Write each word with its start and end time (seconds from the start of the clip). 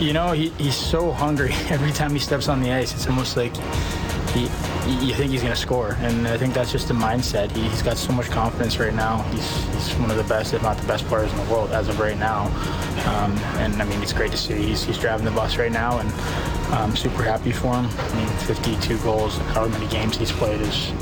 You 0.00 0.14
know, 0.14 0.32
he, 0.32 0.48
he's 0.50 0.76
so 0.76 1.12
hungry 1.12 1.52
every 1.68 1.92
time 1.92 2.12
he 2.12 2.18
steps 2.18 2.48
on 2.48 2.62
the 2.62 2.72
ice. 2.72 2.94
It's 2.94 3.06
almost 3.06 3.36
like 3.36 3.54
he, 4.30 4.44
you 5.04 5.14
think 5.14 5.30
he's 5.30 5.42
going 5.42 5.54
to 5.54 5.60
score. 5.60 5.96
And 6.00 6.26
I 6.26 6.38
think 6.38 6.54
that's 6.54 6.72
just 6.72 6.88
the 6.88 6.94
mindset. 6.94 7.52
He, 7.52 7.68
has 7.68 7.82
got 7.82 7.98
so 7.98 8.12
much 8.12 8.30
confidence 8.30 8.78
right 8.78 8.94
now. 8.94 9.22
He's, 9.24 9.64
he's 9.74 9.92
one 9.96 10.10
of 10.10 10.16
the 10.16 10.24
best, 10.24 10.54
if 10.54 10.62
not 10.62 10.78
the 10.78 10.86
best 10.86 11.04
players 11.04 11.30
in 11.30 11.36
the 11.36 11.52
world 11.52 11.70
as 11.72 11.88
of 11.88 12.00
right 12.00 12.16
now. 12.16 12.46
Um, 13.06 13.36
and 13.58 13.80
I 13.80 13.84
mean, 13.84 14.02
it's 14.02 14.14
great 14.14 14.30
to 14.32 14.38
see. 14.38 14.54
He's, 14.54 14.82
he's 14.84 14.96
driving 14.96 15.26
the 15.26 15.32
bus 15.32 15.58
right 15.58 15.72
now, 15.72 15.98
and 15.98 16.10
I'm 16.72 16.96
super 16.96 17.22
happy 17.22 17.52
for 17.52 17.74
him. 17.74 17.86
I 17.86 18.14
mean, 18.14 18.28
52 18.46 18.98
goals, 18.98 19.36
however 19.38 19.78
many 19.78 19.88
games 19.88 20.16
he's 20.16 20.32
played 20.32 20.62
is 20.62 20.92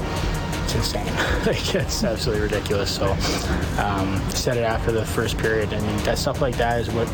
it's 0.65 0.75
insane. 0.75 1.07
like 1.47 1.75
it's 1.75 2.05
absolutely 2.05 2.43
ridiculous. 2.43 2.95
So 2.97 3.13
um, 3.81 4.21
said 4.31 4.57
it 4.57 4.65
after 4.65 4.93
the 4.93 5.05
first 5.05 5.39
period. 5.39 5.73
I 5.73 5.81
mean, 5.81 5.97
that 6.05 6.19
stuff 6.19 6.43
like 6.43 6.57
that 6.57 6.81
is 6.81 6.91
what 6.91 7.09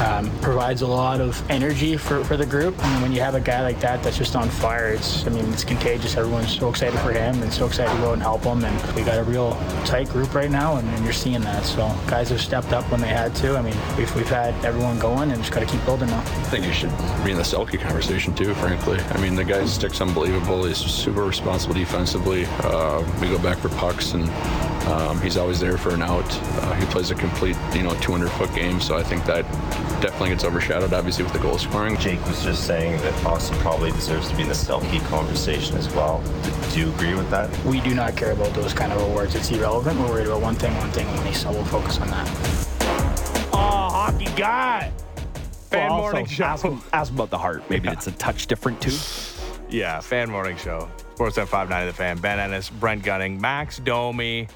um, 0.00 0.30
provides 0.40 0.82
a 0.82 0.86
lot 0.86 1.20
of 1.20 1.42
energy 1.50 1.96
for, 1.96 2.24
for 2.24 2.36
the 2.36 2.46
group. 2.46 2.74
I 2.78 2.92
mean, 2.92 3.02
when 3.02 3.12
you 3.12 3.20
have 3.20 3.34
a 3.34 3.40
guy 3.40 3.62
like 3.62 3.80
that 3.80 4.02
that's 4.02 4.18
just 4.18 4.36
on 4.36 4.48
fire, 4.48 4.88
it's 4.88 5.26
I 5.26 5.30
mean 5.30 5.50
it's 5.52 5.64
contagious. 5.64 6.16
Everyone's 6.16 6.56
so 6.56 6.68
excited 6.68 6.98
for 7.00 7.12
him 7.12 7.42
and 7.42 7.52
so 7.52 7.66
excited 7.66 7.94
to 7.94 8.00
go 8.00 8.12
and 8.12 8.22
help 8.22 8.42
him. 8.42 8.64
And 8.64 8.96
we 8.96 9.02
got 9.02 9.18
a 9.18 9.24
real 9.24 9.52
tight 9.84 10.08
group 10.08 10.34
right 10.34 10.50
now, 10.50 10.76
and, 10.76 10.88
and 10.88 11.04
you're 11.04 11.12
seeing 11.12 11.40
that. 11.42 11.64
So 11.64 11.94
guys 12.06 12.30
have 12.30 12.40
stepped 12.40 12.72
up 12.72 12.90
when 12.90 13.00
they 13.00 13.08
had 13.08 13.34
to. 13.36 13.56
I 13.56 13.62
mean, 13.62 13.76
we've, 13.96 14.14
we've 14.16 14.28
had 14.28 14.52
everyone 14.64 14.98
going, 14.98 15.30
and 15.30 15.40
just 15.40 15.52
got 15.52 15.60
to 15.60 15.66
keep 15.66 15.84
building 15.84 16.08
now. 16.08 16.20
I 16.20 16.24
think 16.50 16.64
you 16.66 16.72
should 16.72 16.90
be 17.24 17.30
in 17.30 17.36
the 17.36 17.42
Selke 17.42 17.80
conversation 17.80 18.34
too. 18.34 18.54
Frankly, 18.54 18.98
I 18.98 19.20
mean 19.20 19.34
the 19.34 19.44
guy's 19.44 19.72
stick's 19.72 20.00
unbelievable. 20.00 20.64
He's 20.64 20.78
super 20.78 21.24
responsible 21.24 21.74
defensively. 21.74 22.46
Uh, 22.60 23.04
we 23.20 23.28
go 23.28 23.38
back 23.38 23.58
for 23.58 23.68
pucks 23.70 24.12
and 24.12 24.24
um, 24.86 25.20
he's 25.20 25.36
always 25.36 25.60
there 25.60 25.78
for 25.78 25.94
an 25.94 26.02
out. 26.02 26.24
Uh, 26.62 26.74
he 26.74 26.84
plays 26.86 27.10
a 27.10 27.14
complete, 27.14 27.56
you 27.74 27.82
know, 27.82 27.94
200 28.00 28.28
foot 28.32 28.54
game. 28.54 28.80
So 28.80 28.96
I 28.96 29.02
think 29.02 29.24
that 29.24 29.42
definitely 30.02 30.30
gets 30.30 30.44
overshadowed, 30.44 30.92
obviously, 30.92 31.24
with 31.24 31.32
the 31.32 31.38
goal 31.38 31.56
scoring. 31.58 31.96
Jake 31.96 32.22
was 32.26 32.42
just 32.42 32.66
saying 32.66 33.00
that 33.02 33.12
Auston 33.24 33.58
probably 33.60 33.90
deserves 33.92 34.28
to 34.28 34.36
be 34.36 34.42
in 34.42 34.48
the 34.48 34.54
Selke 34.54 35.00
conversation 35.08 35.76
as 35.76 35.92
well. 35.94 36.22
Do 36.72 36.80
you 36.80 36.90
agree 36.90 37.14
with 37.14 37.30
that? 37.30 37.48
We 37.64 37.80
do 37.80 37.94
not 37.94 38.16
care 38.16 38.32
about 38.32 38.52
those 38.54 38.74
kind 38.74 38.92
of 38.92 39.00
awards. 39.00 39.34
It's 39.34 39.50
irrelevant. 39.50 39.98
We're 40.00 40.08
worried 40.08 40.26
about 40.26 40.42
one 40.42 40.54
thing, 40.54 40.76
one 40.76 40.90
thing 40.90 41.06
only. 41.18 41.32
So 41.32 41.50
we'll 41.50 41.64
focus 41.64 41.98
on 42.00 42.08
that. 42.08 42.28
Oh, 43.52 43.56
hockey 43.90 44.26
guy. 44.36 44.92
Fan 45.70 45.88
Well, 45.90 45.98
morning 45.98 46.26
show. 46.26 46.44
Ask, 46.44 46.64
him- 46.64 46.82
ask 46.92 47.12
about 47.12 47.30
the 47.30 47.38
heart. 47.38 47.62
Maybe 47.70 47.88
it's 47.88 48.06
a 48.06 48.12
touch 48.12 48.46
different 48.46 48.80
too. 48.80 48.92
Yeah, 49.70 50.00
fan 50.00 50.30
morning 50.30 50.56
show. 50.56 50.88
Sportsnet 51.16 51.46
590 51.46 51.86
The 51.86 51.92
Fan. 51.96 52.18
Ben 52.18 52.38
Ennis, 52.38 52.68
Brent 52.70 53.02
Gunning, 53.02 53.40
Max 53.40 53.78
Domi, 53.78 54.46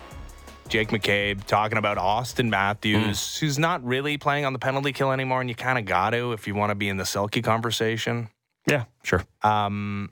Jake 0.68 0.88
McCabe 0.88 1.44
talking 1.44 1.78
about 1.78 1.96
Auston 1.96 2.48
Matthews, 2.48 3.38
who's 3.38 3.58
not 3.58 3.84
really 3.84 4.18
playing 4.18 4.44
on 4.44 4.52
the 4.52 4.58
penalty 4.58 4.92
kill 4.92 5.12
anymore, 5.12 5.40
and 5.40 5.48
you 5.48 5.56
kind 5.56 5.78
of 5.78 5.84
got 5.84 6.10
to 6.10 6.32
if 6.32 6.46
you 6.46 6.54
want 6.54 6.70
to 6.70 6.74
be 6.74 6.88
in 6.88 6.96
the 6.96 7.04
Selke 7.04 7.42
conversation. 7.42 8.28
Yeah, 8.66 8.84
sure. 9.02 9.24
Um, 9.42 10.10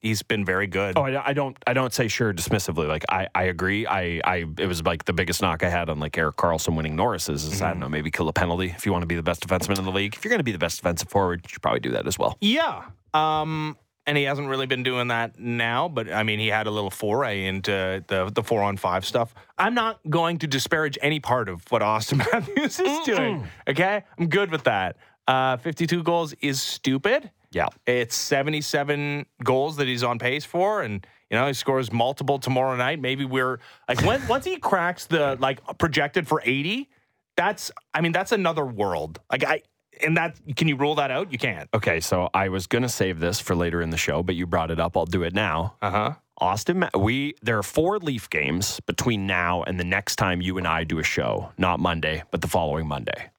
he's 0.00 0.22
been 0.22 0.44
very 0.44 0.66
good. 0.66 0.98
Oh, 0.98 1.02
I, 1.02 1.30
I 1.30 1.32
don't. 1.32 1.56
I 1.66 1.72
don't 1.72 1.92
say 1.92 2.06
sure 2.08 2.32
dismissively. 2.32 2.86
Like 2.86 3.04
I, 3.08 3.28
I 3.34 3.44
agree. 3.44 3.86
I, 3.86 4.20
I, 4.24 4.44
it 4.58 4.66
was 4.66 4.82
like 4.84 5.06
the 5.06 5.12
biggest 5.12 5.40
knock 5.42 5.64
I 5.64 5.70
had 5.70 5.88
on 5.88 5.98
like 5.98 6.16
Erik 6.16 6.36
Karlsson 6.36 6.76
winning 6.76 6.94
Norris's. 6.94 7.44
Is 7.44 7.62
I 7.62 7.70
don't 7.70 7.80
know, 7.80 7.88
maybe 7.88 8.10
kill 8.10 8.28
a 8.28 8.32
penalty 8.32 8.66
if 8.66 8.86
you 8.86 8.92
want 8.92 9.02
to 9.02 9.06
be 9.06 9.16
the 9.16 9.22
best 9.22 9.46
defenseman 9.46 9.78
in 9.78 9.84
the 9.84 9.92
league. 9.92 10.14
If 10.14 10.24
you're 10.24 10.30
going 10.30 10.40
to 10.40 10.44
be 10.44 10.52
the 10.52 10.58
best 10.58 10.76
defensive 10.76 11.08
forward, 11.08 11.40
you 11.44 11.48
should 11.48 11.62
probably 11.62 11.80
do 11.80 11.92
that 11.92 12.06
as 12.06 12.18
well. 12.18 12.36
Yeah. 12.40 12.84
Um, 13.14 13.76
and 14.06 14.18
he 14.18 14.24
hasn't 14.24 14.48
really 14.48 14.66
been 14.66 14.82
doing 14.82 15.08
that 15.08 15.38
now, 15.38 15.88
but 15.88 16.12
I 16.12 16.22
mean, 16.22 16.38
he 16.38 16.48
had 16.48 16.66
a 16.66 16.70
little 16.70 16.90
foray 16.90 17.46
into 17.46 18.04
the 18.06 18.30
the 18.32 18.42
four 18.42 18.62
on 18.62 18.76
five 18.76 19.04
stuff. 19.04 19.34
I'm 19.58 19.74
not 19.74 20.00
going 20.08 20.38
to 20.38 20.46
disparage 20.46 20.98
any 21.00 21.20
part 21.20 21.48
of 21.48 21.64
what 21.70 21.82
Auston 21.82 22.18
Matthews 22.32 22.80
is 22.80 23.04
doing. 23.04 23.46
Okay, 23.68 24.04
I'm 24.18 24.28
good 24.28 24.50
with 24.50 24.64
that. 24.64 24.96
Uh, 25.26 25.56
52 25.56 26.02
goals 26.02 26.34
is 26.42 26.60
stupid. 26.60 27.30
Yeah. 27.50 27.68
It's 27.86 28.14
77 28.14 29.26
goals 29.42 29.76
that 29.76 29.86
he's 29.86 30.02
on 30.02 30.18
pace 30.18 30.44
for, 30.44 30.82
and 30.82 31.06
you 31.30 31.38
know 31.38 31.46
he 31.46 31.54
scores 31.54 31.92
multiple 31.92 32.38
tomorrow 32.38 32.76
night. 32.76 33.00
Maybe 33.00 33.24
we're 33.24 33.60
like 33.88 34.02
when, 34.02 34.26
once 34.28 34.44
he 34.44 34.56
cracks 34.56 35.06
the 35.06 35.36
like 35.40 35.60
projected 35.78 36.28
for 36.28 36.42
80. 36.44 36.90
That's 37.36 37.70
I 37.92 38.00
mean 38.00 38.12
that's 38.12 38.32
another 38.32 38.64
world. 38.66 39.20
Like 39.30 39.44
I 39.44 39.62
and 40.02 40.16
that 40.16 40.36
can 40.56 40.68
you 40.68 40.76
rule 40.76 40.94
that 40.96 41.10
out? 41.10 41.32
You 41.32 41.38
can't. 41.38 41.68
Okay, 41.74 42.00
so 42.00 42.28
I 42.34 42.48
was 42.48 42.66
going 42.66 42.82
to 42.82 42.88
save 42.88 43.20
this 43.20 43.40
for 43.40 43.54
later 43.54 43.82
in 43.82 43.90
the 43.90 43.96
show, 43.96 44.22
but 44.22 44.34
you 44.34 44.46
brought 44.46 44.70
it 44.70 44.80
up. 44.80 44.96
I'll 44.96 45.06
do 45.06 45.22
it 45.22 45.34
now. 45.34 45.76
Uh 45.82 45.90
huh. 45.90 46.12
Auston, 46.40 46.88
we 47.00 47.34
there 47.42 47.58
are 47.58 47.62
four 47.62 47.98
Leaf 47.98 48.28
games 48.28 48.80
between 48.80 49.26
now 49.26 49.62
and 49.62 49.78
the 49.78 49.84
next 49.84 50.16
time 50.16 50.40
you 50.40 50.58
and 50.58 50.66
I 50.66 50.84
do 50.84 50.98
a 50.98 51.04
show. 51.04 51.52
Not 51.58 51.78
Monday, 51.78 52.24
but 52.30 52.40
the 52.40 52.48
following 52.48 52.88
Monday. 52.88 53.30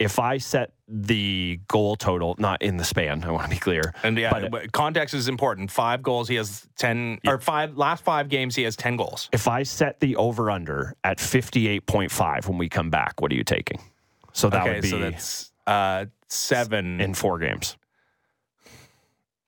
If 0.00 0.18
I 0.18 0.38
set 0.38 0.72
the 0.88 1.60
goal 1.68 1.94
total, 1.94 2.34
not 2.38 2.62
in 2.62 2.78
the 2.78 2.84
span, 2.84 3.22
I 3.22 3.30
want 3.30 3.44
to 3.44 3.50
be 3.50 3.58
clear. 3.58 3.92
And 4.02 4.16
yeah, 4.18 4.48
but 4.48 4.72
context 4.72 5.14
is 5.14 5.28
important. 5.28 5.70
Five 5.70 6.02
goals, 6.02 6.26
he 6.26 6.36
has 6.36 6.66
ten 6.78 7.18
or 7.26 7.38
five 7.38 7.76
last 7.76 8.02
five 8.02 8.30
games, 8.30 8.56
he 8.56 8.62
has 8.62 8.76
ten 8.76 8.96
goals. 8.96 9.28
if 9.30 9.46
I 9.46 9.62
set 9.62 10.00
the 10.00 10.16
over 10.16 10.50
under 10.50 10.96
at 11.04 11.20
fifty 11.20 11.68
eight 11.68 11.86
point 11.86 12.10
five 12.10 12.48
when 12.48 12.58
we 12.58 12.68
come 12.68 12.90
back, 12.90 13.20
what 13.20 13.30
are 13.30 13.34
you 13.34 13.44
taking? 13.44 13.78
So 14.32 14.48
that 14.48 14.62
okay, 14.62 14.74
would 14.74 14.82
be 14.82 14.88
so 14.90 14.98
that's 14.98 15.49
uh, 15.70 16.06
seven. 16.28 17.00
in 17.00 17.14
four 17.14 17.38
games. 17.38 17.76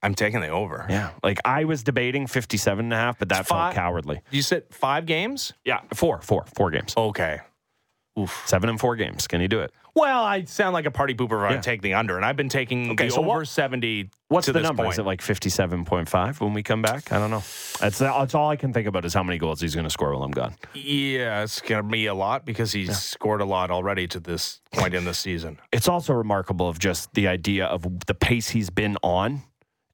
I'm 0.03 0.15
taking 0.15 0.41
the 0.41 0.49
over. 0.49 0.87
Yeah. 0.91 1.11
Like 1.23 1.39
I 1.45 1.65
was 1.65 1.83
debating 1.85 2.27
57 2.27 2.85
and 2.87 2.93
a 2.93 2.97
half, 2.97 3.19
but 3.19 3.29
that 3.29 3.41
It's 3.41 3.49
felt 3.49 3.75
cowardly. 3.75 4.21
You 4.31 4.43
said 4.43 4.65
five 4.71 5.07
games? 5.07 5.53
Yeah. 5.65 5.81
Four, 5.95 6.21
four, 6.23 6.45
four 6.57 6.71
games. 6.71 6.95
Okay. 6.97 7.39
Oof. 8.19 8.43
Seven 8.47 8.69
and 8.69 8.81
four 8.81 8.97
games. 8.97 9.29
Can 9.29 9.41
you 9.41 9.49
do 9.49 9.61
it? 9.61 9.73
Well, 9.95 10.25
I 10.25 10.45
sound 10.45 10.73
like 10.73 10.87
a 10.87 10.91
party 10.91 11.15
pooper 11.15 11.45
if 11.45 11.51
I 11.51 11.55
Yeah. 11.55 11.61
take 11.61 11.83
the 11.83 11.95
under, 11.95 12.17
and 12.17 12.25
I've 12.25 12.37
been 12.37 12.49
taking 12.49 12.93
Okay, 12.93 13.07
the 13.09 13.11
so 13.11 13.21
what- 13.21 13.37
over 13.37 13.45
seventy. 13.45 14.09
What's 14.29 14.47
to 14.47 14.53
the 14.55 14.61
number? 14.61 14.85
Point. 14.85 14.95
Is 14.95 14.99
it 14.99 15.05
like 15.05 15.21
57.5 15.21 16.41
when 16.41 16.55
we 16.55 16.63
come 16.63 16.81
back? 16.81 17.13
I 17.13 17.19
don't 17.19 17.31
know. 17.31 17.43
That's, 17.81 17.99
that's 17.99 18.35
all 18.35 18.49
I 18.49 18.57
can 18.57 18.73
think 18.73 18.89
about 18.89 19.05
is 19.05 19.13
how 19.13 19.23
many 19.23 19.37
goals 19.37 19.61
he's 19.61 19.75
going 19.75 19.85
to 19.85 19.91
score 19.91 20.15
while 20.15 20.23
I'm 20.23 20.31
gone. 20.31 20.55
Yeah, 20.73 21.43
it's 21.43 21.61
gonna 21.61 21.83
be 21.83 22.07
a 22.07 22.15
lot 22.15 22.47
because 22.47 22.73
he's 22.73 22.99
scored 22.99 23.43
a 23.43 23.45
lot 23.45 23.71
already 23.71 24.07
to 24.09 24.21
this 24.21 24.63
point 24.73 24.95
in 24.95 25.05
the 25.05 25.13
season. 25.13 25.59
It's 25.71 25.89
also 25.89 26.15
remarkable 26.15 26.67
of 26.69 26.79
just 26.79 27.13
the 27.13 27.29
idea 27.29 27.67
of 27.67 28.07
the 28.07 28.15
pace 28.15 28.49
he's 28.49 28.71
been 28.71 28.97
on 29.03 29.43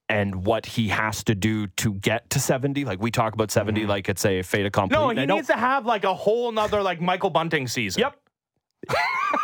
and 0.08 0.47
what 0.47 0.66
he 0.66 0.88
has 0.88 1.25
to 1.25 1.34
do 1.34 1.66
to 1.66 1.94
get 1.94 2.31
to 2.31 2.38
70. 2.41 2.84
Like 2.84 3.00
we 3.00 3.10
talk 3.10 3.34
about 3.34 3.50
70 3.50 3.81
mm-hmm. 3.81 3.91
like 3.91 4.08
it's 4.08 4.25
a 4.25 4.42
fait 4.42 4.64
accompli. 4.66 4.97
No, 4.97 5.08
he 5.08 5.26
needs 5.26 5.48
to 5.48 5.54
have 5.54 5.84
like 5.84 6.04
a 6.04 6.14
whole 6.14 6.53
nother 6.53 6.82
like 6.82 7.00
Michael 7.00 7.31
Bunting 7.31 7.66
season. 7.66 8.00
Yep. 8.03 8.16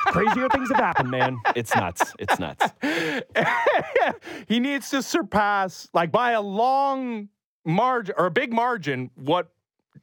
Crazier 0.07 0.49
things 0.49 0.69
have 0.71 0.79
happened, 0.79 1.11
man. 1.11 1.39
It's 1.55 1.75
nuts. 1.75 2.13
It's 2.19 2.39
nuts. 2.39 2.67
he 4.49 4.61
needs 4.61 4.91
to 4.91 5.03
surpass, 5.03 5.89
like 5.93 6.13
by 6.13 6.33
a 6.33 6.41
long 6.41 7.29
margin 7.65 8.15
or 8.19 8.27
a 8.27 8.31
big 8.31 8.53
margin, 8.53 9.11
what 9.15 9.49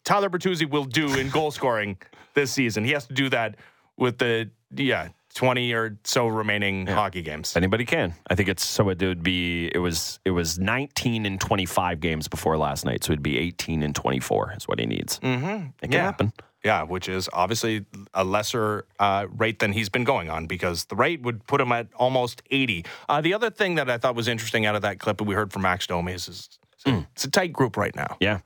Tyler 0.03 0.29
Bertuzzi 0.29 0.69
will 0.69 0.85
do 0.85 1.13
in 1.17 1.29
goal 1.29 1.51
scoring 1.51 1.97
this 2.33 2.51
season. 2.51 2.83
He 2.83 2.91
has 2.91 3.05
to 3.07 3.13
do 3.13 3.29
that 3.29 3.55
with 3.97 4.17
the 4.17 4.49
yeah 4.75 5.09
twenty 5.33 5.73
or 5.73 5.97
so 6.03 6.27
remaining 6.27 6.87
hockey 6.87 7.21
games. 7.21 7.55
Anybody 7.55 7.85
can. 7.85 8.13
I 8.29 8.35
think 8.35 8.49
it's 8.49 8.65
so 8.65 8.89
it 8.89 9.01
would 9.01 9.23
be 9.23 9.67
it 9.73 9.79
was 9.79 10.19
it 10.25 10.31
was 10.31 10.59
19 10.59 11.25
and 11.25 11.39
25 11.39 11.99
games 11.99 12.27
before 12.27 12.57
last 12.57 12.85
night, 12.85 13.03
so 13.03 13.13
it'd 13.13 13.23
be 13.23 13.37
18 13.37 13.83
and 13.83 13.95
24 13.95 14.53
is 14.57 14.67
what 14.67 14.79
he 14.79 14.85
needs. 14.85 15.19
Mm-hmm. 15.19 15.45
It 15.81 15.81
can 15.81 15.91
Yeah. 15.91 16.01
happen. 16.03 16.33
Yeah, 16.63 16.83
which 16.83 17.09
is 17.09 17.27
obviously 17.33 17.85
a 18.13 18.23
lesser 18.23 18.85
uh, 18.99 19.25
rate 19.35 19.59
than 19.59 19.73
he's 19.73 19.89
been 19.89 20.03
going 20.03 20.29
on 20.29 20.45
because 20.45 20.85
the 20.85 20.95
rate 20.95 21.21
would 21.23 21.45
put 21.47 21.59
him 21.59 21.71
at 21.71 21.87
almost 21.95 22.43
80. 22.51 22.85
Uh, 23.09 23.19
the 23.19 23.33
other 23.33 23.49
thing 23.49 23.75
that 23.75 23.89
I 23.89 23.97
thought 23.97 24.15
was 24.15 24.27
interesting 24.27 24.67
out 24.67 24.75
of 24.75 24.83
that 24.83 24.99
clip 24.99 25.17
that 25.17 25.23
we 25.23 25.33
heard 25.33 25.51
from 25.51 25.63
Max 25.63 25.87
Domi 25.87 26.13
is, 26.13 26.27
is 26.27 26.59
it's 26.85 27.25
a 27.25 27.31
tight 27.31 27.51
group 27.51 27.77
right 27.77 27.95
now. 27.95 28.17
Yeah. 28.19 28.41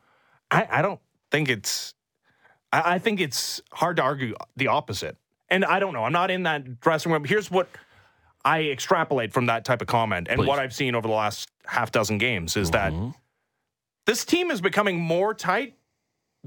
I, 0.50 0.68
I 0.72 0.82
don't 0.82 1.00
think 1.32 1.50
it's. 1.50 1.94
I, 2.72 2.96
I 2.96 3.00
think 3.00 3.20
it's 3.20 3.62
hard 3.74 3.98
to 3.98 4.04
argue 4.04 4.36
the 4.56 4.68
opposite. 4.68 5.18
And 5.50 5.66
I 5.66 5.80
don't 5.80 5.94
know. 5.94 6.06
I'm 6.06 6.14
not 6.14 6.32
in 6.32 6.44
that 6.44 6.80
dressing 6.80 7.12
room. 7.12 7.24
Here's 7.24 7.52
what 7.52 7.68
I 8.44 8.64
extrapolate 8.64 9.34
from 9.34 9.48
that 9.48 9.66
type 9.66 9.82
of 9.82 9.88
comment 9.88 10.28
and 10.30 10.40
Please. 10.40 10.48
what 10.48 10.60
I've 10.60 10.74
seen 10.74 10.96
over 10.96 11.08
the 11.08 11.14
last 11.14 11.50
half 11.66 11.92
dozen 11.92 12.18
games 12.18 12.56
is 12.56 12.72
that 12.72 12.94
this 14.06 14.24
team 14.24 14.52
is 14.52 14.62
becoming 14.62 15.00
more 15.00 15.34
tight 15.34 15.76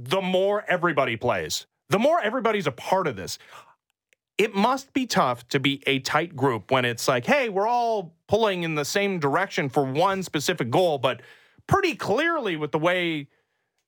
the 0.05 0.21
more 0.21 0.65
everybody 0.69 1.17
plays, 1.17 1.67
the 1.89 1.99
more 1.99 2.21
everybody's 2.21 2.67
a 2.67 2.73
part 2.73 3.06
of 3.06 3.17
this. 3.17 3.39
It 4.37 4.55
must 4.55 4.93
be 4.93 5.06
tough 5.06 5.49
to 5.49 5.59
be 5.59 5.83
a 5.87 5.99
tight 5.99 6.37
group 6.37 6.71
when 6.71 6.85
it's 6.85 7.09
like, 7.09 7.27
hey, 7.27 7.49
we're 7.49 7.67
all 7.67 8.15
pulling 8.29 8.62
in 8.62 8.77
the 8.77 8.85
same 8.85 9.19
direction 9.19 9.69
for 9.69 9.83
one 9.83 10.23
specific 10.23 10.71
goal, 10.71 10.99
but 10.99 11.23
pretty 11.67 11.97
clearly 11.97 12.55
with 12.55 12.71
the 12.71 12.79
way 12.79 13.29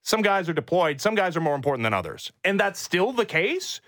some 0.03 0.23
guys 0.23 0.49
are 0.49 0.53
deployed, 0.53 1.01
some 1.01 1.15
guys 1.15 1.37
are 1.37 1.41
more 1.41 1.55
important 1.55 1.85
than 1.85 1.95
others. 1.95 2.33
And 2.45 2.59
that's 2.59 2.81
still 2.81 3.13
the 3.13 3.27
case, 3.27 3.81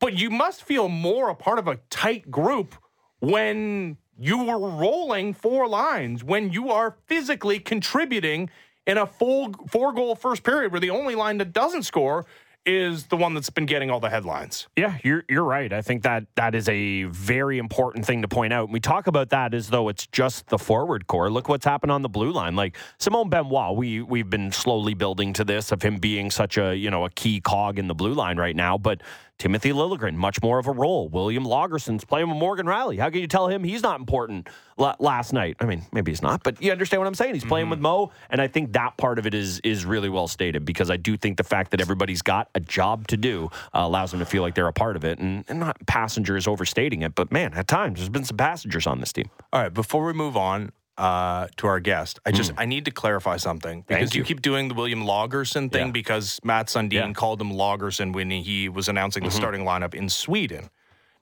but 0.00 0.12
you 0.12 0.28
must 0.28 0.64
feel 0.64 0.88
more 0.88 1.30
a 1.30 1.34
part 1.34 1.58
of 1.58 1.66
a 1.66 1.76
tight 1.88 2.30
group 2.30 2.74
when 3.20 3.96
you 4.18 4.50
are 4.50 4.58
rolling 4.58 5.32
four 5.32 5.66
lines, 5.66 6.22
when 6.22 6.52
you 6.52 6.70
are 6.70 6.96
physically 7.06 7.58
contributing 7.58 8.50
in 8.86 8.98
a 8.98 9.06
full 9.06 9.52
four 9.68 9.92
goal 9.92 10.14
first 10.14 10.42
period 10.42 10.72
where 10.72 10.80
the 10.80 10.90
only 10.90 11.14
line 11.14 11.38
that 11.38 11.52
doesn't 11.52 11.82
score 11.84 12.26
is 12.64 13.06
the 13.06 13.16
one 13.16 13.34
that's 13.34 13.50
been 13.50 13.66
getting 13.66 13.90
all 13.90 13.98
the 13.98 14.08
headlines. 14.10 14.68
Yeah, 14.76 14.98
you're 15.02 15.24
you're 15.28 15.44
right. 15.44 15.72
I 15.72 15.82
think 15.82 16.02
that 16.04 16.26
that 16.36 16.54
is 16.54 16.68
a 16.68 17.04
very 17.04 17.58
important 17.58 18.06
thing 18.06 18.22
to 18.22 18.28
point 18.28 18.52
out. 18.52 18.70
We 18.70 18.80
talk 18.80 19.06
about 19.06 19.30
that 19.30 19.52
as 19.54 19.68
though 19.70 19.88
it's 19.88 20.06
just 20.06 20.46
the 20.46 20.58
forward 20.58 21.06
core. 21.06 21.30
Look 21.30 21.48
what's 21.48 21.64
happened 21.64 21.90
on 21.90 22.02
the 22.02 22.08
blue 22.08 22.30
line. 22.30 22.54
Like 22.54 22.76
Simon 22.98 23.28
Benoit, 23.28 23.76
we 23.76 24.00
we've 24.02 24.30
been 24.30 24.52
slowly 24.52 24.94
building 24.94 25.32
to 25.34 25.44
this 25.44 25.72
of 25.72 25.82
him 25.82 25.98
being 25.98 26.30
such 26.30 26.56
a 26.56 26.76
you 26.76 26.90
know 26.90 27.04
a 27.04 27.10
key 27.10 27.40
cog 27.40 27.78
in 27.78 27.88
the 27.88 27.94
blue 27.94 28.14
line 28.14 28.36
right 28.36 28.56
now, 28.56 28.78
but. 28.78 29.02
Timothy 29.42 29.72
Liljegren, 29.72 30.14
much 30.14 30.40
more 30.40 30.60
of 30.60 30.68
a 30.68 30.70
role. 30.70 31.08
William 31.08 31.44
Lagerson's 31.44 32.04
playing 32.04 32.28
with 32.28 32.38
Morgan 32.38 32.64
Rielly. 32.64 33.00
How 33.00 33.10
can 33.10 33.20
you 33.20 33.26
tell 33.26 33.48
him 33.48 33.64
he's 33.64 33.82
not 33.82 33.98
important 33.98 34.48
la- 34.78 34.94
last 35.00 35.32
night? 35.32 35.56
I 35.58 35.64
mean, 35.64 35.82
maybe 35.90 36.12
he's 36.12 36.22
not, 36.22 36.44
but 36.44 36.62
you 36.62 36.70
understand 36.70 37.00
what 37.00 37.08
I'm 37.08 37.16
saying. 37.16 37.34
He's 37.34 37.44
playing 37.44 37.68
with 37.68 37.80
Mo, 37.80 38.12
and 38.30 38.40
I 38.40 38.46
think 38.46 38.74
that 38.74 38.96
part 38.98 39.18
of 39.18 39.26
it 39.26 39.34
is 39.34 39.58
is 39.64 39.84
really 39.84 40.08
well 40.08 40.28
stated 40.28 40.64
because 40.64 40.92
I 40.92 40.96
do 40.96 41.16
think 41.16 41.38
the 41.38 41.42
fact 41.42 41.72
that 41.72 41.80
everybody's 41.80 42.22
got 42.22 42.50
a 42.54 42.60
job 42.60 43.08
to 43.08 43.16
do 43.16 43.50
uh, 43.74 43.80
allows 43.80 44.12
them 44.12 44.20
to 44.20 44.26
feel 44.26 44.42
like 44.42 44.54
they're 44.54 44.68
a 44.68 44.72
part 44.72 44.94
of 44.94 45.04
it, 45.04 45.18
and, 45.18 45.44
and 45.48 45.58
not 45.58 45.76
passengers 45.88 46.46
overstating 46.46 47.02
it. 47.02 47.16
But 47.16 47.32
man, 47.32 47.52
at 47.54 47.66
times 47.66 47.98
there's 47.98 48.10
been 48.10 48.24
some 48.24 48.36
passengers 48.36 48.86
on 48.86 49.00
this 49.00 49.12
team. 49.12 49.28
All 49.52 49.60
right, 49.60 49.74
before 49.74 50.04
we 50.06 50.12
move 50.12 50.36
on 50.36 50.70
uh, 50.98 51.46
to 51.56 51.66
our 51.66 51.80
guest, 51.80 52.20
I 52.26 52.32
just 52.32 52.52
I 52.56 52.66
need 52.66 52.84
to 52.84 52.90
clarify 52.90 53.36
something 53.38 53.84
because 53.86 54.14
you. 54.14 54.20
you. 54.20 54.24
keep 54.24 54.42
doing 54.42 54.68
the 54.68 54.74
William 54.74 55.02
Lagerson 55.04 55.70
thing 55.72 55.86
Yeah. 55.86 55.92
because 55.92 56.38
Mats 56.44 56.74
Sundin 56.74 56.92
Yeah. 56.92 57.12
called 57.12 57.40
him 57.40 57.50
Lagerson 57.52 58.12
when 58.12 58.30
he 58.30 58.68
was 58.68 58.88
announcing 58.88 59.24
the 59.24 59.30
starting 59.30 59.62
lineup 59.64 59.94
in 59.94 60.08
Sweden. 60.08 60.68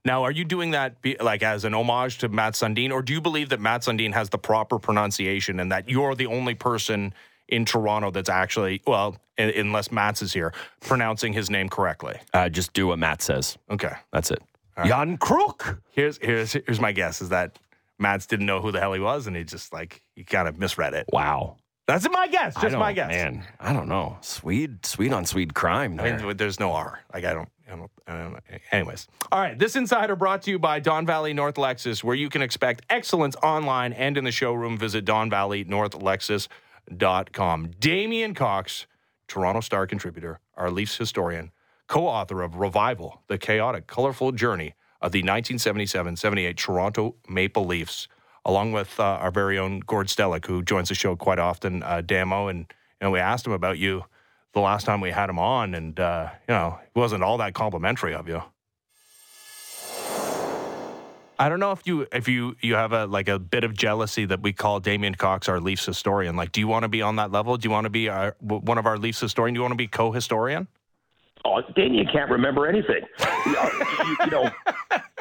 Now, 0.05 0.23
are 0.25 0.31
you 0.33 0.45
doing 0.45 0.71
that 0.71 1.03
be, 1.03 1.17
like 1.21 1.43
as 1.43 1.65
an 1.65 1.75
homage 1.75 2.19
to 2.19 2.29
Mats 2.29 2.61
Sundin, 2.63 2.91
or 2.91 3.03
do 3.03 3.13
you 3.13 3.21
believe 3.21 3.51
that 3.51 3.61
Mats 3.61 3.87
Sundin 3.87 4.13
has 4.15 4.31
the 4.31 4.39
proper 4.39 4.79
pronunciation 4.79 5.61
and 5.61 5.71
that 5.71 5.89
you're 5.89 6.15
the 6.15 6.27
only 6.27 6.55
person 6.55 7.13
in 7.49 7.65
Toronto 7.65 8.11
that's 8.11 8.31
actually, 8.31 8.81
well, 8.87 9.17
un- 9.39 9.53
unless 9.55 9.93
Mats 9.93 10.23
is 10.23 10.33
here, 10.33 10.53
pronouncing 10.81 11.33
his 11.33 11.51
name 11.51 11.69
correctly? 11.69 12.17
Uh, 12.33 12.49
just 12.49 12.73
do 12.73 12.87
what 12.87 12.99
Matt 12.99 13.21
says. 13.23 13.59
Okay. 13.71 13.93
That's 14.13 14.31
it. 14.31 14.43
Jan 14.87 15.19
Kruk. 15.19 15.79
Here's 15.91 16.17
here's 16.23 16.55
here's 16.55 16.81
my 16.81 16.93
guess 16.93 17.21
is 17.21 17.29
that 17.29 17.59
Mats 18.01 18.27
didn't 18.27 18.47
know 18.47 18.61
who 18.61 18.73
the 18.73 18.81
hell 18.81 18.95
he 18.95 19.01
was 19.01 19.27
and 19.27 19.37
he 19.37 19.45
just 19.45 19.73
like 19.73 20.03
he 20.15 20.25
kind 20.25 20.49
of 20.49 20.59
misread 20.59 20.95
it. 20.95 21.07
Wow. 21.13 21.57
That's 21.87 22.09
my 22.09 22.29
guess. 22.29 22.55
Just 22.61 22.77
my 22.77 22.93
guess. 22.93 23.09
Man, 23.09 23.45
I 23.59 23.73
don't 23.73 23.89
know. 23.89 24.17
Swede, 24.21 24.87
Swede 24.87 25.13
on 25.13 25.25
Swede 25.25 25.55
crime. 25.55 25.99
I 25.99 26.13
mean, 26.13 26.37
there's 26.37 26.61
no 26.61 26.71
R. 26.71 27.01
Like 27.13 27.25
I 27.25 27.35
don't, 27.35 27.49
I 27.67 27.71
don't, 27.75 27.91
I 28.07 28.17
don't. 28.17 28.39
Anyways, 28.71 29.09
all 29.33 29.41
right. 29.41 29.59
This 29.59 29.75
insider 29.75 30.15
brought 30.15 30.43
to 30.43 30.53
you 30.53 30.61
by 30.61 30.79
Don 30.79 31.05
Valley 31.05 31.33
North 31.33 31.57
Lexus, 31.57 32.05
where 32.05 32.15
you 32.15 32.29
can 32.29 32.43
expect 32.43 32.83
excellence 32.91 33.35
online 33.43 33.93
and 33.93 34.17
in 34.17 34.23
the 34.23 34.31
showroom. 34.31 34.79
Visit 34.79 35.05
DonValleyNorthLexus.com. 35.05 37.71
Damien 37.81 38.35
Cox, 38.35 38.87
Toronto 39.27 39.61
Star 39.61 39.89
contributor, 39.89 40.39
our 40.55 40.71
Leafs 40.71 40.97
historian, 40.97 41.51
co-author 41.89 42.43
of 42.43 42.55
Revival: 42.55 43.23
The 43.27 43.37
Chaotic, 43.37 43.89
Colorful 43.89 44.31
Journey 44.31 44.75
of 45.01 45.13
the 45.13 45.23
1977-78 45.23 46.57
Toronto 46.57 47.15
Maple 47.29 47.65
Leafs, 47.65 48.09
along 48.45 48.73
with 48.73 48.99
uh, 49.01 49.05
our 49.05 49.31
very 49.31 49.59
own 49.59 49.81
Gord 49.81 50.09
Stellick, 50.09 50.47
who 50.47 50.63
joins 50.63 50.89
the 50.89 50.95
show 50.95 51.17
quite 51.17 51.39
often. 51.39 51.83
Uh, 51.83 52.01
Damo, 52.01 52.49
and 52.49 52.61
you 53.01 53.07
know, 53.07 53.11
we 53.11 53.19
asked 53.19 53.47
him 53.47 53.53
about 53.53 53.79
you 53.79 54.05
the 54.53 54.61
last 54.61 54.85
time 54.85 55.01
we 55.01 55.11
had 55.11 55.31
him 55.31 55.39
on, 55.39 55.75
and 55.75 55.99
uh, 55.99 56.31
you 56.49 56.55
know, 56.55 56.79
it 56.83 56.99
wasn't 56.99 57.23
all 57.23 57.39
that 57.39 57.55
complimentary 57.55 58.15
of 58.15 58.29
you. 58.29 58.43
I 61.41 61.49
don't 61.49 61.59
know 61.59 61.73
if 61.73 61.81
you 61.87 62.07
if 62.13 62.29
you 62.29 62.55
you 62.61 62.75
have 62.75 62.93
a 62.93 63.07
like 63.07 63.29
a 63.29 63.39
bit 63.39 63.65
of 63.65 63.73
jealousy 63.73 64.27
that 64.27 64.43
we 64.43 64.53
call 64.53 64.79
Damien 64.79 65.15
Cox 65.15 65.49
our 65.49 65.59
Leafs 65.59 65.87
historian. 65.87 66.37
Like, 66.37 66.53
do 66.53 66.61
you 66.61 66.69
want 66.69 66.83
to 66.83 66.89
be 66.89 67.01
on 67.01 67.17
that 67.17 67.33
level? 67.33 67.57
Do 67.57 67.67
you 67.67 67.71
want 67.71 67.87
to 67.87 67.91
be 67.91 68.11
our, 68.11 68.37
one 68.41 68.77
of 68.77 68.85
our 68.85 68.99
Leafs 68.99 69.21
historian? 69.21 69.55
Do 69.55 69.59
you 69.59 69.63
want 69.63 69.73
to 69.73 69.77
be 69.77 69.89
co-historian? 69.89 70.69
Oh, 71.45 71.63
Damien 71.75 72.07
can't 72.13 72.31
remember 72.31 72.67
anything. 72.67 73.03
you, 73.47 73.57
you- 74.05 74.17
you 74.25 74.31
know, 74.31 74.51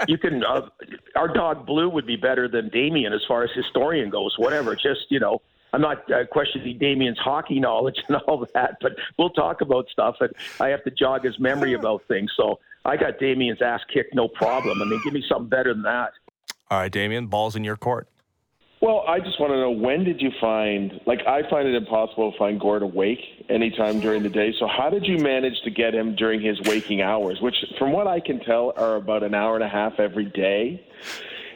you 0.07 0.18
can. 0.18 0.44
Uh, 0.44 0.68
our 1.16 1.27
dog 1.27 1.66
Blue 1.66 1.89
would 1.89 2.06
be 2.06 2.16
better 2.16 2.48
than 2.48 2.69
Damien 2.69 3.13
as 3.13 3.21
far 3.27 3.44
as 3.44 3.51
historian 3.56 4.10
goes. 4.10 4.36
Whatever. 4.38 4.75
Just 4.75 5.06
you 5.10 5.19
know, 5.19 5.42
I'm 5.74 5.81
not 5.81 6.10
uh, 6.12 6.25
questioning 6.25 6.77
Damien's 6.77 7.18
hockey 7.19 7.60
knowledge 7.60 7.98
and 8.07 8.18
all 8.18 8.45
that, 8.54 8.77
but 8.81 8.94
we'll 9.18 9.30
talk 9.30 9.62
about 9.62 9.88
stuff. 9.89 10.16
And 10.19 10.31
I 10.60 10.69
have 10.69 10.83
to 10.83 10.92
jog 10.92 11.24
his 11.24 11.39
memory 11.39 11.74
about 11.74 12.04
things. 12.07 12.31
So 12.36 12.60
I 12.86 12.98
got 12.98 13.19
Damien's 13.19 13.62
ass 13.62 13.81
kicked, 13.94 14.13
no 14.15 14.27
problem. 14.27 14.81
I 14.81 14.86
mean, 14.86 15.00
give 15.04 15.13
me 15.13 15.24
something 15.27 15.48
better 15.50 15.74
than 15.74 15.83
that. 15.83 16.12
All 16.72 16.80
right, 16.80 16.92
Damien, 16.92 17.27
balls 17.27 17.56
in 17.56 17.63
your 17.63 17.77
court. 17.77 18.07
Well, 18.81 19.04
I 19.06 19.20
just 19.20 19.42
want 19.42 19.52
to 19.52 19.60
know 19.60 19.72
when 19.72 20.06
did 20.06 20.22
you 20.22 20.31
find, 20.40 21.02
like, 21.06 21.20
I 21.28 21.48
find 21.50 21.68
it 21.68 21.76
impossible 21.76 22.31
to 22.31 22.38
find 22.38 22.58
Gord 22.58 22.81
awake 22.81 23.20
anytime 23.50 24.00
during 24.00 24.24
the 24.24 24.30
day. 24.30 24.54
So, 24.58 24.68
how 24.68 24.90
did 24.90 25.06
you 25.06 25.18
manage 25.18 25.62
to 25.64 25.70
get 25.70 25.94
him 25.94 26.16
during 26.16 26.40
his 26.40 26.62
waking 26.62 27.02
hours, 27.02 27.42
which, 27.42 27.56
from 27.78 27.92
what 27.92 28.08
I 28.08 28.22
can 28.22 28.40
tell, 28.40 28.72
are 28.78 28.96
about 28.96 29.24
an 29.24 29.36
hour 29.36 29.56
and 29.56 29.66
a 29.66 29.68
half 29.68 30.00
every 30.00 30.26
day? 30.26 30.81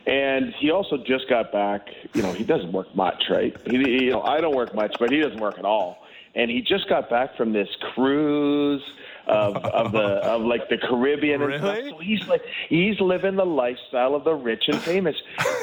And 0.06 0.54
he 0.60 0.72
also 0.72 0.98
just 0.98 1.30
got 1.30 1.54
back. 1.54 1.88
You 2.14 2.24
know, 2.24 2.34
he 2.34 2.44
doesn't 2.44 2.74
work 2.74 2.94
much, 2.94 3.24
right? 3.30 3.56
He, 3.66 3.78
you 3.78 4.12
know, 4.12 4.22
I 4.22 4.42
don't 4.42 4.56
work 4.56 4.76
much, 4.76 4.94
but 5.00 5.10
he 5.10 5.20
doesn't 5.22 5.40
work 5.40 5.58
at 5.58 5.64
all. 5.64 6.04
And 6.36 6.52
he 6.52 6.62
just 6.62 6.90
got 6.90 7.10
back 7.10 7.38
from 7.38 7.54
this 7.54 7.70
cruise 7.94 8.84
of 9.28 9.56
of 9.58 9.94
the 9.94 10.00
of 10.24 10.42
like 10.42 10.68
the 10.68 10.78
Caribbean 10.78 11.42
and 11.42 11.54
stuff. 11.54 11.78
Really? 11.78 11.90
So 11.90 11.98
he's 12.00 12.28
like 12.28 12.42
he's 12.68 13.00
living 13.00 13.38
the 13.38 13.46
lifestyle 13.46 14.14
of 14.14 14.26
the 14.26 14.34
rich 14.34 14.66
and 14.68 14.78
famous. 14.80 15.16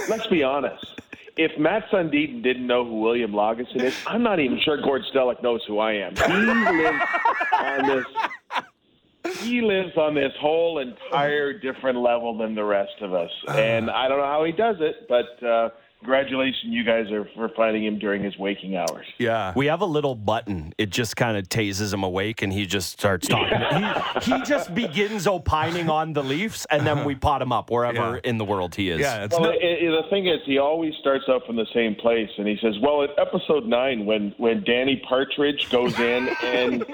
Let's 0.09 0.27
be 0.29 0.43
honest. 0.43 1.00
If 1.37 1.59
Mats 1.59 1.87
Sundin 1.91 2.43
didn't 2.43 2.67
know 2.67 2.85
who 2.85 3.01
William 3.01 3.33
Lagerson 3.33 3.83
is, 3.83 3.97
I'm 4.07 4.23
not 4.23 4.41
even 4.41 4.61
sure 4.61 4.81
Gord 4.81 5.03
Stellick 5.15 5.43
knows 5.43 5.63
who 5.67 5.79
I 5.79 5.93
am. 5.93 6.15
He 6.17 6.33
lives 6.33 7.03
on 7.59 7.87
this 7.87 8.05
he 9.39 9.61
lives 9.61 9.97
on 9.97 10.15
this 10.15 10.33
whole 10.41 10.79
entire 10.79 11.53
different 11.59 11.99
level 11.99 12.37
than 12.37 12.55
the 12.55 12.65
rest 12.65 13.01
of 13.01 13.15
us. 13.15 13.31
And 13.49 13.91
I 13.91 14.09
don't 14.09 14.19
know 14.19 14.25
how 14.25 14.45
he 14.45 14.53
does 14.53 14.77
it, 14.81 15.09
but 15.09 15.47
uh, 15.47 15.71
congratulations, 16.01 16.65
you 16.65 16.83
guys, 16.85 17.11
are 17.11 17.29
for 17.35 17.49
finding 17.51 17.85
him 17.85 17.99
during 17.99 18.23
his 18.23 18.37
waking 18.39 18.77
hours. 18.77 19.07
Yeah. 19.19 19.53
We 19.55 19.67
have 19.67 19.81
a 19.81 19.87
little 19.87 20.15
button. 20.15 20.73
It 20.79 20.91
just 20.91 21.17
kind 21.17 21.37
of 21.37 21.49
tases 21.49 21.93
him 21.93 22.03
awake, 22.03 22.43
and 22.43 22.53
he 22.53 22.67
just 22.67 22.91
starts 22.93 23.29
talking. 23.29 23.59
he, 24.23 24.33
he 24.35 24.43
just 24.43 24.75
begins 24.75 25.27
opining 25.27 25.89
on 25.91 26.13
the 26.13 26.23
Leafs, 26.23 26.67
and 26.71 26.87
then 26.87 27.05
we 27.05 27.15
pot 27.15 27.43
him 27.43 27.53
up 27.53 27.71
wherever 27.71 28.15
Yeah. 28.15 28.21
in 28.31 28.39
the 28.39 28.45
world 28.45 28.75
he 28.75 28.91
is. 28.91 29.01
Yeah, 29.01 29.25
it's 29.25 29.33
Well, 29.39 29.51
no, 29.51 29.51
i 29.51 29.55
i 29.55 30.03
the 30.03 30.07
thing 30.11 30.27
is, 30.27 30.41
he 30.47 30.59
always 30.59 30.95
starts 31.01 31.25
out 31.29 31.45
from 31.47 31.57
the 31.57 31.67
same 31.75 31.95
place, 31.95 32.31
and 32.39 32.47
he 32.49 32.57
says, 32.63 32.75
"Well, 32.81 33.03
at 33.03 33.11
episode 33.19 33.67
nine, 33.67 34.07
when 34.07 34.35
when 34.39 34.65
Danny 34.65 35.03
Partridge 35.09 35.69
goes 35.71 35.99
in 35.99 36.29
and 36.43 36.85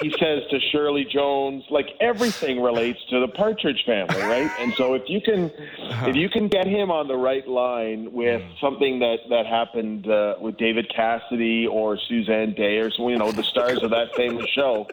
he 0.00 0.10
says 0.18 0.42
to 0.50 0.58
Shirley 0.72 1.04
Jones, 1.04 1.64
like 1.70 1.88
everything 2.00 2.62
relates 2.62 2.98
to 3.10 3.20
the 3.20 3.28
Partridge 3.28 3.82
family, 3.84 4.20
right? 4.22 4.50
And 4.58 4.72
so 4.74 4.94
if 4.94 5.02
you 5.08 5.20
can, 5.20 5.50
if 6.08 6.16
you 6.16 6.28
can 6.30 6.48
get 6.48 6.66
him 6.66 6.90
on 6.90 7.06
the 7.08 7.16
right 7.16 7.46
line 7.46 8.10
with 8.12 8.29
something 8.60 8.98
that 9.00 9.18
that 9.28 9.46
happened 9.46 10.08
uh, 10.08 10.34
with 10.40 10.56
David 10.56 10.90
Cassidy 10.94 11.66
or 11.66 11.98
Susan 12.08 12.54
Dey 12.54 12.78
or 12.78 12.90
some, 12.90 13.08
you 13.08 13.18
know 13.18 13.32
the 13.32 13.42
stars 13.44 13.82
of 13.82 13.90
that 13.90 14.14
famous 14.16 14.46
show." 14.50 14.86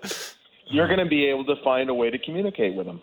You're 0.70 0.88
going 0.88 1.00
to 1.00 1.06
be 1.06 1.26
able 1.28 1.46
to 1.46 1.56
find 1.64 1.90
a 1.90 1.94
way 1.94 2.10
to 2.10 2.18
communicate 2.18 2.76
with 2.76 2.88
him. 2.88 3.00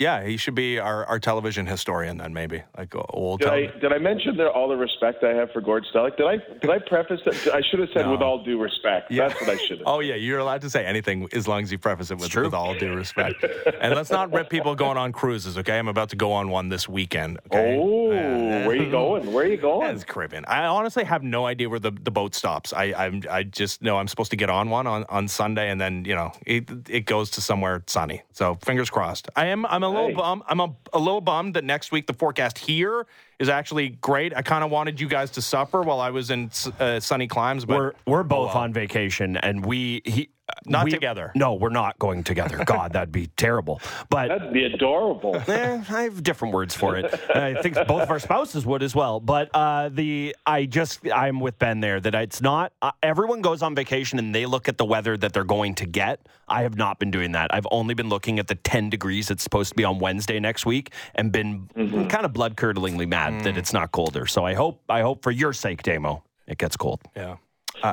Yeah, 0.00 0.24
he 0.24 0.38
should 0.38 0.54
be 0.54 0.78
our, 0.78 1.04
our 1.04 1.18
television 1.20 1.66
historian 1.66 2.16
then, 2.16 2.32
maybe 2.32 2.62
like 2.76 2.92
old. 3.10 3.40
Did 3.40 3.50
I 3.50 3.66
did 3.80 3.92
I 3.92 3.98
mention 3.98 4.36
the, 4.38 4.48
all 4.50 4.66
the 4.68 4.76
respect 4.76 5.22
I 5.22 5.34
have 5.34 5.52
for 5.52 5.60
Gord 5.60 5.84
Stellick? 5.94 6.16
Did 6.16 6.26
I 6.26 6.36
did 6.60 6.70
I 6.70 6.78
preface 6.78 7.20
that? 7.26 7.54
I 7.54 7.60
should 7.70 7.80
have 7.80 7.90
said 7.92 8.06
No. 8.06 8.12
with 8.12 8.22
all 8.22 8.42
due 8.42 8.58
respect. 8.60 9.10
Yeah. 9.12 9.28
That's 9.28 9.38
what 9.42 9.50
I 9.50 9.56
should 9.58 9.78
have. 9.80 9.86
Oh 9.86 10.00
yeah, 10.00 10.14
you're 10.14 10.38
allowed 10.38 10.62
to 10.62 10.70
say 10.70 10.86
anything 10.86 11.28
as 11.34 11.46
long 11.46 11.62
as 11.62 11.70
you 11.70 11.76
preface 11.78 12.10
it 12.10 12.18
with, 12.18 12.34
with 12.34 12.54
all 12.54 12.74
due 12.74 12.94
respect. 12.94 13.44
and 13.80 13.94
let's 13.94 14.10
not 14.10 14.32
rip 14.32 14.48
people 14.48 14.74
going 14.74 14.96
on 14.96 15.12
cruises. 15.12 15.58
Okay, 15.58 15.78
I'm 15.78 15.88
about 15.88 16.08
to 16.08 16.16
go 16.16 16.32
on 16.32 16.48
one 16.48 16.70
this 16.70 16.88
weekend. 16.88 17.38
Okay? 17.52 17.78
Oh, 17.78 18.10
Yeah. 18.10 18.66
where 18.66 18.76
you 18.76 18.90
going? 18.90 19.30
Where 19.32 19.44
are 19.44 19.48
you 19.48 19.58
going? 19.58 19.86
That's 19.86 20.04
Caribbean. 20.04 20.46
I 20.46 20.64
honestly 20.64 21.04
have 21.04 21.22
no 21.22 21.44
idea 21.44 21.68
where 21.68 21.78
the, 21.78 21.90
the 21.90 22.10
boat 22.10 22.34
stops. 22.34 22.72
I 22.72 22.94
I'm, 22.96 23.22
I 23.30 23.42
just 23.42 23.82
know 23.82 23.98
I'm 23.98 24.08
supposed 24.08 24.30
to 24.30 24.36
get 24.38 24.48
on 24.48 24.70
one 24.70 24.86
on, 24.86 25.04
on 25.10 25.28
Sunday, 25.28 25.68
and 25.70 25.78
then 25.78 26.06
you 26.06 26.14
know 26.14 26.32
it 26.46 26.70
it 26.88 27.04
goes 27.04 27.28
to 27.32 27.42
somewhere 27.42 27.82
sunny. 27.86 28.22
So 28.32 28.56
fingers 28.64 28.88
crossed. 28.88 29.28
I 29.36 29.46
am 29.46 29.66
I'm 29.66 29.82
a 29.82 29.89
little 29.90 30.08
Hey. 30.08 30.14
bum. 30.14 30.42
I'm 30.48 30.60
a, 30.60 30.74
a 30.92 30.98
little 30.98 31.20
bummed 31.20 31.54
that 31.54 31.64
next 31.64 31.92
week 31.92 32.06
the 32.06 32.14
forecast 32.14 32.58
here 32.58 33.06
is 33.40 33.48
actually 33.48 33.88
great. 33.88 34.36
I 34.36 34.42
kind 34.42 34.62
of 34.62 34.70
wanted 34.70 35.00
you 35.00 35.08
guys 35.08 35.30
to 35.32 35.42
suffer 35.42 35.82
while 35.82 36.00
I 36.00 36.10
was 36.10 36.30
in 36.30 36.50
uh, 36.78 37.00
sunny 37.00 37.26
climes, 37.26 37.64
but 37.64 37.76
we're 37.76 37.92
we're 38.06 38.22
both 38.22 38.50
oh, 38.50 38.54
well. 38.54 38.64
on 38.64 38.72
vacation, 38.72 39.36
and 39.38 39.64
we 39.66 40.02
he 40.04 40.28
Not 40.66 40.84
we- 40.84 40.90
together. 40.90 41.32
No, 41.34 41.54
we're 41.54 41.70
not 41.70 41.98
going 41.98 42.22
together. 42.22 42.62
God, 42.64 42.92
that'd 42.94 43.10
be 43.12 43.28
terrible. 43.36 43.80
But 44.10 44.28
That'd 44.28 44.52
be 44.52 44.64
adorable. 44.64 45.42
Eh, 45.48 45.82
I 45.90 46.02
have 46.02 46.22
different 46.22 46.54
words 46.54 46.74
for 46.76 46.96
it. 46.96 47.06
I 47.34 47.54
think 47.62 47.74
both 47.88 48.02
of 48.02 48.10
our 48.10 48.18
spouses 48.20 48.64
would 48.66 48.82
as 48.82 48.94
well. 48.94 49.20
But 49.20 49.48
uh, 49.54 49.88
the 49.88 50.36
I 50.46 50.66
just 50.66 51.00
I'm 51.08 51.40
with 51.40 51.58
Ben 51.58 51.80
there 51.80 51.98
that 52.00 52.14
it's 52.14 52.40
not 52.42 52.72
uh, 52.82 52.92
everyone 53.02 53.40
goes 53.40 53.62
on 53.62 53.74
vacation 53.74 54.18
and 54.18 54.34
they 54.34 54.46
look 54.46 54.68
at 54.68 54.76
the 54.78 54.84
weather 54.84 55.16
that 55.16 55.32
they're 55.32 55.44
going 55.44 55.74
to 55.76 55.86
get. 55.86 56.20
I 56.48 56.62
have 56.62 56.76
not 56.76 56.98
been 56.98 57.10
doing 57.12 57.32
that. 57.32 57.54
I've 57.54 57.66
only 57.70 57.94
been 57.94 58.08
looking 58.08 58.38
at 58.40 58.48
the 58.48 58.56
10 58.56 58.90
degrees 58.90 59.30
it's 59.30 59.42
supposed 59.42 59.70
to 59.70 59.76
be 59.76 59.84
on 59.84 59.98
Wednesday 60.00 60.40
next 60.40 60.66
week 60.66 60.92
and 61.14 61.30
been 61.30 61.68
kind 62.08 62.24
of 62.24 62.32
blood 62.32 62.56
curdlingly 62.56 63.06
mad 63.08 63.29
that 63.44 63.56
it's 63.56 63.72
not 63.72 63.92
colder. 63.92 64.26
So 64.26 64.44
I 64.44 64.54
hope 64.54 64.80
I 64.88 65.00
hope 65.02 65.22
for 65.22 65.30
your 65.30 65.52
sake, 65.52 65.82
Damo, 65.82 66.22
it 66.46 66.58
gets 66.58 66.76
cold. 66.76 67.00
yeah. 67.16 67.36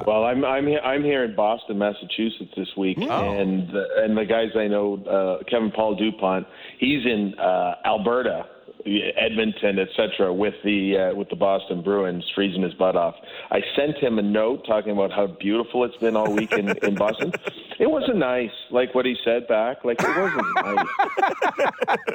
well, 0.06 0.25
I'm 0.25 0.44
I'm 0.44 0.67
here, 0.67 0.79
I'm 0.79 1.03
here 1.03 1.24
in 1.24 1.36
Boston, 1.36 1.77
Massachusetts 1.77 2.51
this 2.58 2.67
week, 2.75 2.98
Oh. 3.01 3.32
and 3.39 3.70
the, 3.70 3.86
and 4.03 4.17
the 4.17 4.25
guys 4.25 4.50
I 4.56 4.67
know, 4.67 4.98
uh, 5.06 5.44
Kevin 5.50 5.72
Paul 5.72 5.96
Dupont, 5.96 6.46
he's 6.79 7.06
in 7.06 7.34
uh, 7.39 7.75
Alberta, 7.86 8.48
Edmonton, 9.17 9.79
etc., 9.79 10.34
with 10.34 10.53
the 10.63 10.98
uh, 11.12 11.15
with 11.15 11.29
the 11.29 11.36
Boston 11.36 11.82
Bruins, 11.82 12.24
freezing 12.36 12.63
his 12.63 12.74
butt 12.74 12.96
off. 12.96 13.15
I 13.51 13.62
sent 13.75 13.98
him 13.98 14.20
a 14.20 14.22
note 14.22 14.65
talking 14.65 14.91
about 14.91 15.12
how 15.12 15.27
beautiful 15.27 15.84
it's 15.86 15.98
been 15.98 16.15
all 16.15 16.34
week 16.34 16.51
in, 16.53 16.70
in 16.84 16.96
Boston. 16.96 17.32
It 17.79 17.89
wasn't 17.89 18.17
nice, 18.17 18.51
like 18.72 18.96
what 18.96 19.05
he 19.05 19.15
said 19.24 19.48
back. 19.48 19.84
Like 19.86 19.98
it 20.01 20.17
wasn't 20.17 20.46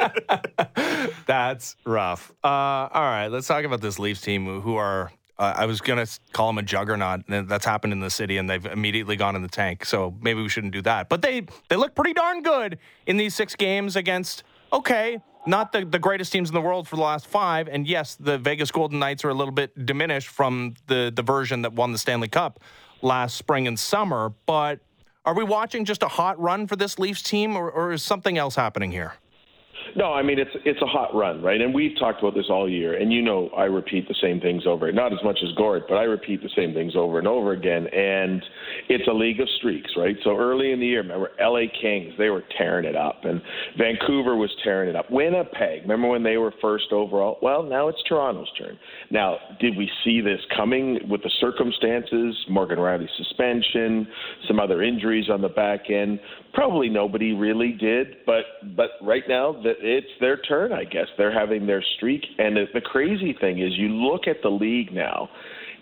nice. 0.86 1.10
That's 1.26 1.76
rough. 1.84 2.32
Uh, 2.42 2.48
all 2.48 3.02
right, 3.02 3.28
let's 3.28 3.46
talk 3.46 3.64
about 3.64 3.80
this 3.80 3.98
Leafs 3.98 4.20
team 4.20 4.60
who 4.60 4.76
are. 4.76 5.12
Uh, 5.38 5.54
I 5.56 5.66
was 5.66 5.80
gonna 5.80 6.06
call 6.32 6.48
them 6.48 6.58
a 6.58 6.62
juggernaut. 6.62 7.22
and 7.28 7.48
That's 7.48 7.64
happened 7.64 7.92
in 7.92 8.00
the 8.00 8.10
city, 8.10 8.36
and 8.36 8.48
they've 8.50 8.64
immediately 8.66 9.16
gone 9.16 9.34
in 9.34 9.42
the 9.42 9.48
tank. 9.48 9.84
So 9.84 10.14
maybe 10.20 10.42
we 10.42 10.48
shouldn't 10.48 10.72
do 10.72 10.82
that. 10.82 11.08
But 11.08 11.22
they 11.22 11.42
they 11.68 11.76
look 11.76 11.94
pretty 11.94 12.12
darn 12.12 12.42
good 12.42 12.78
in 13.06 13.16
these 13.16 13.34
six 13.34 13.54
games 13.56 13.96
against 13.96 14.42
okay, 14.72 15.18
not 15.46 15.72
the 15.72 15.84
the 15.84 15.98
greatest 15.98 16.32
teams 16.32 16.50
in 16.50 16.54
the 16.54 16.60
world 16.60 16.86
for 16.86 16.96
the 16.96 17.02
last 17.02 17.26
five. 17.26 17.68
And 17.68 17.86
yes, 17.86 18.14
the 18.16 18.36
Vegas 18.36 18.70
Golden 18.70 18.98
Knights 18.98 19.24
are 19.24 19.30
a 19.30 19.34
little 19.34 19.54
bit 19.54 19.86
diminished 19.86 20.28
from 20.28 20.74
the 20.88 21.12
the 21.14 21.22
version 21.22 21.62
that 21.62 21.72
won 21.72 21.92
the 21.92 21.98
Stanley 21.98 22.28
Cup 22.28 22.60
last 23.00 23.36
spring 23.36 23.66
and 23.66 23.78
summer. 23.78 24.32
But 24.46 24.80
are 25.24 25.34
we 25.34 25.44
watching 25.44 25.84
just 25.84 26.02
a 26.02 26.08
hot 26.08 26.40
run 26.40 26.66
for 26.66 26.76
this 26.76 26.98
Leafs 26.98 27.22
team, 27.22 27.56
or, 27.56 27.70
or 27.70 27.92
is 27.92 28.02
something 28.02 28.38
else 28.38 28.56
happening 28.56 28.90
here? 28.90 29.14
No, 29.96 30.12
I 30.12 30.22
mean 30.22 30.38
it's 30.38 30.50
it's 30.64 30.80
a 30.82 30.86
hot 30.86 31.14
run, 31.14 31.42
right? 31.42 31.60
And 31.60 31.74
we've 31.74 31.98
talked 31.98 32.20
about 32.20 32.34
this 32.34 32.46
all 32.48 32.68
year, 32.68 32.94
and 32.94 33.12
you 33.12 33.22
know 33.22 33.48
I 33.56 33.64
repeat 33.64 34.08
the 34.08 34.14
same 34.20 34.40
things 34.40 34.64
over. 34.66 34.90
Not 34.92 35.12
as 35.12 35.18
much 35.24 35.38
as 35.42 35.54
Gord, 35.56 35.82
but 35.88 35.96
I 35.96 36.04
repeat 36.04 36.42
the 36.42 36.50
same 36.56 36.74
things 36.74 36.94
over 36.96 37.18
and 37.18 37.28
over 37.28 37.52
again. 37.52 37.86
And 37.88 38.42
it's 38.88 39.06
a 39.08 39.12
league 39.12 39.40
of 39.40 39.48
streaks, 39.58 39.90
right? 39.96 40.16
So 40.24 40.36
early 40.36 40.72
in 40.72 40.80
the 40.80 40.86
year, 40.86 41.02
remember 41.02 41.30
L.A. 41.40 41.70
Kings, 41.80 42.14
they 42.18 42.30
were 42.30 42.42
tearing 42.56 42.84
it 42.84 42.96
up, 42.96 43.24
and 43.24 43.40
Vancouver 43.78 44.36
was 44.36 44.50
tearing 44.64 44.88
it 44.88 44.96
up. 44.96 45.10
Winnipeg, 45.10 45.82
remember 45.82 46.08
when 46.08 46.22
they 46.22 46.36
were 46.36 46.52
first 46.60 46.92
overall? 46.92 47.38
Well, 47.42 47.62
now 47.62 47.88
it's 47.88 48.02
Toronto's 48.08 48.50
turn. 48.58 48.78
Now, 49.10 49.36
did 49.60 49.76
we 49.76 49.90
see 50.04 50.20
this 50.20 50.40
coming 50.56 51.00
with 51.08 51.22
the 51.22 51.30
circumstances? 51.40 52.36
Morgan 52.48 52.78
Rielly 52.78 53.08
suspension, 53.16 54.06
some 54.48 54.58
other 54.58 54.82
injuries 54.82 55.28
on 55.30 55.40
the 55.40 55.48
back 55.48 55.90
end. 55.90 56.20
Probably 56.54 56.90
nobody 56.90 57.32
really 57.32 57.72
did, 57.72 58.18
but 58.26 58.44
but 58.76 58.90
right 59.00 59.22
now 59.26 59.52
that 59.62 59.76
it's 59.80 60.06
their 60.20 60.36
turn, 60.36 60.72
I 60.72 60.84
guess 60.84 61.06
they're 61.16 61.32
having 61.32 61.66
their 61.66 61.82
streak. 61.96 62.22
And 62.38 62.56
the, 62.56 62.80
crazy 62.82 63.34
thing 63.40 63.60
is, 63.60 63.72
you 63.76 63.88
look 63.88 64.26
at 64.26 64.42
the 64.42 64.50
league 64.50 64.92
now, 64.92 65.30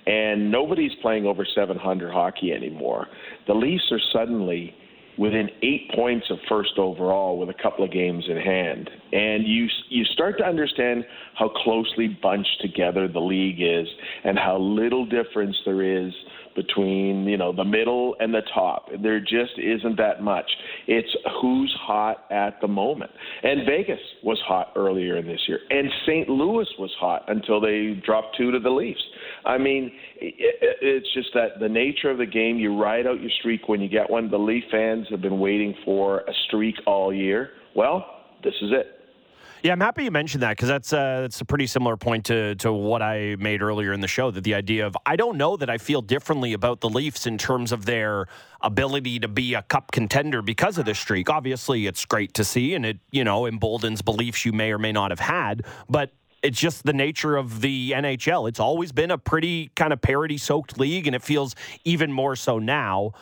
and 0.07 0.51
nobody's 0.51 0.93
playing 1.03 1.27
over 1.27 1.45
700 1.45 2.13
hockey 2.13 2.53
anymore. 2.53 3.09
The 3.49 3.55
Leafs 3.55 3.91
are 3.91 4.01
suddenly 4.13 4.73
within 5.19 5.51
eight 5.63 5.91
points 5.95 6.27
of 6.31 6.39
first 6.49 6.79
overall 6.79 7.37
with 7.37 7.51
a 7.51 7.63
couple 7.63 7.85
of 7.85 7.91
games 7.91 8.25
in 8.29 8.37
hand, 8.37 8.89
and 9.13 9.47
you 9.49 9.67
you 9.89 10.05
start 10.05 10.39
to 10.39 10.45
understand 10.45 11.05
how 11.35 11.49
closely 11.49 12.17
bunched 12.23 12.61
together 12.61 13.09
the 13.09 13.19
league 13.19 13.61
is, 13.61 13.89
and 14.23 14.39
how 14.39 14.57
little 14.57 15.05
difference 15.05 15.57
there 15.65 15.83
is 15.83 16.13
between 16.55 17.25
you 17.25 17.37
know 17.37 17.53
the 17.53 17.65
middle 17.65 18.17
and 18.21 18.33
the 18.33 18.43
top. 18.55 18.89
There 19.03 19.21
just 19.21 19.59
isn't 19.59 19.97
that 19.97 20.23
much. 20.23 20.51
It's 20.87 21.09
who's 21.41 21.75
hot 21.81 22.25
at 22.31 22.61
the 22.61 22.69
moment. 22.69 23.11
And 23.43 23.67
Vegas 23.67 24.01
was 24.23 24.39
hot 24.47 24.73
earlier 24.77 25.17
in 25.17 25.27
this 25.27 25.41
year, 25.49 25.61
and 25.71 25.89
St. 26.07 26.29
Louis 26.29 26.67
was 26.79 26.91
hot 26.99 27.25
until 27.29 27.61
they 27.61 28.01
dropped 28.05 28.37
two 28.37 28.51
to 28.51 28.59
the 28.59 28.71
Leafs. 28.71 29.03
I 29.45 29.59
mean, 29.59 29.93
it, 30.17 30.79
it's 30.81 31.13
just 31.15 31.29
that 31.35 31.61
the 31.61 31.69
nature 31.69 32.11
of 32.11 32.19
the 32.19 32.27
game. 32.27 32.59
You 32.59 32.81
ride 32.81 33.07
out 33.07 33.21
your 33.21 33.31
streak 33.39 33.69
when 33.69 33.81
you 33.81 33.89
get 33.89 34.09
one. 34.09 34.31
The 34.31 34.39
Leaf 34.39 34.65
fans 34.71 35.07
have 35.11 35.23
been 35.23 35.39
waiting 35.39 35.75
for 35.85 36.21
a 36.21 36.33
streak 36.47 36.75
all 36.87 37.13
year. 37.13 37.51
Well, 37.75 38.05
this 38.43 38.55
is 38.61 38.71
it. 38.73 39.00
Yeah, 39.63 39.73
I'm 39.73 39.81
happy 39.81 40.05
you 40.05 40.11
mentioned 40.11 40.43
that 40.43 40.57
because 40.57 40.69
that's 40.69 40.93
uh, 40.93 41.21
that's 41.23 41.41
a 41.43 41.45
pretty 41.45 41.67
similar 41.67 41.97
point 41.97 42.25
to 42.27 42.55
to 42.57 42.73
what 42.73 43.03
I 43.03 43.37
made 43.39 43.61
earlier 43.61 43.93
in 43.93 44.01
the 44.01 44.09
show. 44.09 44.31
That 44.31 44.45
the 44.45 44.55
idea 44.55 44.87
of 44.87 44.97
I 45.05 45.17
don't 45.17 45.37
know 45.37 45.57
that 45.59 45.69
I 45.69 45.77
feel 45.77 46.01
differently 46.01 46.55
about 46.55 46.81
the 46.81 46.89
Leafs 46.89 47.27
in 47.27 47.37
terms 47.37 47.71
of 47.71 47.85
their 47.85 48.27
ability 48.63 49.19
to 49.21 49.29
be 49.29 49.55
a 49.55 49.63
cup 49.63 49.93
contender 49.93 50.41
because 50.41 50.79
of 50.79 50.87
this 50.87 50.99
streak. 50.99 51.29
Obviously, 51.29 51.87
it's 51.87 52.07
great 52.07 52.33
to 52.35 52.45
see, 52.45 52.75
and 52.75 52.87
it 52.87 52.99
you 53.11 53.23
know 53.23 53.45
emboldens 53.45 54.01
beliefs 54.01 54.47
you 54.47 54.53
may 54.53 54.73
or 54.73 54.79
may 54.79 54.93
not 54.93 55.11
have 55.11 55.21
had, 55.21 55.65
but. 55.89 56.13
It's 56.43 56.59
just 56.59 56.85
the 56.85 56.95
nature 56.95 57.37
of 57.37 57.61
the 57.61 57.91
NHL. 57.91 58.49
It's 58.49 58.61
always 58.61 58.93
been 58.93 59.11
a 59.11 59.19
pretty 59.19 59.73
kind 59.77 59.93
of 59.93 60.01
parity 60.01 60.39
soaked 60.39 60.79
league, 60.79 61.07
and 61.07 61.15
it 61.15 61.23
feels 61.23 61.55
even 61.85 62.11
more 62.11 62.35
so 62.35 62.59
now 62.59 63.13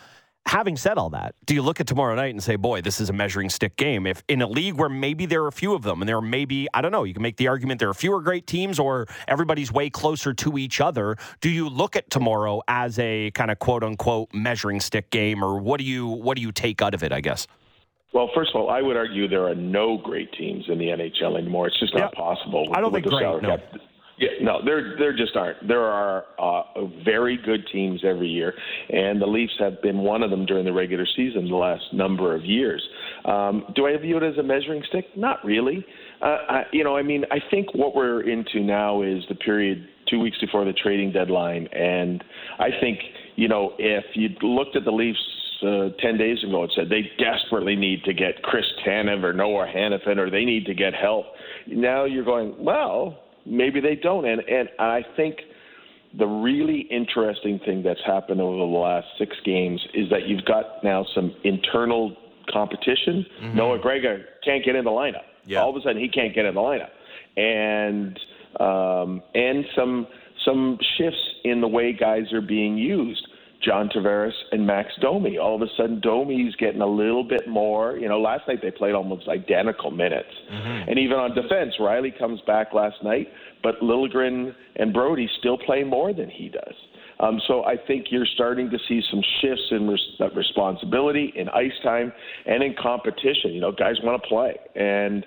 having 0.49 0.75
said 0.75 0.97
all 0.97 1.11
that, 1.11 1.35
do 1.45 1.53
you 1.53 1.61
look 1.61 1.79
at 1.79 1.85
tomorrow 1.85 2.15
night 2.15 2.31
and 2.31 2.41
say, 2.43 2.55
boy, 2.55 2.81
this 2.81 2.99
is 2.99 3.11
a 3.11 3.13
measuring 3.13 3.51
stick 3.51 3.75
game? 3.75 4.07
If 4.07 4.23
in 4.27 4.41
a 4.41 4.47
league 4.47 4.73
where 4.75 4.89
maybe 4.89 5.27
there 5.27 5.43
are 5.43 5.47
a 5.47 5.51
few 5.51 5.75
of 5.75 5.83
them 5.83 6.01
and 6.01 6.09
there 6.09 6.17
are 6.17 6.23
maybe, 6.23 6.67
I 6.73 6.81
don't 6.81 6.91
know, 6.91 7.03
you 7.03 7.13
can 7.13 7.21
make 7.21 7.37
the 7.37 7.47
argument 7.47 7.79
there 7.79 7.89
are 7.89 7.93
fewer 7.93 8.19
great 8.19 8.47
teams 8.47 8.79
or 8.79 9.05
everybody's 9.27 9.71
way 9.71 9.91
closer 9.91 10.33
to 10.33 10.57
each 10.57 10.81
other, 10.81 11.17
do 11.39 11.49
you 11.51 11.69
look 11.69 11.95
at 11.95 12.09
tomorrow 12.09 12.63
as 12.67 12.97
a 12.97 13.29
kind 13.35 13.51
of 13.51 13.59
quote 13.59 13.83
unquote 13.83 14.33
measuring 14.33 14.79
stick 14.79 15.11
game 15.11 15.43
or 15.43 15.59
what 15.59 15.77
do 15.79 15.85
you 15.85 16.07
what 16.07 16.35
do 16.35 16.41
you 16.41 16.51
take 16.51 16.81
out 16.81 16.95
of 16.95 17.03
it, 17.03 17.11
I 17.11 17.21
guess? 17.21 17.45
Well, 18.11 18.31
first 18.33 18.49
of 18.55 18.59
all, 18.59 18.71
I 18.71 18.81
would 18.81 18.97
argue 18.97 19.27
there 19.27 19.45
are 19.45 19.53
no 19.53 19.99
great 19.99 20.33
teams 20.33 20.65
in 20.67 20.79
the 20.79 20.87
NHL 20.87 21.37
anymore. 21.37 21.67
It's 21.67 21.79
just 21.79 21.93
not 21.93 22.11
Yeah. 22.11 22.19
possible. 22.19 22.67
With, 22.67 22.75
I 22.75 22.81
don't 22.81 22.91
think 22.91 23.05
great, 23.05 23.21
no. 23.21 23.39
cap. 23.39 23.61
Yeah, 24.19 24.31
no, 24.41 24.59
there 24.65 24.97
there 24.97 25.15
just 25.15 25.37
aren't. 25.37 25.65
There 25.65 25.85
are 25.85 26.25
uh, 26.37 26.63
very 27.05 27.37
good 27.37 27.65
teams 27.71 28.01
every 28.03 28.27
year, 28.27 28.53
and 28.89 29.21
the 29.21 29.25
Leafs 29.25 29.53
have 29.59 29.81
been 29.81 29.99
one 29.99 30.23
of 30.23 30.29
them 30.29 30.45
during 30.45 30.65
the 30.65 30.73
regular 30.73 31.05
season 31.15 31.47
the 31.47 31.55
last 31.55 31.85
number 31.93 32.35
of 32.35 32.43
years. 32.43 32.85
Um, 33.23 33.63
do 33.75 33.87
I 33.87 33.95
view 33.95 34.17
it 34.17 34.23
as 34.23 34.37
a 34.37 34.43
measuring 34.43 34.83
stick? 34.89 35.05
Not 35.15 35.43
really. 35.45 35.85
Uh, 36.21 36.37
I, 36.49 36.63
you 36.73 36.83
know, 36.83 36.97
I 36.97 37.01
mean, 37.01 37.23
I 37.31 37.37
think 37.49 37.73
what 37.73 37.95
we're 37.95 38.29
into 38.29 38.59
now 38.59 39.03
is 39.03 39.23
the 39.29 39.35
period 39.35 39.87
two 40.09 40.19
weeks 40.19 40.37
before 40.41 40.65
the 40.65 40.73
trading 40.73 41.13
deadline, 41.13 41.67
and 41.67 42.21
I 42.59 42.71
think 42.81 42.99
you 43.37 43.47
know 43.47 43.71
if 43.79 44.03
you 44.15 44.29
looked 44.41 44.75
at 44.75 44.83
the 44.83 44.91
Leafs 44.91 45.19
uh, 45.61 45.89
10 46.01 46.17
days 46.17 46.43
ago 46.43 46.63
and 46.63 46.71
said 46.75 46.89
they 46.89 47.09
desperately 47.23 47.77
need 47.77 48.03
to 48.03 48.13
get 48.13 48.41
Chris 48.43 48.65
Tanev 48.85 49.23
or 49.23 49.31
Noah 49.31 49.67
Hanifin 49.73 50.17
or 50.17 50.29
they 50.29 50.45
need 50.45 50.65
to 50.65 50.73
get 50.73 50.93
help. 50.93 51.25
Now 51.67 52.05
you're 52.05 52.23
going, 52.23 52.55
well, 52.63 53.17
maybe 53.49 53.79
they 53.79 53.95
don't. 53.95 54.25
And, 54.25 54.41
and 54.41 54.69
I 54.79 55.03
think 55.15 55.37
the 56.17 56.25
really 56.25 56.81
interesting 56.89 57.59
thing 57.65 57.83
that's 57.83 57.99
happened 58.05 58.41
over 58.41 58.57
the 58.57 58.63
last 58.63 59.07
six 59.17 59.35
games 59.45 59.81
is 59.93 60.09
that 60.09 60.27
you've 60.27 60.45
got 60.45 60.83
now 60.83 61.05
some 61.13 61.35
internal 61.43 62.15
competition. 62.51 63.25
Noah 63.55 63.79
Gregor 63.79 64.25
can't 64.43 64.63
get 64.65 64.75
in 64.75 64.85
the 64.85 64.91
lineup. 64.91 65.23
Yeah. 65.45 65.61
All 65.61 65.69
of 65.69 65.75
a 65.75 65.81
sudden, 65.81 66.01
he 66.01 66.09
can't 66.09 66.33
get 66.33 66.45
in 66.45 66.55
the 66.55 66.61
lineup. 66.61 66.89
And 67.37 68.19
um, 68.59 69.21
and 69.35 69.65
some 69.75 70.07
some 70.45 70.77
shifts 70.97 71.19
in 71.43 71.61
the 71.61 71.67
way 71.67 71.93
guys 71.93 72.31
are 72.33 72.41
being 72.41 72.77
used. 72.77 73.27
John 73.61 73.89
Tavares 73.89 74.31
and 74.51 74.65
Max 74.65 74.89
Domi. 75.01 75.37
All 75.37 75.55
of 75.55 75.61
a 75.61 75.67
sudden, 75.75 75.99
Domi's 75.99 76.55
getting 76.55 76.81
a 76.81 76.87
little 76.87 77.23
bit 77.23 77.47
more. 77.47 77.97
You 77.97 78.07
know, 78.07 78.19
last 78.19 78.47
night 78.47 78.59
they 78.61 78.71
played 78.71 78.95
almost 78.95 79.27
identical 79.27 79.91
minutes. 79.91 80.29
And 80.87 80.97
even 80.97 81.17
on 81.17 81.35
defense, 81.35 81.73
Rielly 81.79 82.17
comes 82.17 82.39
back 82.47 82.73
last 82.73 83.03
night, 83.03 83.27
but 83.61 83.79
Liljegren 83.81 84.53
and 84.77 84.93
Brodie 84.93 85.29
still 85.39 85.57
play 85.57 85.83
more 85.83 86.13
than 86.13 86.29
he 86.29 86.49
does. 86.49 86.75
Um, 87.19 87.41
so 87.47 87.65
I 87.65 87.75
think 87.75 88.07
you're 88.11 88.25
starting 88.25 88.69
to 88.69 88.77
see 88.87 89.01
some 89.11 89.21
shifts 89.41 89.65
in 89.71 89.89
res- 89.89 89.99
that 90.19 90.33
responsibility, 90.35 91.33
in 91.35 91.49
ice 91.49 91.73
time, 91.83 92.13
and 92.45 92.63
in 92.63 92.75
competition. 92.81 93.51
You 93.51 93.59
know, 93.59 93.73
guys 93.73 93.95
want 94.01 94.21
to 94.23 94.27
play. 94.29 94.55
And 94.75 95.25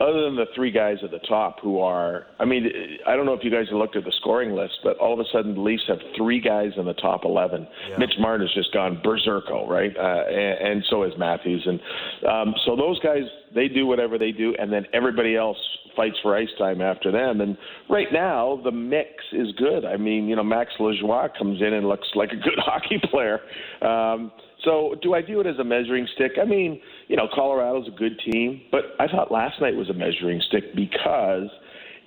other 0.00 0.22
than 0.22 0.36
the 0.36 0.46
three 0.54 0.70
guys 0.70 0.96
at 1.02 1.10
the 1.10 1.18
top 1.28 1.60
who 1.60 1.80
are, 1.80 2.26
I 2.38 2.44
mean, 2.44 2.68
I 3.06 3.16
don't 3.16 3.26
know 3.26 3.32
if 3.32 3.42
you 3.42 3.50
guys 3.50 3.66
have 3.70 3.78
looked 3.78 3.96
at 3.96 4.04
the 4.04 4.12
scoring 4.20 4.52
list, 4.52 4.78
but 4.84 4.96
all 4.98 5.12
of 5.12 5.20
a 5.20 5.24
sudden 5.32 5.54
the 5.54 5.60
Leafs 5.60 5.82
have 5.88 5.98
three 6.16 6.40
guys 6.40 6.70
in 6.76 6.84
the 6.84 6.94
top 6.94 7.24
11. 7.24 7.66
Mitch 7.98 8.14
Marner 8.20 8.46
has 8.46 8.54
just 8.54 8.72
gone 8.72 9.00
berserko, 9.04 9.68
right? 9.68 9.94
Uh, 9.96 10.24
and, 10.28 10.68
and 10.68 10.84
so 10.88 11.02
has 11.02 11.12
Matthews. 11.18 11.66
And 11.66 11.80
um, 12.28 12.54
so 12.64 12.76
those 12.76 12.98
guys, 13.00 13.22
they 13.54 13.68
do 13.68 13.86
whatever 13.86 14.18
they 14.18 14.32
do, 14.32 14.54
and 14.58 14.72
then 14.72 14.86
everybody 14.92 15.36
else 15.36 15.58
fights 15.98 16.16
for 16.22 16.36
ice 16.36 16.48
time 16.58 16.80
after 16.80 17.10
them. 17.10 17.40
And 17.40 17.58
right 17.90 18.06
now, 18.12 18.60
the 18.62 18.70
mix 18.70 19.10
is 19.32 19.48
good. 19.58 19.84
I 19.84 19.96
mean, 19.96 20.28
you 20.28 20.36
know, 20.36 20.44
Max 20.44 20.70
Lajoie 20.78 21.36
comes 21.36 21.60
in 21.60 21.74
and 21.74 21.88
looks 21.88 22.06
like 22.14 22.30
a 22.30 22.36
good 22.36 22.58
hockey 22.58 23.00
player. 23.10 23.40
Um, 23.82 24.30
so, 24.64 24.94
do 25.02 25.14
I 25.14 25.22
view 25.22 25.40
it 25.40 25.46
as 25.46 25.58
a 25.58 25.64
measuring 25.64 26.06
stick? 26.14 26.32
I 26.40 26.44
mean, 26.44 26.80
you 27.08 27.16
know, 27.16 27.26
Colorado's 27.34 27.88
a 27.88 27.98
good 27.98 28.20
team, 28.20 28.60
but 28.70 28.94
I 29.00 29.08
thought 29.08 29.32
last 29.32 29.60
night 29.60 29.74
was 29.74 29.88
a 29.90 29.94
measuring 29.94 30.40
stick 30.48 30.74
because 30.76 31.48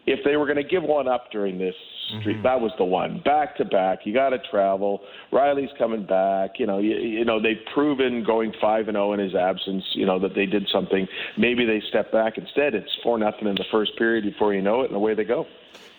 if 0.05 0.19
they 0.23 0.37
were 0.37 0.45
going 0.45 0.57
to 0.57 0.63
give 0.63 0.83
one 0.83 1.07
up 1.07 1.31
during 1.31 1.57
this 1.57 1.75
Mm-hmm. 2.13 2.43
That 2.43 2.59
was 2.59 2.71
the 2.77 2.83
one. 2.83 3.21
Back 3.23 3.57
to 3.57 3.65
back. 3.65 3.99
You 4.05 4.13
got 4.13 4.29
to 4.29 4.39
travel. 4.49 5.01
Rielly's 5.31 5.71
coming 5.77 6.05
back. 6.05 6.51
You 6.59 6.67
know, 6.67 6.79
you, 6.79 6.95
you 6.95 7.25
know 7.25 7.41
they've 7.41 7.63
proven 7.73 8.23
going 8.23 8.53
five 8.61 8.87
and 8.87 8.95
zero 8.95 9.09
oh 9.09 9.13
in 9.13 9.19
his 9.19 9.35
absence. 9.35 9.83
You 9.93 10.05
know 10.05 10.19
that 10.19 10.35
they 10.35 10.45
did 10.45 10.67
something. 10.71 11.07
Maybe 11.37 11.65
they 11.65 11.81
step 11.89 12.11
back. 12.11 12.37
Instead, 12.37 12.75
it's 12.75 12.91
four 13.03 13.17
nothing 13.17 13.47
in 13.47 13.55
the 13.55 13.65
first 13.71 13.97
period. 13.97 14.23
Before 14.23 14.53
you 14.53 14.61
know 14.61 14.81
it, 14.81 14.87
and 14.87 14.95
away 14.95 15.13
they 15.13 15.23
go. 15.23 15.45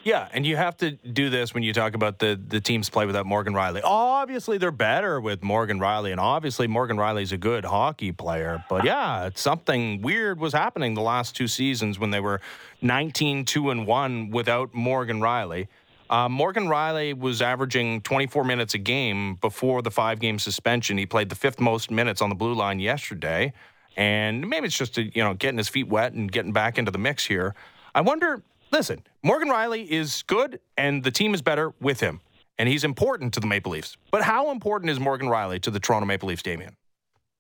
Yeah, 0.05 0.29
and 0.33 0.45
you 0.45 0.57
have 0.57 0.77
to 0.79 0.93
do 0.93 1.31
this 1.31 1.55
when 1.55 1.63
you 1.63 1.73
talk 1.73 1.95
about 1.95 2.19
the 2.19 2.41
the 2.49 2.61
teams 2.61 2.91
play 2.91 3.07
without 3.07 3.25
Morgan 3.25 3.55
Rielly. 3.55 3.81
Obviously, 3.85 4.59
they're 4.59 4.73
better 4.73 5.21
with 5.21 5.45
Morgan 5.45 5.79
Rielly, 5.79 6.11
and 6.11 6.19
obviously 6.19 6.67
Morgan 6.67 6.97
Rielly's 6.97 7.31
a 7.31 7.37
good 7.37 7.65
hockey 7.65 8.11
player. 8.11 8.65
But 8.69 8.85
yeah, 8.85 9.31
something 9.35 10.03
weird 10.03 10.41
was 10.41 10.53
happening 10.53 10.95
the 10.95 11.03
last 11.03 11.37
two 11.37 11.47
seasons 11.47 11.99
when 12.01 12.11
they 12.11 12.21
were 12.21 12.41
19 12.81 13.45
2 13.45 13.71
and 13.71 13.87
1 13.87 14.31
without 14.31 14.75
Morgan 14.75 15.21
Rielly. 15.21 15.69
Uh, 16.13 16.29
Morgan 16.29 16.67
Rielly 16.67 17.19
was 17.19 17.41
averaging 17.41 18.03
24 18.03 18.45
minutes 18.45 18.75
a 18.75 18.79
game 18.79 19.37
before 19.37 19.81
the 19.81 19.91
five 19.91 20.21
game 20.21 20.39
suspension. 20.39 20.99
He 20.99 21.07
played 21.07 21.31
the 21.31 21.35
fifth 21.35 21.59
most 21.59 21.91
minutes 21.91 22.21
on 22.21 22.29
the 22.29 22.35
blue 22.35 22.53
line 22.53 22.81
yesterday. 22.81 23.55
And 23.97 24.47
maybe 24.47 24.67
it's 24.67 24.77
just, 24.77 24.99
you 24.99 25.25
know, 25.25 25.33
getting 25.33 25.57
his 25.57 25.71
feet 25.71 25.89
wet 25.89 26.13
and 26.13 26.31
getting 26.31 26.53
back 26.53 26.77
into 26.77 26.91
the 26.91 26.99
mix 26.99 27.25
here. 27.25 27.55
I 27.95 28.03
wonder 28.03 28.43
listen, 28.71 29.03
Morgan 29.23 29.49
Rielly 29.49 29.87
is 29.87 30.23
good 30.27 30.61
and 30.77 31.03
the 31.03 31.11
team 31.11 31.33
is 31.33 31.41
better 31.41 31.73
with 31.81 32.01
him. 32.01 32.21
And 32.59 32.69
he's 32.69 32.85
important 32.85 33.33
to 33.33 33.41
the 33.41 33.47
Maple 33.47 33.73
Leafs. 33.73 33.97
But 34.11 34.21
how 34.23 34.51
important 34.51 34.91
is 34.91 35.01
Morgan 35.01 35.29
Rielly 35.29 35.63
to 35.63 35.71
the 35.71 35.81
Toronto 35.81 36.05
Maple 36.05 36.29
Leafs, 36.29 36.43
Damien? 36.43 36.77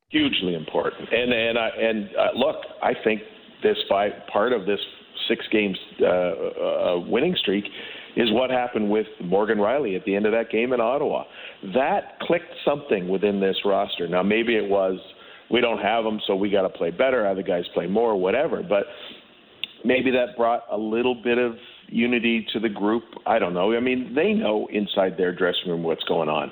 Hugely 0.08 0.54
important. 0.54 1.12
And 1.12 1.30
and 1.30 1.58
I, 1.58 1.68
and 1.68 2.08
uh, 2.16 2.28
look, 2.34 2.56
I 2.82 2.94
think 3.04 3.20
this 3.62 3.76
five 3.86 4.12
part 4.32 4.54
of 4.54 4.64
this 4.64 4.80
six 5.28 5.44
games 5.52 5.78
uh, 6.00 6.06
uh, 6.06 7.00
winning 7.00 7.36
streak 7.38 7.64
is 8.16 8.30
what 8.32 8.50
happened 8.50 8.90
with 8.90 9.06
Morgan 9.22 9.58
Rielly 9.58 9.96
at 9.96 10.04
the 10.04 10.14
end 10.14 10.26
of 10.26 10.32
that 10.32 10.50
game 10.50 10.72
in 10.72 10.80
Ottawa. 10.80 11.24
That 11.74 12.18
clicked 12.20 12.52
something 12.64 13.08
within 13.08 13.40
this 13.40 13.56
roster. 13.64 14.08
Now 14.08 14.22
maybe 14.22 14.56
it 14.56 14.68
was 14.68 14.98
we 15.50 15.60
don't 15.60 15.78
have 15.78 16.02
them, 16.04 16.18
so 16.26 16.34
we 16.34 16.50
got 16.50 16.62
to 16.62 16.70
play 16.70 16.90
better. 16.90 17.26
Other 17.26 17.42
guys 17.42 17.64
play 17.74 17.86
more, 17.86 18.16
whatever. 18.16 18.62
But 18.62 18.84
maybe 19.84 20.10
that 20.12 20.36
brought 20.36 20.62
a 20.70 20.76
little 20.76 21.14
bit 21.14 21.38
of 21.38 21.56
unity 21.92 22.46
to 22.52 22.60
the 22.60 22.68
group. 22.68 23.04
I 23.26 23.38
don't 23.38 23.54
know. 23.54 23.74
I 23.74 23.80
mean, 23.80 24.14
they 24.14 24.32
know 24.32 24.68
inside 24.72 25.16
their 25.16 25.34
dressing 25.34 25.70
room 25.70 25.82
what's 25.82 26.04
going 26.04 26.28
on. 26.28 26.50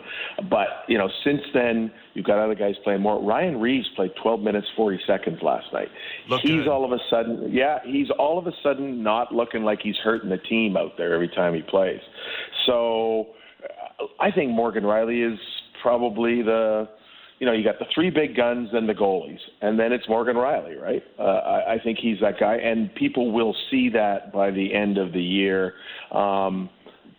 But, 0.49 0.69
you 0.89 0.99
know, 0.99 1.09
since 1.25 1.41
then, 1.55 1.91
you've 2.15 2.27
got 2.27 2.39
other 2.39 2.55
guys 2.55 2.75
playing 2.85 3.01
more. 3.01 3.23
Ryan 3.23 3.61
Reaves 3.61 3.89
played 3.97 4.13
12 4.23 4.41
minutes, 4.41 4.67
40 4.77 5.01
seconds 5.07 5.39
last 5.43 5.67
night. 5.73 5.89
Look 6.29 6.43
he's 6.43 6.65
good. 6.65 6.69
all 6.69 6.85
of 6.85 6.93
a 6.93 6.99
sudden, 7.09 7.51
yeah, 7.53 7.79
he's 7.85 8.11
all 8.19 8.39
of 8.39 8.47
a 8.47 8.53
sudden 8.63 9.03
not 9.03 9.33
looking 9.35 9.65
like 9.65 9.81
he's 9.83 9.97
hurting 9.97 10.31
the 10.31 10.39
team 10.39 10.77
out 10.77 10.93
there 10.97 11.15
every 11.15 11.29
time 11.29 11.55
he 11.55 11.63
plays. 11.63 12.01
So 12.67 13.29
I 14.19 14.31
think 14.31 14.51
Morgan 14.51 14.85
Rielly 14.85 15.33
is 15.33 15.39
probably 15.83 16.43
the 16.43 16.89
you 17.41 17.47
know, 17.47 17.53
you 17.53 17.65
got 17.65 17.79
the 17.79 17.87
three 17.95 18.11
big 18.11 18.37
guns, 18.37 18.69
then 18.73 18.87
the 18.87 18.93
goalies, 18.93 19.39
and 19.63 19.79
then 19.79 19.93
it's 19.93 20.07
Morgan 20.09 20.37
Rielly, 20.37 20.81
right? 20.81 21.03
Uh, 21.19 21.23
I, 21.23 21.75
I 21.75 21.79
think 21.83 21.99
he's 21.99 22.21
that 22.21 22.39
guy, 22.39 22.57
and 22.57 22.95
people 22.95 23.33
will 23.33 23.57
see 23.71 23.89
that 23.89 24.31
by 24.31 24.51
the 24.51 24.75
end 24.75 24.99
of 24.99 25.13
the 25.13 25.23
year. 25.23 25.73
Um, 26.13 26.69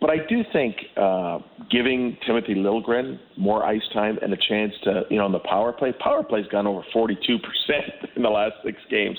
but 0.00 0.10
I 0.10 0.16
do 0.28 0.42
think 0.52 0.76
uh, 0.96 1.38
giving 1.70 2.16
Timothy 2.24 2.54
Liljegren 2.54 3.18
more 3.36 3.64
ice 3.64 3.82
time 3.92 4.18
and 4.22 4.32
a 4.32 4.36
chance 4.48 4.72
to, 4.84 5.02
you 5.10 5.18
know, 5.18 5.26
in 5.26 5.32
the 5.32 5.40
power 5.40 5.72
play, 5.72 5.92
power 5.92 6.22
play's 6.22 6.46
gone 6.46 6.68
over 6.68 6.82
42% 6.94 7.10
in 8.16 8.22
the 8.22 8.28
last 8.28 8.54
six 8.64 8.78
games. 8.90 9.18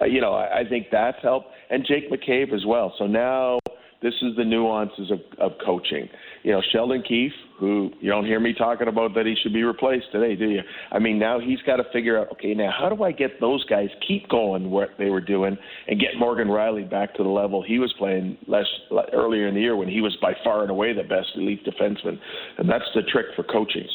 Uh, 0.00 0.06
you 0.06 0.20
know, 0.20 0.34
I, 0.34 0.60
I 0.60 0.68
think 0.68 0.86
that's 0.90 1.18
helped, 1.20 1.48
and 1.70 1.84
Jake 1.84 2.10
McCabe 2.10 2.52
as 2.52 2.64
well. 2.64 2.94
So 2.98 3.06
now 3.06 3.58
this 4.02 4.14
is 4.22 4.36
the 4.36 4.44
nuances 4.44 5.10
of, 5.10 5.20
of 5.38 5.52
coaching. 5.64 6.08
You 6.44 6.52
know, 6.52 6.62
Sheldon 6.72 7.02
Keefe, 7.02 7.32
who 7.58 7.90
you 8.00 8.10
don't 8.10 8.26
hear 8.26 8.38
me 8.38 8.52
talking 8.52 8.86
about 8.86 9.14
that 9.14 9.24
he 9.24 9.34
should 9.42 9.54
be 9.54 9.62
replaced 9.62 10.12
today, 10.12 10.36
do 10.36 10.50
you? 10.50 10.60
I 10.92 10.98
mean, 10.98 11.18
now 11.18 11.40
he's 11.40 11.60
got 11.62 11.76
to 11.76 11.84
figure 11.90 12.18
out, 12.18 12.30
okay, 12.32 12.52
now 12.52 12.70
how 12.70 12.90
do 12.90 13.02
I 13.02 13.12
get 13.12 13.40
those 13.40 13.64
guys 13.64 13.88
keep 14.06 14.28
going 14.28 14.70
what 14.70 14.90
they 14.98 15.08
were 15.08 15.22
doing 15.22 15.56
and 15.88 15.98
get 15.98 16.10
Morgan 16.18 16.48
Rielly 16.48 16.88
back 16.88 17.14
to 17.14 17.22
the 17.22 17.30
level 17.30 17.62
he 17.62 17.78
was 17.78 17.94
playing 17.96 18.36
less 18.46 18.66
earlier 19.14 19.48
in 19.48 19.54
the 19.54 19.60
year 19.60 19.74
when 19.74 19.88
he 19.88 20.02
was 20.02 20.14
by 20.20 20.34
far 20.44 20.60
and 20.60 20.70
away 20.70 20.92
the 20.92 21.02
best 21.02 21.28
elite 21.34 21.64
defenseman, 21.64 22.18
and 22.58 22.68
that's 22.68 22.84
the 22.94 23.02
trick 23.10 23.26
for 23.34 23.42
coaching. 23.44 23.88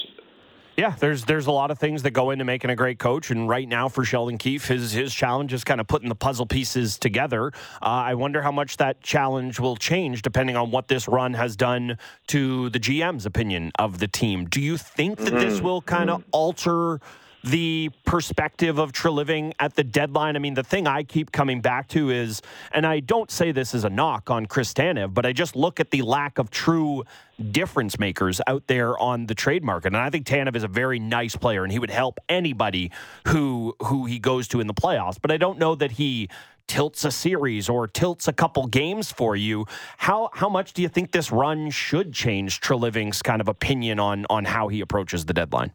Yeah, 0.79 0.95
there's 0.97 1.25
there's 1.25 1.47
a 1.47 1.51
lot 1.51 1.71
of 1.71 1.77
things 1.77 2.03
that 2.03 2.11
go 2.11 2.31
into 2.31 2.45
making 2.45 2.69
a 2.69 2.75
great 2.75 2.99
coach, 2.99 3.31
and 3.31 3.49
right 3.49 3.67
now 3.67 3.89
for 3.89 4.05
Sheldon 4.05 4.37
Keefe, 4.37 4.69
his 4.69 4.93
his 4.93 5.13
challenge 5.13 5.51
is 5.51 5.65
kind 5.65 5.81
of 5.81 5.87
putting 5.87 6.07
the 6.07 6.15
puzzle 6.15 6.45
pieces 6.45 6.97
together. 6.97 7.47
Uh, 7.81 8.07
I 8.07 8.13
wonder 8.13 8.41
how 8.41 8.53
much 8.53 8.77
that 8.77 9.01
challenge 9.01 9.59
will 9.59 9.75
change 9.75 10.21
depending 10.21 10.55
on 10.55 10.71
what 10.71 10.87
this 10.87 11.05
run 11.09 11.33
has 11.33 11.57
done 11.57 11.97
to 12.27 12.69
the 12.69 12.79
GM's 12.79 13.25
opinion 13.25 13.73
of 13.77 13.99
the 13.99 14.07
team. 14.07 14.45
Do 14.45 14.61
you 14.61 14.77
think 14.77 15.17
that 15.17 15.33
mm-hmm. 15.33 15.49
this 15.49 15.59
will 15.59 15.81
kind 15.81 16.09
of 16.09 16.21
mm-hmm. 16.21 16.29
alter? 16.31 17.01
The 17.43 17.89
perspective 18.05 18.79
of 18.79 18.91
Treliving 18.91 19.53
at 19.59 19.75
the 19.75 19.83
deadline. 19.83 20.35
I 20.35 20.39
mean, 20.39 20.53
the 20.53 20.63
thing 20.63 20.87
I 20.87 21.03
keep 21.03 21.31
coming 21.31 21.61
back 21.61 21.87
to 21.89 22.09
is, 22.09 22.41
and 22.71 22.85
I 22.85 22.99
don't 22.99 23.31
say 23.31 23.51
this 23.51 23.73
as 23.73 23.85
a 23.85 23.89
knock 23.89 24.29
on 24.29 24.45
Chris 24.45 24.73
Tanev, 24.73 25.13
but 25.13 25.25
I 25.25 25.33
just 25.33 25.55
look 25.55 25.79
at 25.79 25.91
the 25.91 26.01
lack 26.01 26.37
of 26.37 26.49
true 26.49 27.03
difference 27.51 27.97
makers 27.97 28.41
out 28.47 28.67
there 28.67 28.97
on 28.99 29.27
the 29.27 29.35
trade 29.35 29.63
market. 29.63 29.87
And 29.87 29.97
I 29.97 30.09
think 30.09 30.25
Tanev 30.25 30.55
is 30.55 30.63
a 30.63 30.67
very 30.67 30.99
nice 30.99 31.35
player, 31.35 31.63
and 31.63 31.71
he 31.71 31.79
would 31.79 31.91
help 31.91 32.19
anybody 32.27 32.91
who 33.27 33.75
who 33.83 34.05
he 34.05 34.19
goes 34.19 34.47
to 34.49 34.59
in 34.59 34.67
the 34.67 34.73
playoffs. 34.73 35.17
But 35.21 35.31
I 35.31 35.37
don't 35.37 35.57
know 35.57 35.75
that 35.75 35.91
he 35.91 36.29
tilts 36.67 37.03
a 37.03 37.11
series 37.11 37.67
or 37.67 37.87
tilts 37.87 38.27
a 38.27 38.33
couple 38.33 38.67
games 38.67 39.11
for 39.11 39.35
you. 39.35 39.65
How 39.97 40.29
how 40.33 40.49
much 40.49 40.73
do 40.73 40.81
you 40.81 40.89
think 40.89 41.11
this 41.11 41.31
run 41.31 41.71
should 41.71 42.13
change 42.13 42.61
Treliving's 42.61 43.21
kind 43.21 43.41
of 43.41 43.47
opinion 43.47 43.99
on 43.99 44.25
on 44.29 44.45
how 44.45 44.67
he 44.67 44.81
approaches 44.81 45.25
the 45.25 45.33
deadline? 45.33 45.71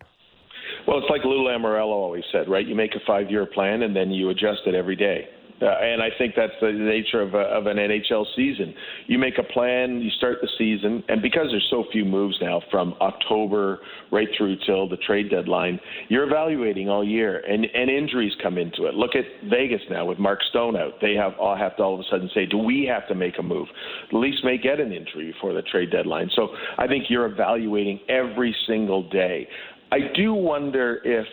Well, 0.86 0.98
it's 0.98 1.10
like 1.10 1.24
Lou 1.24 1.44
Lamoriello 1.44 1.86
always 1.86 2.24
said, 2.30 2.48
right? 2.48 2.66
You 2.66 2.74
make 2.74 2.94
a 2.94 3.00
five-year 3.06 3.46
plan 3.46 3.82
and 3.82 3.96
then 3.96 4.10
you 4.10 4.30
adjust 4.30 4.60
it 4.66 4.74
every 4.74 4.96
day. 4.96 5.28
Uh, 5.62 5.66
and 5.66 6.02
I 6.02 6.08
think 6.18 6.34
that's 6.36 6.52
the 6.60 6.72
nature 6.72 7.22
of, 7.22 7.34
a, 7.34 7.38
of 7.38 7.66
an 7.66 7.76
NHL 7.76 8.26
season. 8.34 8.74
You 9.06 9.18
make 9.18 9.38
a 9.38 9.44
plan, 9.44 10.00
you 10.00 10.10
start 10.10 10.38
the 10.42 10.48
season, 10.58 11.02
and 11.08 11.22
because 11.22 11.46
there's 11.50 11.66
so 11.70 11.84
few 11.92 12.04
moves 12.04 12.36
now 12.42 12.60
from 12.72 12.94
October 13.00 13.78
right 14.10 14.26
through 14.36 14.56
till 14.66 14.88
the 14.88 14.96
trade 14.96 15.30
deadline, 15.30 15.78
you're 16.08 16.24
evaluating 16.24 16.90
all 16.90 17.04
year, 17.04 17.38
and, 17.48 17.66
and 17.66 17.88
injuries 17.88 18.32
come 18.42 18.58
into 18.58 18.86
it. 18.86 18.94
Look 18.94 19.14
at 19.14 19.24
Vegas 19.48 19.80
now 19.88 20.04
with 20.04 20.18
Mark 20.18 20.40
Stone 20.50 20.76
out. 20.76 20.94
They 21.00 21.14
have 21.14 21.32
all 21.38 21.56
have 21.56 21.76
to 21.76 21.82
all 21.84 21.94
of 21.94 22.00
a 22.00 22.04
sudden 22.10 22.28
say, 22.34 22.46
do 22.46 22.58
we 22.58 22.84
have 22.92 23.06
to 23.08 23.14
make 23.14 23.38
a 23.38 23.42
move? 23.42 23.68
The 24.10 24.18
Leafs 24.18 24.42
may 24.42 24.58
get 24.58 24.80
an 24.80 24.92
injury 24.92 25.32
before 25.32 25.54
the 25.54 25.62
trade 25.62 25.92
deadline. 25.92 26.30
So 26.34 26.48
I 26.78 26.88
think 26.88 27.04
you're 27.08 27.26
evaluating 27.26 28.00
every 28.08 28.54
single 28.66 29.08
day. 29.08 29.46
I 29.94 30.12
do 30.12 30.34
wonder 30.34 31.00
if, 31.04 31.26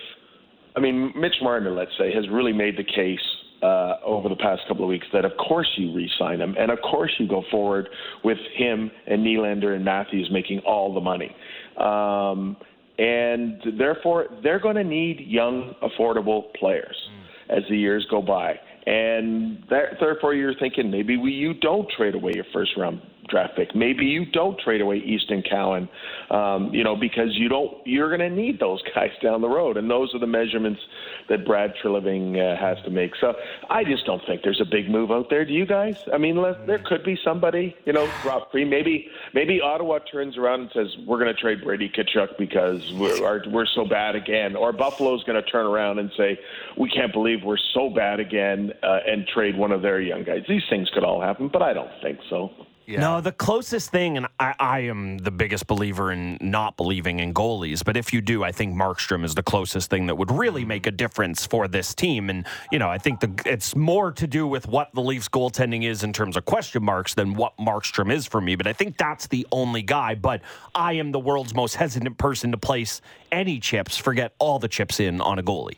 I 0.76 0.80
mean, 0.80 1.12
Mitch 1.16 1.34
Marner, 1.42 1.72
let's 1.72 1.92
say, 1.98 2.14
has 2.14 2.30
really 2.30 2.54
made 2.54 2.78
the 2.78 2.84
case 2.84 3.20
uh, 3.64 3.96
over 4.06 4.30
the 4.30 4.36
past 4.36 4.62
couple 4.68 4.84
of 4.84 4.90
weeks 4.90 5.08
that 5.14 5.26
of 5.26 5.32
course 5.38 5.68
you 5.78 5.92
re-sign 5.96 6.40
him, 6.40 6.56
and 6.60 6.70
of 6.70 6.78
course 6.82 7.12
you 7.18 7.28
go 7.28 7.44
forward 7.50 7.90
with 8.24 8.38
him 8.56 8.92
and 9.08 9.26
Nylander 9.26 9.76
and 9.76 9.84
Matthews 9.84 10.30
making 10.32 10.60
all 10.60 10.94
the 10.94 11.02
money. 11.02 11.36
Um, 11.78 12.56
and 13.00 13.64
therefore, 13.80 14.28
they're 14.44 14.60
going 14.60 14.76
to 14.76 14.84
need 14.84 15.22
young, 15.22 15.74
affordable 15.82 16.54
players 16.54 16.96
mm. 17.10 17.58
as 17.58 17.64
the 17.68 17.78
years 17.78 18.06
go 18.12 18.22
by. 18.22 18.60
And 18.86 19.64
that, 19.72 19.98
therefore, 20.00 20.36
you're 20.36 20.56
thinking 20.60 20.92
maybe 20.92 21.18
we, 21.18 21.32
you 21.32 21.56
don't 21.56 21.90
trade 21.98 22.14
away 22.14 22.34
your 22.36 22.46
first 22.54 22.72
round 22.78 23.02
draft 23.30 23.56
pick. 23.56 23.76
Maybe 23.76 24.06
you 24.06 24.26
don't 24.26 24.60
trade 24.60 24.82
away 24.82 24.98
Easton 24.98 25.44
Cowan, 25.50 25.90
um, 26.30 26.74
you 26.74 26.84
know, 26.84 26.96
because 26.96 27.30
you 27.34 27.50
don't. 27.50 27.76
You're 27.86 28.16
going 28.16 28.30
to 28.30 28.36
need 28.36 28.60
those 28.60 28.82
guys 28.96 29.12
down 29.22 29.42
the 29.42 29.50
road, 29.50 29.78
and 29.78 29.90
those 29.90 30.14
are 30.14 30.20
the 30.20 30.28
measurements 30.28 30.82
that 31.30 31.46
Brad 31.46 31.74
Treliving 31.82 32.38
uh, 32.38 32.60
has 32.60 32.78
to 32.86 32.92
make. 32.92 33.16
So 33.20 33.34
I 33.70 33.84
just 33.84 34.06
don't 34.06 34.22
think 34.26 34.42
there's 34.44 34.62
a 34.62 34.70
big 34.70 34.90
move 34.90 35.12
out 35.12 35.30
there. 35.30 35.46
Do 35.46 35.54
you 35.54 35.66
guys? 35.66 35.98
I 36.14 36.18
mean, 36.18 36.42
there 36.66 36.80
could 36.80 37.04
be 37.04 37.18
somebody, 37.24 37.76
you 37.86 37.94
know, 37.94 38.10
Rob 38.26 38.52
Free. 38.52 38.66
Maybe 38.66 39.10
maybe 39.34 39.62
Ottawa 39.62 40.00
turns 40.00 40.38
around 40.38 40.62
and 40.62 40.72
says 40.74 40.88
we're 41.06 41.20
going 41.20 41.34
to 41.34 41.40
trade 41.40 41.64
Brady 41.64 41.90
Tkachuk 41.90 42.38
because 42.38 42.92
we're 42.94 43.50
we're 43.50 43.66
so 43.66 43.86
bad 43.86 44.16
again, 44.16 44.56
or 44.56 44.72
Buffalo's 44.72 45.24
going 45.24 45.42
to 45.42 45.50
turn 45.50 45.66
around 45.66 46.00
and 46.00 46.12
say 46.18 46.40
we 46.78 46.90
can't 46.90 47.14
believe 47.14 47.44
we're 47.44 47.58
so 47.74 47.90
bad 47.90 48.20
again 48.20 48.72
uh, 48.84 49.00
and 49.08 49.28
trade 49.28 49.58
one 49.58 49.72
of 49.72 49.82
their 49.82 50.02
young 50.02 50.24
guys. 50.24 50.44
These 50.48 50.64
things 50.70 50.90
could 50.94 51.04
all 51.04 51.22
happen, 51.22 51.50
but 51.52 51.62
I 51.62 51.74
don't 51.74 51.92
think 52.02 52.20
so. 52.30 52.52
Yeah. 52.86 53.00
No, 53.00 53.22
the 53.22 53.32
closest 53.32 53.92
thing, 53.92 54.18
and 54.18 54.28
I, 54.40 54.56
I, 54.60 54.80
am 54.82 55.20
the 55.20 55.32
biggest 55.32 55.68
believer 55.68 56.12
in 56.12 56.38
not 56.42 56.78
believing 56.78 57.20
in 57.20 57.34
goalies, 57.34 57.86
but 57.86 57.96
if 57.96 58.12
you 58.12 58.22
do, 58.22 58.44
I 58.44 58.52
think 58.52 58.74
Markstrom 58.76 59.24
is 59.24 59.36
the 59.36 59.44
closest 59.44 59.90
thing 59.90 60.08
that 60.08 60.16
would 60.16 60.32
really 60.32 60.66
make 60.66 60.88
a 60.88 60.92
difference 60.92 61.46
for 61.46 61.68
this 61.68 61.94
team. 61.94 62.30
And, 62.30 62.46
you 62.72 62.80
know, 62.80 62.90
I 62.90 62.98
think 62.98 63.20
the, 63.20 63.32
it's 63.46 63.76
more 63.76 64.12
to 64.14 64.26
do 64.26 64.48
with 64.48 64.68
what 64.68 64.90
the 64.94 65.02
Leafs 65.02 65.30
goaltending 65.30 65.84
is 65.84 66.04
in 66.04 66.12
terms 66.12 66.36
of 66.36 66.46
question 66.46 66.84
marks 66.84 67.14
than 67.14 67.36
what 67.36 67.56
Markstrom 67.58 68.12
is 68.12 68.26
for 68.26 68.42
me. 68.42 68.56
But 68.56 68.68
I 68.68 68.74
think 68.74 68.98
that's 68.98 69.28
the 69.28 69.46
only 69.52 69.84
guy. 69.84 70.16
But 70.16 70.42
I 70.74 70.94
am 70.94 71.12
the 71.12 71.20
world's 71.20 71.54
most 71.54 71.76
hesitant 71.76 72.18
person 72.18 72.52
to 72.52 72.58
place 72.58 73.00
any 73.32 73.60
chips, 73.60 73.96
forget 73.96 74.34
all 74.40 74.60
the 74.60 74.68
chips 74.68 75.00
in 75.00 75.22
on 75.22 75.38
a 75.38 75.44
goalie. 75.44 75.78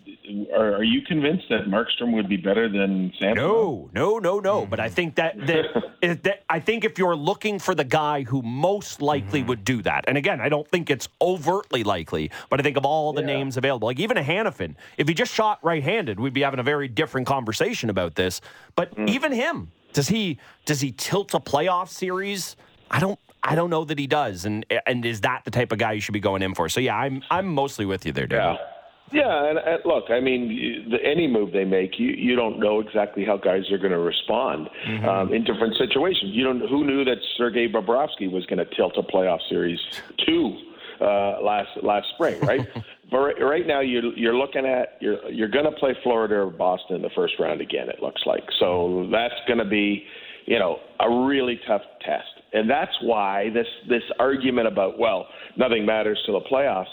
are, 0.54 0.76
are 0.76 0.84
you 0.84 1.02
convinced 1.02 1.46
that 1.50 1.66
Markstrom 1.66 2.14
would 2.14 2.30
be 2.30 2.38
better 2.38 2.70
than 2.70 3.12
Samsonov? 3.20 3.36
No, 3.36 3.90
no, 3.94 4.20
no, 4.20 4.40
no. 4.40 4.62
Mm-hmm. 4.62 4.70
But 4.70 4.80
I 4.80 4.90
think 4.90 5.16
that 5.16 5.36
that, 5.48 5.66
that 6.24 6.44
I 6.50 6.60
think 6.60 6.86
if 6.86 6.98
you're 6.98 7.16
looking 7.16 7.60
for 7.60 7.76
the 7.76 7.84
guy 7.84 8.24
who 8.24 8.42
most 8.42 9.02
likely 9.02 9.40
mm-hmm. 9.40 9.50
would 9.50 9.64
do 9.64 9.82
that, 9.84 10.06
and 10.08 10.18
again, 10.18 10.42
I 10.42 10.50
don't 10.50 10.68
think 10.68 10.90
it's 10.90 11.08
overtly 11.22 11.84
likely, 11.84 12.32
but 12.50 12.60
I 12.60 12.64
think 12.64 12.78
of 12.78 12.86
all 12.86 13.14
the 13.14 13.22
names 13.22 13.58
available, 13.58 13.88
like 13.88 14.00
even 14.00 14.18
a 14.18 14.24
Hanifin, 14.24 14.76
if 14.98 15.08
he 15.08 15.14
just 15.14 15.34
shot 15.34 15.60
right-handed, 15.64 16.20
we'd 16.20 16.34
be 16.34 16.42
having 16.42 16.60
a 16.60 16.64
very 16.64 16.88
different 16.88 17.28
conversation 17.28 17.90
about 17.90 18.16
this. 18.16 18.42
But 18.76 18.96
mm. 18.96 19.10
even 19.10 19.32
him, 19.32 19.72
does 19.94 20.08
he 20.08 20.38
does 20.66 20.82
he 20.82 20.92
tilt 20.92 21.34
a 21.34 21.40
playoff 21.40 21.90
series? 21.90 22.56
I 22.92 23.00
don't. 23.00 23.20
I 23.42 23.56
don't 23.56 23.70
know 23.70 23.86
that 23.86 23.98
he 23.98 24.06
does, 24.06 24.44
and 24.44 24.66
and 24.86 25.06
is 25.06 25.22
that 25.22 25.44
the 25.46 25.52
type 25.52 25.72
of 25.72 25.78
guy 25.78 25.94
you 25.94 26.02
should 26.02 26.14
be 26.14 26.20
going 26.20 26.42
in 26.42 26.54
for? 26.54 26.68
So 26.68 26.82
yeah, 26.82 26.98
I'm 26.98 27.24
I'm 27.32 27.48
mostly 27.48 27.86
with 27.86 28.06
you 28.06 28.12
there, 28.12 28.28
David. 28.28 28.58
Yeah. 28.60 28.79
Yeah, 29.12 29.50
and, 29.50 29.58
and 29.58 29.80
look, 29.86 30.06
I 30.10 30.20
mean, 30.20 30.50
you- 30.50 30.90
the, 30.90 30.98
any 31.04 31.28
move 31.28 31.52
they 31.52 31.66
make, 31.66 32.00
you 32.00 32.10
you 32.10 32.36
don't 32.36 32.60
know 32.60 32.80
exactly 32.80 33.26
how 33.26 33.38
guys 33.38 33.70
are 33.72 33.78
going 33.78 33.92
to 33.92 34.00
respond 34.00 34.70
um, 35.08 35.34
in 35.34 35.44
different 35.44 35.76
situations. 35.78 36.32
You 36.34 36.44
don't. 36.44 36.60
Who 36.70 36.86
knew 36.86 37.04
that 37.06 37.18
Sergei 37.38 37.68
Bobrovsky 37.68 38.32
was 38.32 38.46
going 38.46 38.60
to 38.60 38.76
tilt 38.76 38.94
a 38.98 39.04
playoff 39.04 39.40
series 39.50 39.80
two 40.26 40.58
uh, 41.02 41.42
last 41.42 41.70
last 41.84 42.08
spring, 42.16 42.40
right? 42.42 42.68
but 43.12 43.18
right, 43.18 43.42
right 43.42 43.68
now, 43.68 43.80
you're 43.82 44.14
you're 44.16 44.36
looking 44.36 44.66
at 44.66 44.98
you're 45.00 45.30
you're 45.30 45.48
going 45.50 45.66
to 45.66 45.72
play 45.72 45.96
Florida 46.04 46.36
or 46.36 46.50
Boston 46.50 46.98
in 46.98 47.02
the 47.02 47.10
first 47.16 47.34
round 47.40 47.62
again. 47.62 47.90
It 47.90 48.02
looks 48.02 48.22
like 48.26 48.44
so 48.60 49.08
that's 49.12 49.34
going 49.48 49.60
to 49.60 49.66
be, 49.66 50.04
you 50.46 50.60
know, 50.60 50.78
a 51.00 51.10
really 51.26 51.60
tough 51.68 51.82
test, 52.06 52.44
and 52.54 52.70
that's 52.70 52.96
why 53.02 53.50
this 53.54 53.68
this 53.88 54.04
argument 54.20 54.68
about 54.68 55.00
well, 55.00 55.28
nothing 55.58 55.86
matters 55.86 56.22
to 56.26 56.32
the 56.32 56.42
playoffs. 56.42 56.86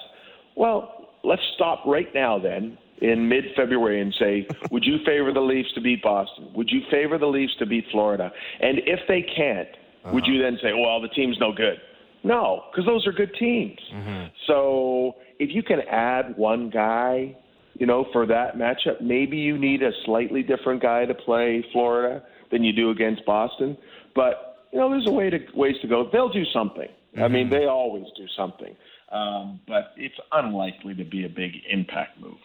Well, 0.57 0.96
let's 1.27 1.43
stop 1.55 1.83
right 1.85 2.09
now 2.15 2.39
then 2.39 2.79
in 3.03 3.29
mid 3.29 3.45
February 3.57 4.01
and 4.01 4.15
say, 4.19 4.47
would 4.71 4.85
you 4.85 4.99
favor 5.05 5.33
the 5.33 5.41
Leafs 5.41 5.73
to 5.75 5.81
beat 5.81 6.03
Boston? 6.03 6.51
Would 6.55 6.71
you 6.71 6.81
favor 6.91 7.19
the 7.19 7.27
Leafs 7.27 7.55
to 7.59 7.67
beat 7.67 7.85
Florida? 7.91 8.31
And 8.61 8.79
if 8.87 9.01
they 9.09 9.23
can't, 9.37 9.69
would 10.13 10.23
uh-huh. 10.23 10.33
you 10.33 10.43
then 10.43 10.59
say, 10.63 10.73
well, 10.73 11.01
the 11.01 11.09
team's 11.09 11.37
no 11.41 11.53
good? 11.53 11.77
No, 12.25 12.65
because 12.71 12.87
those 12.87 13.07
are 13.07 13.13
good 13.13 13.35
teams. 13.39 13.79
Mm-hmm. 13.95 14.27
So 14.47 15.15
if 15.39 15.55
you 15.55 15.63
can 15.63 15.81
add 15.91 16.37
one 16.37 16.71
guy, 16.71 17.37
you 17.75 17.87
know, 17.87 18.07
for 18.13 18.27
that 18.27 18.57
matchup, 18.57 19.01
maybe 19.01 19.37
you 19.37 19.59
need 19.59 19.83
a 19.83 19.91
slightly 20.05 20.43
different 20.43 20.83
guy 20.83 21.05
to 21.05 21.15
play 21.15 21.65
Florida 21.73 22.23
than 22.51 22.65
you 22.65 22.73
do 22.73 22.91
against 22.91 23.25
Boston. 23.27 23.77
But 24.15 24.67
you 24.73 24.79
know, 24.79 24.91
there's 24.91 25.07
a 25.07 25.13
way 25.13 25.31
to 25.31 25.39
ways 25.55 25.77
to 25.83 25.89
go. 25.89 26.09
They'll 26.13 26.33
do 26.33 26.45
something. 26.53 26.89
I 27.17 27.29
mean, 27.29 27.47
mm-hmm. 27.47 27.55
they 27.55 27.67
always 27.67 28.07
do 28.17 28.27
something. 28.37 28.75
Um, 29.11 29.61
but 29.69 29.93
it's 29.97 30.19
unlikely 30.33 30.95
to 30.97 31.05
be 31.05 31.25
a 31.25 31.29
big 31.29 31.53
impact 31.69 32.21
move. 32.21 32.39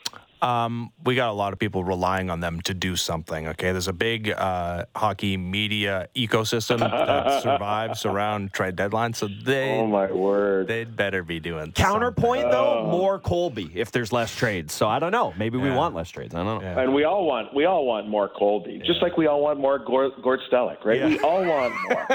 Um, 0.44 0.92
we 1.04 1.14
got 1.14 1.30
a 1.30 1.34
lot 1.34 1.54
of 1.54 1.60
people 1.60 1.84
relying 1.84 2.32
on 2.32 2.40
them 2.40 2.62
to 2.62 2.74
do 2.74 2.96
something. 2.96 3.48
Okay, 3.50 3.72
there's 3.72 3.88
a 3.88 3.94
big 3.94 4.32
uh, 4.32 4.86
hockey 4.96 5.38
media 5.38 6.08
ecosystem 6.16 6.80
that 6.80 7.44
survives 7.44 8.06
around 8.06 8.52
trade 8.52 8.76
deadline, 8.76 9.14
so 9.14 9.28
they 9.46 9.78
Oh 9.78 9.86
my 9.86 10.12
word! 10.12 10.68
they'd 10.68 10.96
better 10.96 11.22
be 11.24 11.40
doing 11.40 11.72
Counterpoint 11.74 12.50
though, 12.50 12.88
more 12.90 13.20
Colby 13.20 13.72
if 13.76 13.92
there's 13.92 14.12
less 14.12 14.36
trades. 14.36 14.74
So 14.74 14.88
I 14.88 14.98
don't 14.98 15.12
know. 15.12 15.32
Maybe 15.38 15.60
we 15.60 15.70
want 15.70 15.94
less 15.94 16.10
trades. 16.10 16.34
I 16.34 16.44
don't 16.44 16.64
know. 16.64 16.68
And 16.82 16.92
we 16.96 17.04
all 17.04 17.26
want 17.26 17.54
we 17.54 17.66
all 17.66 17.86
want 17.86 18.08
more 18.08 18.28
Colby, 18.28 18.82
just 18.84 19.04
like 19.04 19.18
we 19.18 19.28
all 19.28 19.42
want 19.44 19.60
more 19.60 19.78
Gord, 19.78 20.12
Gord 20.24 20.40
Stellick, 20.52 20.84
right? 20.84 21.04
We 21.06 21.20
all 21.20 21.46
want 21.46 21.74
more. 21.88 22.08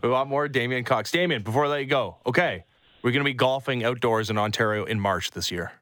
We 0.02 0.08
want 0.08 0.28
more 0.28 0.46
Damien 0.48 0.84
Cox. 0.84 1.10
Damien, 1.10 1.42
before 1.42 1.66
I 1.66 1.68
let 1.68 1.80
you 1.80 1.86
go, 1.86 2.16
okay, 2.26 2.64
we're 3.02 3.10
going 3.10 3.24
to 3.24 3.30
be 3.30 3.34
golfing 3.34 3.84
outdoors 3.84 4.30
in 4.30 4.38
Ontario 4.38 4.84
in 4.84 5.00
March 5.00 5.30
this 5.32 5.50
year. 5.50 5.72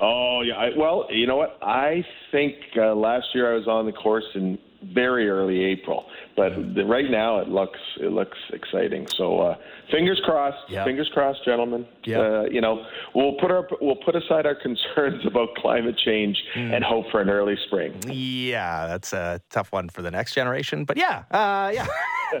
oh 0.00 0.42
yeah. 0.42 0.54
I, 0.54 0.70
well, 0.76 1.06
you 1.10 1.26
know 1.26 1.36
what? 1.36 1.58
I 1.62 2.04
think 2.30 2.54
uh, 2.76 2.94
last 2.94 3.26
year 3.34 3.52
I 3.52 3.56
was 3.56 3.66
on 3.66 3.86
the 3.86 3.92
course 3.92 4.24
in 4.34 4.58
very 4.92 5.28
early 5.28 5.64
April, 5.64 6.04
but 6.36 6.52
the, 6.74 6.84
right 6.84 7.10
now 7.10 7.38
it 7.38 7.48
looks 7.48 7.78
it 8.00 8.10
looks 8.12 8.38
exciting. 8.52 9.06
So 9.16 9.38
uh, 9.40 9.56
fingers 9.90 10.20
crossed. 10.24 10.56
Yeah. 10.68 10.84
Fingers 10.84 11.08
crossed, 11.14 11.44
gentlemen. 11.44 11.86
Yeah. 12.04 12.18
Uh, 12.20 12.42
you 12.50 12.60
know, 12.60 12.84
we'll 13.14 13.34
put 13.40 13.50
our 13.50 13.66
we'll 13.80 13.96
put 14.04 14.16
aside 14.16 14.44
our 14.46 14.54
concerns 14.62 15.24
about 15.26 15.54
climate 15.56 15.96
change 16.04 16.36
and 16.56 16.82
hope 16.84 17.06
for 17.10 17.20
an 17.20 17.30
early 17.30 17.56
spring. 17.66 17.94
Yeah, 18.08 18.86
that's 18.86 19.12
a 19.12 19.40
tough 19.50 19.70
one 19.72 19.88
for 19.88 20.02
the 20.02 20.10
next 20.10 20.34
generation, 20.34 20.84
but 20.84 20.96
yeah, 20.96 21.24
uh, 21.30 21.70
yeah, 21.72 21.86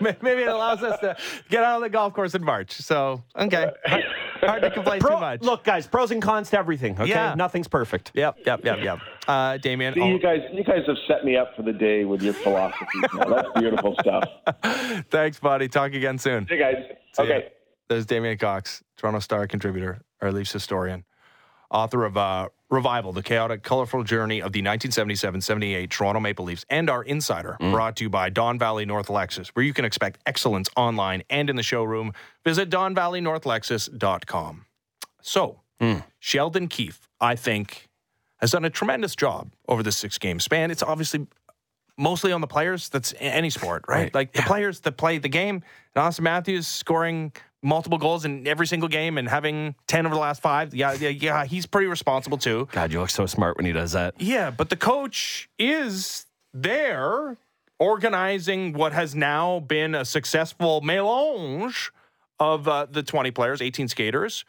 maybe 0.00 0.42
it 0.42 0.48
allows 0.48 0.82
us 0.82 0.98
to 1.00 1.16
get 1.48 1.62
out 1.62 1.76
on 1.76 1.82
the 1.82 1.88
golf 1.88 2.12
course 2.14 2.34
in 2.34 2.44
March. 2.44 2.72
So 2.72 3.22
okay, 3.38 3.70
hard, 3.86 4.04
hard 4.40 4.62
to 4.62 4.70
complain 4.70 5.00
Pro- 5.00 5.14
too 5.16 5.20
much. 5.20 5.42
Look, 5.42 5.64
guys, 5.64 5.86
pros 5.86 6.10
and 6.10 6.20
cons 6.20 6.50
to 6.50 6.58
everything. 6.58 6.94
Okay, 7.00 7.10
Yeah. 7.10 7.34
nothing's 7.36 7.68
perfect. 7.68 8.10
Yep, 8.14 8.38
yep, 8.46 8.64
yep, 8.64 8.78
yep. 8.82 8.98
Uh, 9.28 9.56
Damien, 9.58 9.94
See, 9.94 10.00
I'll- 10.02 10.08
you 10.08 10.18
guys, 10.18 10.40
you 10.52 10.64
guys 10.64 10.82
have 10.86 10.96
set 11.08 11.24
me 11.24 11.36
up 11.36 11.54
for 11.56 11.62
the 11.62 11.72
day 11.72 12.04
with 12.04 12.22
your 12.22 12.34
philosophies. 12.34 12.86
Now. 13.14 13.24
That's 13.24 13.48
beautiful 13.56 13.83
stuff. 13.92 15.04
thanks, 15.10 15.38
buddy. 15.38 15.68
Talk 15.68 15.92
again 15.92 16.16
soon. 16.16 16.46
Hey 16.46 16.58
guys. 16.58 16.76
See 17.12 17.24
ya. 17.24 17.34
Okay. 17.36 17.48
There's 17.88 18.06
Damien 18.06 18.38
Cox, 18.38 18.82
Toronto 18.96 19.20
Star 19.20 19.46
contributor, 19.46 20.00
our 20.22 20.32
Leafs 20.32 20.52
historian, 20.52 21.04
author 21.70 22.04
of 22.06 22.16
uh, 22.16 22.48
Revival, 22.70 23.12
the 23.12 23.22
chaotic, 23.22 23.62
colorful 23.62 24.02
journey 24.02 24.40
of 24.40 24.52
the 24.52 24.62
1977-78 24.62 25.90
Toronto 25.90 26.18
Maple 26.18 26.46
Leafs, 26.46 26.64
and 26.70 26.88
our 26.88 27.02
insider, 27.02 27.56
brought 27.60 27.96
to 27.96 28.04
you 28.04 28.10
by 28.10 28.30
Don 28.30 28.58
Valley 28.58 28.84
North 28.86 29.08
Lexus, 29.08 29.48
where 29.48 29.64
you 29.64 29.74
can 29.74 29.84
expect 29.84 30.20
excellence 30.26 30.68
online 30.76 31.22
and 31.28 31.50
in 31.50 31.56
the 31.56 31.62
showroom. 31.62 32.12
Visit 32.42 32.70
donvalleynorthlexus.com. 32.70 34.64
So, 35.20 35.60
Sheldon 36.18 36.68
Keefe, 36.68 37.08
I 37.20 37.36
think, 37.36 37.88
has 38.38 38.50
done 38.52 38.64
a 38.64 38.70
tremendous 38.70 39.14
job 39.14 39.52
over 39.68 39.82
the 39.82 39.92
six-game 39.92 40.40
span. 40.40 40.70
It's 40.70 40.82
obviously 40.82 41.26
mostly 41.96 42.32
on 42.32 42.40
the 42.40 42.46
players. 42.46 42.88
That's 42.88 43.14
any 43.18 43.50
sport, 43.50 43.84
right? 43.88 44.04
Right. 44.04 44.14
Like 44.14 44.32
the 44.32 44.42
players 44.42 44.80
that 44.80 44.96
play 44.96 45.18
the 45.18 45.28
game. 45.28 45.62
And 45.94 46.04
Auston 46.04 46.20
Matthews 46.20 46.66
scoring 46.66 47.32
multiple 47.62 47.98
goals 47.98 48.24
in 48.24 48.46
every 48.46 48.66
single 48.66 48.88
game 48.88 49.16
and 49.16 49.28
having 49.28 49.74
10 49.86 50.06
over 50.06 50.14
the 50.14 50.20
last 50.20 50.42
five. 50.42 50.74
Yeah, 50.74 50.92
yeah, 50.92 51.08
yeah. 51.08 51.44
He's 51.44 51.66
pretty 51.66 51.86
responsible 51.86 52.38
too. 52.38 52.68
God, 52.72 52.92
you 52.92 53.00
look 53.00 53.10
so 53.10 53.26
smart 53.26 53.56
when 53.56 53.66
he 53.66 53.72
does 53.72 53.92
that. 53.92 54.14
Yeah, 54.18 54.50
but 54.50 54.70
the 54.70 54.76
coach 54.76 55.48
is 55.58 56.26
there 56.52 57.36
organizing 57.78 58.72
what 58.72 58.92
has 58.92 59.14
now 59.14 59.60
been 59.60 59.94
a 59.94 60.04
successful 60.04 60.80
melange 60.82 61.90
of 62.38 62.68
uh, 62.68 62.86
the 62.90 63.02
20 63.02 63.30
players, 63.30 63.62
18 63.62 63.88
skaters, 63.88 64.44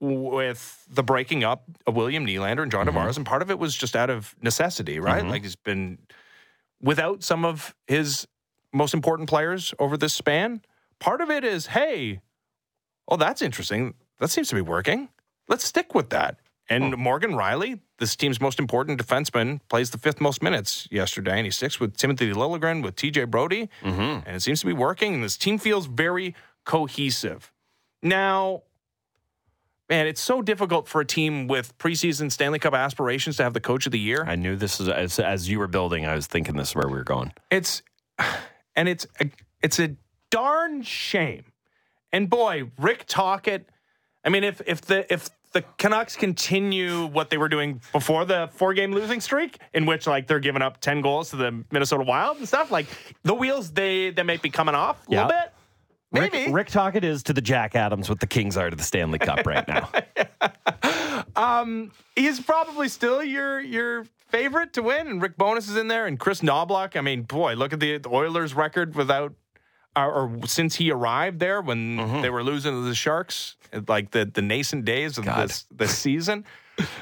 with 0.00 0.84
the 0.90 1.02
breaking 1.02 1.44
up 1.44 1.64
of 1.86 1.94
William 1.94 2.26
Nylander 2.26 2.62
and 2.62 2.72
John 2.72 2.86
Tavares. 2.86 3.16
And 3.16 3.26
part 3.26 3.42
of 3.42 3.50
it 3.50 3.58
was 3.58 3.74
just 3.74 3.94
out 3.94 4.10
of 4.10 4.34
necessity, 4.42 4.98
right? 4.98 5.24
Like 5.24 5.42
he's 5.42 5.56
been 5.56 5.98
without 6.82 7.22
some 7.22 7.44
of 7.44 7.74
his 7.86 8.26
most 8.72 8.94
important 8.94 9.28
players 9.28 9.74
over 9.78 9.96
this 9.96 10.12
span. 10.12 10.62
Part 10.98 11.20
of 11.20 11.30
it 11.30 11.44
is, 11.44 11.66
hey, 11.66 12.20
oh, 13.08 13.16
that's 13.16 13.42
interesting. 13.42 13.94
That 14.18 14.30
seems 14.30 14.48
to 14.48 14.54
be 14.54 14.60
working. 14.60 15.08
Let's 15.48 15.64
stick 15.64 15.94
with 15.94 16.10
that. 16.10 16.38
And 16.68 16.96
Morgan 16.96 17.32
Rielly, 17.32 17.80
this 17.98 18.16
team's 18.16 18.40
most 18.40 18.58
important 18.58 19.00
defenseman, 19.00 19.60
plays 19.68 19.90
the 19.90 19.98
fifth 19.98 20.20
most 20.20 20.42
minutes 20.42 20.88
yesterday, 20.90 21.36
and 21.36 21.44
he 21.44 21.50
sticks 21.50 21.80
with 21.80 21.96
Timothy 21.96 22.32
Liljegren, 22.32 22.82
with 22.82 22.96
TJ 22.96 23.30
Brodie, 23.30 23.68
mm-hmm. 23.82 24.26
and 24.26 24.36
it 24.36 24.42
seems 24.42 24.60
to 24.60 24.66
be 24.66 24.72
working. 24.72 25.14
And 25.14 25.24
this 25.24 25.36
team 25.36 25.58
feels 25.58 25.86
very 25.86 26.34
cohesive. 26.64 27.52
Now, 28.02 28.62
man, 29.92 30.06
it's 30.06 30.22
so 30.22 30.40
difficult 30.40 30.88
for 30.88 31.02
a 31.02 31.04
team 31.04 31.46
with 31.48 31.76
preseason 31.76 32.32
Stanley 32.32 32.58
Cup 32.58 32.72
aspirations 32.72 33.36
to 33.36 33.42
have 33.42 33.52
the 33.52 33.60
coach 33.60 33.84
of 33.84 33.92
the 33.92 33.98
year. 33.98 34.24
I 34.26 34.36
knew 34.36 34.56
this 34.56 34.80
is 34.80 34.88
as, 34.88 35.18
as 35.18 35.50
you 35.50 35.58
were 35.58 35.66
building. 35.66 36.06
I 36.06 36.14
was 36.14 36.26
thinking 36.26 36.56
this 36.56 36.70
is 36.70 36.74
where 36.74 36.88
we 36.88 36.94
were 36.94 37.04
going. 37.04 37.30
It's 37.50 37.82
and 38.74 38.88
it's 38.88 39.06
a, 39.20 39.26
it's 39.62 39.78
a 39.78 39.94
darn 40.30 40.80
shame. 40.80 41.44
And 42.10 42.30
boy, 42.30 42.70
Rick 42.78 43.04
Tocchet. 43.06 43.68
I 44.24 44.30
mean, 44.30 44.44
if 44.44 44.62
if 44.66 44.80
the 44.80 45.12
if 45.12 45.28
the 45.52 45.62
Canucks 45.76 46.16
continue 46.16 47.04
what 47.04 47.28
they 47.28 47.36
were 47.36 47.50
doing 47.50 47.82
before 47.92 48.24
the 48.24 48.48
four 48.54 48.72
game 48.72 48.92
losing 48.92 49.20
streak, 49.20 49.58
in 49.74 49.84
which 49.84 50.06
like 50.06 50.26
they're 50.26 50.40
giving 50.40 50.62
up 50.62 50.80
ten 50.80 51.02
goals 51.02 51.28
to 51.30 51.36
the 51.36 51.64
Minnesota 51.70 52.02
Wild 52.04 52.38
and 52.38 52.48
stuff, 52.48 52.70
like 52.70 52.86
the 53.24 53.34
wheels 53.34 53.72
they 53.72 54.08
they 54.10 54.22
might 54.22 54.40
be 54.40 54.48
coming 54.48 54.74
off 54.74 55.06
a 55.06 55.10
little 55.10 55.28
Yeah. 55.28 55.42
bit. 55.42 55.52
Maybe. 56.12 56.38
Rick, 56.46 56.54
Rick 56.54 56.68
Tocchet 56.68 57.04
is 57.04 57.22
to 57.24 57.32
the 57.32 57.40
Jack 57.40 57.74
Adams 57.74 58.08
what 58.08 58.20
the 58.20 58.26
Kings 58.26 58.56
are 58.56 58.68
to 58.70 58.76
the 58.76 58.82
Stanley 58.82 59.18
Cup 59.18 59.46
right 59.46 59.66
now. 59.66 59.90
he's 62.16 62.40
probably 62.40 62.88
still 62.88 63.22
your 63.22 63.60
your 63.60 64.04
favorite 64.28 64.72
to 64.74 64.82
win, 64.82 65.06
and 65.08 65.20
Rick 65.22 65.36
Bowness 65.36 65.68
is 65.68 65.76
in 65.76 65.88
there, 65.88 66.06
and 66.06 66.18
Kris 66.18 66.40
Knoblauch. 66.40 66.96
I 66.96 67.00
mean, 67.00 67.22
boy, 67.22 67.54
look 67.54 67.72
at 67.72 67.80
the, 67.80 67.98
the 67.98 68.08
Oilers' 68.08 68.54
record 68.54 68.94
without, 68.94 69.34
or, 69.96 70.10
or 70.40 70.46
since 70.46 70.76
he 70.76 70.90
arrived 70.90 71.38
there 71.38 71.60
when 71.60 71.96
Mm-hmm. 71.96 72.22
they 72.22 72.30
were 72.30 72.42
losing 72.42 72.72
to 72.72 72.80
the 72.82 72.94
Sharks, 72.94 73.56
like 73.88 74.10
the 74.10 74.24
the 74.24 74.42
nascent 74.42 74.84
days 74.84 75.18
of 75.18 75.24
this 75.24 75.66
this 75.70 75.96
season. 75.96 76.44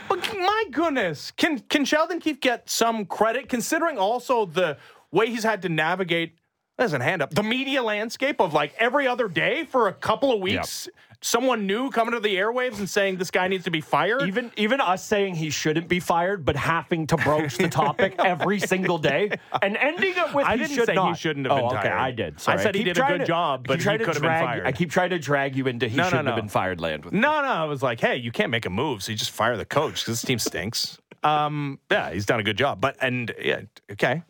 but 0.08 0.18
my 0.38 0.64
goodness, 0.70 1.30
can 1.32 1.60
can 1.60 1.84
Sheldon 1.84 2.20
Keefe 2.20 2.40
get 2.40 2.68
some 2.68 3.06
credit 3.06 3.48
considering 3.48 3.98
also 3.98 4.46
the 4.46 4.76
way 5.12 5.26
he's 5.26 5.44
had 5.44 5.62
to 5.62 5.68
navigate? 5.68 6.34
There's 6.80 6.94
a 6.94 7.02
hand 7.02 7.20
up. 7.20 7.28
The 7.34 7.42
media 7.42 7.82
landscape 7.82 8.40
of 8.40 8.54
like 8.54 8.74
every 8.78 9.06
other 9.06 9.28
day 9.28 9.64
for 9.64 9.88
a 9.88 9.92
couple 9.92 10.32
of 10.32 10.40
weeks, 10.40 10.88
someone 11.20 11.66
new 11.66 11.90
coming 11.90 12.14
to 12.14 12.20
the 12.20 12.34
airwaves 12.36 12.78
and 12.78 12.88
saying 12.88 13.18
this 13.18 13.30
guy 13.30 13.48
needs 13.48 13.64
to 13.64 13.70
be 13.70 13.82
fired. 13.82 14.22
Even 14.22 14.50
even 14.56 14.80
us 14.80 15.04
saying 15.04 15.34
he 15.34 15.50
shouldn't 15.50 15.88
be 15.88 16.00
fired, 16.00 16.42
but 16.42 16.56
having 16.56 17.06
to 17.08 17.18
broach 17.18 17.58
the 17.58 17.68
topic 17.68 18.14
every 18.18 18.58
single 18.58 18.96
day 18.96 19.30
and 19.60 19.76
ending 19.76 20.16
up 20.16 20.34
with 20.34 20.46
I 20.46 20.52
he 20.52 20.62
didn't 20.62 20.74
should 20.74 20.86
say 20.86 20.92
he 20.92 20.96
not. 20.96 21.18
shouldn't 21.18 21.46
have 21.48 21.58
oh, 21.58 21.68
been 21.68 21.78
okay, 21.80 21.88
fired. 21.88 22.00
I 22.00 22.10
did. 22.12 22.34
I 22.36 22.38
Sorry. 22.38 22.58
said 22.60 22.74
he 22.74 22.84
did 22.84 22.96
a 22.96 23.06
good 23.06 23.18
to- 23.18 23.24
job, 23.26 23.66
I 23.68 23.74
but 23.74 23.78
he 23.80 23.84
could 23.84 24.00
have 24.00 24.14
been 24.14 24.22
fired. 24.22 24.66
I 24.66 24.72
keep 24.72 24.90
trying 24.90 25.10
to 25.10 25.18
drag 25.18 25.56
you 25.56 25.66
into 25.66 25.86
he 25.86 25.98
No, 25.98 26.04
no, 26.04 26.08
shouldn't 26.08 26.24
no. 26.24 26.30
have 26.32 26.40
been 26.40 26.48
fired 26.48 26.80
land 26.80 27.04
with. 27.04 27.12
No, 27.12 27.42
no. 27.42 27.48
I 27.48 27.64
was 27.64 27.82
like, 27.82 28.00
hey, 28.00 28.16
you 28.16 28.32
can't 28.32 28.50
make 28.50 28.64
a 28.64 28.70
move, 28.70 29.02
so 29.02 29.12
you 29.12 29.18
just 29.18 29.32
fire 29.32 29.58
the 29.58 29.66
coach 29.66 29.96
because 30.00 30.18
this 30.18 30.22
team 30.22 30.38
stinks. 30.38 30.96
Um, 31.22 31.78
yeah, 31.90 32.10
he's 32.10 32.24
done 32.24 32.40
a 32.40 32.42
good 32.42 32.56
job. 32.56 32.80
But 32.80 32.96
and 33.02 33.34
yeah, 33.38 33.60
okay, 33.92 34.22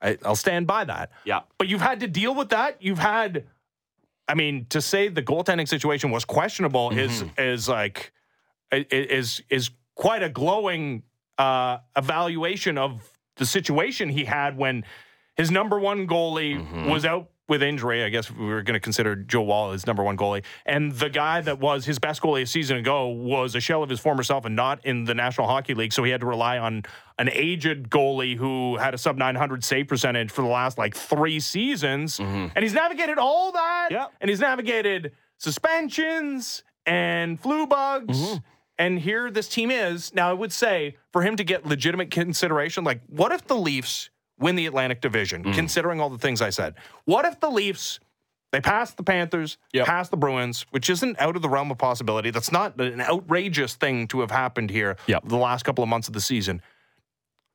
I, 0.00 0.18
I'll 0.24 0.36
stand 0.36 0.66
by 0.66 0.84
that. 0.84 1.10
Yeah. 1.24 1.40
But 1.58 1.68
you've 1.68 1.80
had 1.80 2.00
to 2.00 2.06
deal 2.06 2.34
with 2.34 2.50
that. 2.50 2.82
You've 2.82 2.98
had, 2.98 3.44
I 4.28 4.34
mean, 4.34 4.66
to 4.70 4.80
say 4.80 5.08
the 5.08 5.22
goaltending 5.22 5.68
situation 5.68 6.10
was 6.10 6.24
questionable 6.24 6.90
is 6.90 7.24
is 7.36 7.68
like 7.68 8.12
is 8.70 9.42
is 9.50 9.70
quite 9.94 10.22
a 10.22 10.28
glowing 10.28 11.02
uh, 11.38 11.78
evaluation 11.96 12.78
of 12.78 13.08
the 13.36 13.46
situation 13.46 14.08
he 14.08 14.24
had 14.24 14.56
when 14.56 14.84
his 15.36 15.50
number 15.50 15.78
one 15.78 16.06
goalie 16.06 16.88
was 16.88 17.04
out 17.04 17.30
with 17.48 17.62
injury. 17.62 18.04
I 18.04 18.08
guess 18.10 18.30
we 18.30 18.46
were 18.46 18.62
going 18.62 18.74
to 18.74 18.80
consider 18.80 19.16
Joe 19.16 19.42
Woll 19.42 19.72
his 19.72 19.86
number 19.86 20.02
one 20.02 20.16
goalie, 20.16 20.44
and 20.66 20.92
the 20.92 21.08
guy 21.08 21.40
that 21.40 21.58
was 21.58 21.84
his 21.84 21.98
best 21.98 22.22
goalie 22.22 22.42
a 22.42 22.46
season 22.46 22.76
ago 22.76 23.08
was 23.08 23.54
a 23.54 23.60
shell 23.60 23.82
of 23.82 23.90
his 23.90 24.00
former 24.00 24.22
self 24.22 24.44
and 24.44 24.54
not 24.54 24.84
in 24.84 25.04
the 25.04 25.14
National 25.14 25.46
Hockey 25.46 25.74
League. 25.74 25.92
So 25.92 26.04
he 26.04 26.10
had 26.10 26.20
to 26.20 26.26
rely 26.26 26.58
on 26.58 26.84
an 27.18 27.30
aged 27.32 27.90
goalie 27.90 28.36
who 28.36 28.76
had 28.76 28.94
a 28.94 28.98
sub 28.98 29.16
900 29.16 29.64
save 29.64 29.88
percentage 29.88 30.30
for 30.30 30.42
the 30.42 30.48
last 30.48 30.78
like 30.78 30.94
three 30.94 31.40
seasons, 31.40 32.18
mm-hmm. 32.18 32.48
and 32.54 32.62
he's 32.62 32.74
navigated 32.74 33.18
all 33.18 33.52
that, 33.52 33.88
Yeah. 33.90 34.06
and 34.20 34.28
he's 34.28 34.40
navigated 34.40 35.12
suspensions 35.38 36.62
and 36.86 37.40
flu 37.40 37.66
bugs. 37.66 38.18
Mm-hmm. 38.18 38.36
And 38.80 39.00
here 39.00 39.28
this 39.30 39.48
team 39.48 39.70
is. 39.72 40.14
Now, 40.14 40.30
I 40.30 40.32
would 40.32 40.52
say 40.52 40.96
for 41.12 41.22
him 41.22 41.34
to 41.36 41.42
get 41.44 41.66
legitimate 41.66 42.12
consideration, 42.12 42.84
like, 42.84 43.00
what 43.08 43.32
if 43.32 43.46
the 43.46 43.56
Leafs 43.56 44.08
win 44.38 44.56
the 44.56 44.66
Atlantic 44.66 45.00
Division, 45.00 45.44
mm. 45.44 45.54
considering 45.54 46.00
all 46.00 46.10
the 46.10 46.18
things 46.18 46.40
I 46.42 46.50
said? 46.50 46.74
What 47.04 47.24
if 47.24 47.40
the 47.40 47.50
Leafs, 47.50 48.00
they 48.52 48.60
pass 48.60 48.92
the 48.94 49.02
Panthers, 49.02 49.58
Yep. 49.72 49.86
pass 49.86 50.08
the 50.08 50.16
Bruins, 50.16 50.66
which 50.70 50.88
isn't 50.90 51.20
out 51.20 51.36
of 51.36 51.42
the 51.42 51.48
realm 51.48 51.70
of 51.70 51.78
possibility? 51.78 52.30
That's 52.30 52.52
not 52.52 52.80
an 52.80 53.00
outrageous 53.00 53.74
thing 53.74 54.06
to 54.08 54.20
have 54.20 54.30
happened 54.30 54.70
here 54.70 54.96
Yep. 55.06 55.24
the 55.26 55.36
last 55.36 55.64
couple 55.64 55.82
of 55.82 55.90
months 55.90 56.08
of 56.08 56.14
the 56.14 56.20
season. 56.20 56.62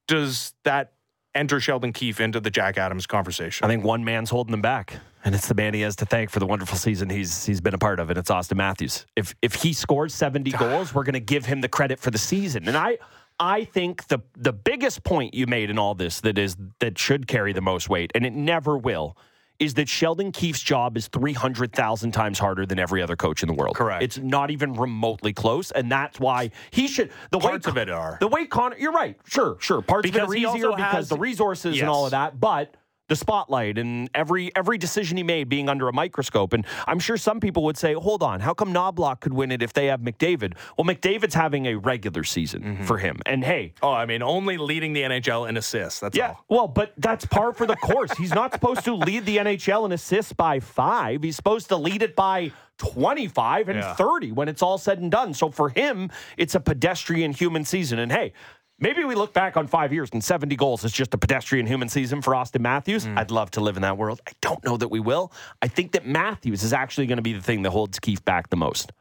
Does 0.07 0.53
that 0.63 0.93
enter 1.35 1.59
Sheldon 1.59 1.93
Keefe 1.93 2.19
into 2.19 2.39
the 2.39 2.49
Jack 2.51 2.77
Adams 2.77 3.07
conversation? 3.07 3.65
I 3.65 3.67
think 3.67 3.83
one 3.83 4.03
man's 4.03 4.29
holding 4.29 4.51
them 4.51 4.61
back, 4.61 4.97
and 5.23 5.33
it's 5.33 5.47
the 5.47 5.55
man 5.55 5.73
he 5.73 5.81
has 5.81 5.95
to 5.97 6.05
thank 6.05 6.29
for 6.29 6.39
the 6.39 6.45
wonderful 6.45 6.77
season 6.77 7.09
he's 7.09 7.45
he's 7.45 7.61
been 7.61 7.73
a 7.73 7.77
part 7.77 7.99
of, 7.99 8.09
and 8.09 8.19
it's 8.19 8.29
Auston 8.29 8.57
Matthews. 8.57 9.05
If 9.15 9.33
if 9.41 9.55
he 9.55 9.73
scores 9.73 10.13
seventy 10.13 10.51
goals, 10.63 10.93
we're 10.93 11.03
going 11.03 11.13
to 11.13 11.19
give 11.21 11.45
him 11.45 11.61
the 11.61 11.69
credit 11.69 11.99
for 11.99 12.11
the 12.11 12.17
season. 12.17 12.67
And 12.67 12.75
I 12.77 12.97
I 13.39 13.63
think 13.65 14.07
the 14.07 14.19
the 14.37 14.53
biggest 14.53 15.03
point 15.03 15.33
you 15.33 15.47
made 15.47 15.69
in 15.69 15.77
all 15.79 15.95
this 15.95 16.21
that 16.21 16.37
is 16.37 16.55
that 16.79 16.97
should 16.97 17.27
carry 17.27 17.53
the 17.53 17.61
most 17.61 17.89
weight, 17.89 18.11
and 18.15 18.25
it 18.25 18.33
never 18.33 18.77
will. 18.77 19.17
Is 19.59 19.75
that 19.75 19.87
Sheldon 19.87 20.31
Keefe's 20.31 20.61
job 20.63 20.97
is 20.97 21.07
300,000 21.09 22.11
times 22.11 22.39
harder 22.39 22.65
than 22.65 22.79
every 22.79 23.01
other 23.03 23.15
coach 23.15 23.43
in 23.43 23.47
the 23.47 23.53
world. 23.53 23.75
Correct. 23.75 24.03
It's 24.03 24.17
not 24.17 24.49
even 24.49 24.73
remotely 24.73 25.31
close. 25.31 25.71
And 25.71 25.91
that's 25.91 26.19
why 26.19 26.49
he 26.71 26.87
should. 26.87 27.11
The 27.29 27.39
Parts 27.39 27.67
way, 27.67 27.71
of 27.71 27.77
it 27.77 27.89
are. 27.89 28.17
The 28.19 28.27
way 28.27 28.45
Connor, 28.47 28.75
you're 28.77 28.91
right. 28.91 29.15
Sure, 29.25 29.55
sure. 29.59 29.81
Parts 29.83 30.03
Because 30.09 30.23
of 30.23 30.35
it 30.35 30.43
are 30.45 30.53
easier 30.55 30.69
because 30.71 30.91
has- 30.93 31.09
the 31.09 31.17
resources 31.17 31.75
Yes. 31.75 31.81
and 31.83 31.89
all 31.89 32.05
of 32.05 32.11
that. 32.11 32.39
But 32.39 32.75
the 33.09 33.15
spotlight 33.17 33.77
and 33.77 34.09
every 34.15 34.55
every 34.55 34.77
decision 34.77 35.17
he 35.17 35.23
made 35.23 35.49
being 35.49 35.67
under 35.67 35.87
a 35.89 35.93
microscope. 35.93 36.53
And 36.53 36.65
I'm 36.87 36.99
sure 36.99 37.17
some 37.17 37.39
people 37.41 37.63
would 37.63 37.77
say, 37.77 37.93
hold 37.93 38.23
on, 38.23 38.39
how 38.39 38.53
come 38.53 38.73
Knoblauch 38.73 39.19
could 39.19 39.33
win 39.33 39.51
it 39.51 39.61
if 39.61 39.73
they 39.73 39.87
have 39.87 39.99
McDavid? 39.99 40.53
Well, 40.77 40.85
McDavid's 40.85 41.33
having 41.35 41.65
a 41.65 41.75
regular 41.75 42.23
season 42.23 42.63
Mm-hmm. 42.63 42.83
for 42.85 42.97
him. 42.97 43.19
And 43.25 43.43
hey, 43.43 43.73
oh, 43.81 43.91
I 43.91 44.05
mean, 44.05 44.23
only 44.23 44.57
leading 44.57 44.93
the 44.93 45.01
NHL 45.01 45.49
in 45.49 45.57
assists. 45.57 45.99
That's 45.99 46.15
yeah, 46.17 46.29
all. 46.29 46.45
well, 46.49 46.67
but 46.67 46.93
that's 46.97 47.25
par 47.25 47.51
for 47.53 47.65
the 47.65 47.75
course. 47.75 48.11
He's 48.17 48.33
not 48.33 48.53
supposed 48.53 48.85
to 48.85 48.95
lead 48.95 49.25
the 49.25 49.37
NHL 49.37 49.85
in 49.85 49.91
assists 49.91 50.31
by 50.33 50.59
five. 50.61 51.23
He's 51.23 51.35
supposed 51.35 51.67
to 51.69 51.75
lead 51.77 52.01
it 52.03 52.15
by 52.15 52.51
25 52.77 53.69
and 53.69 53.79
Yeah. 53.79 53.93
30 53.95 54.31
when 54.31 54.47
it's 54.47 54.61
all 54.61 54.77
said 54.77 54.99
and 54.99 55.11
done. 55.11 55.33
So 55.33 55.49
for 55.49 55.69
him, 55.69 56.09
it's 56.37 56.55
a 56.55 56.59
pedestrian 56.59 57.33
human 57.33 57.65
season. 57.65 57.99
And 57.99 58.11
hey, 58.11 58.33
maybe 58.79 59.03
we 59.03 59.15
look 59.15 59.33
back 59.33 59.57
on 59.57 59.67
five 59.67 59.93
years 59.93 60.09
and 60.13 60.23
70 60.23 60.55
goals 60.55 60.83
is 60.83 60.91
just 60.91 61.13
a 61.13 61.17
pedestrian 61.17 61.65
human 61.65 61.89
season 61.89 62.21
for 62.21 62.33
Auston 62.33 62.61
Matthews. 62.61 63.05
Mm. 63.05 63.17
I'd 63.17 63.31
love 63.31 63.51
to 63.51 63.61
live 63.61 63.75
in 63.75 63.81
that 63.81 63.97
world. 63.97 64.21
I 64.27 64.31
don't 64.41 64.63
know 64.63 64.77
that 64.77 64.89
we 64.89 64.99
will. 64.99 65.31
I 65.61 65.67
think 65.67 65.93
that 65.93 66.05
Matthews 66.05 66.63
is 66.63 66.73
actually 66.73 67.07
going 67.07 67.17
to 67.17 67.23
be 67.23 67.33
the 67.33 67.41
thing 67.41 67.63
that 67.63 67.71
holds 67.71 67.99
Keefe 67.99 68.23
back 68.25 68.49
the 68.49 68.57
most. 68.57 68.91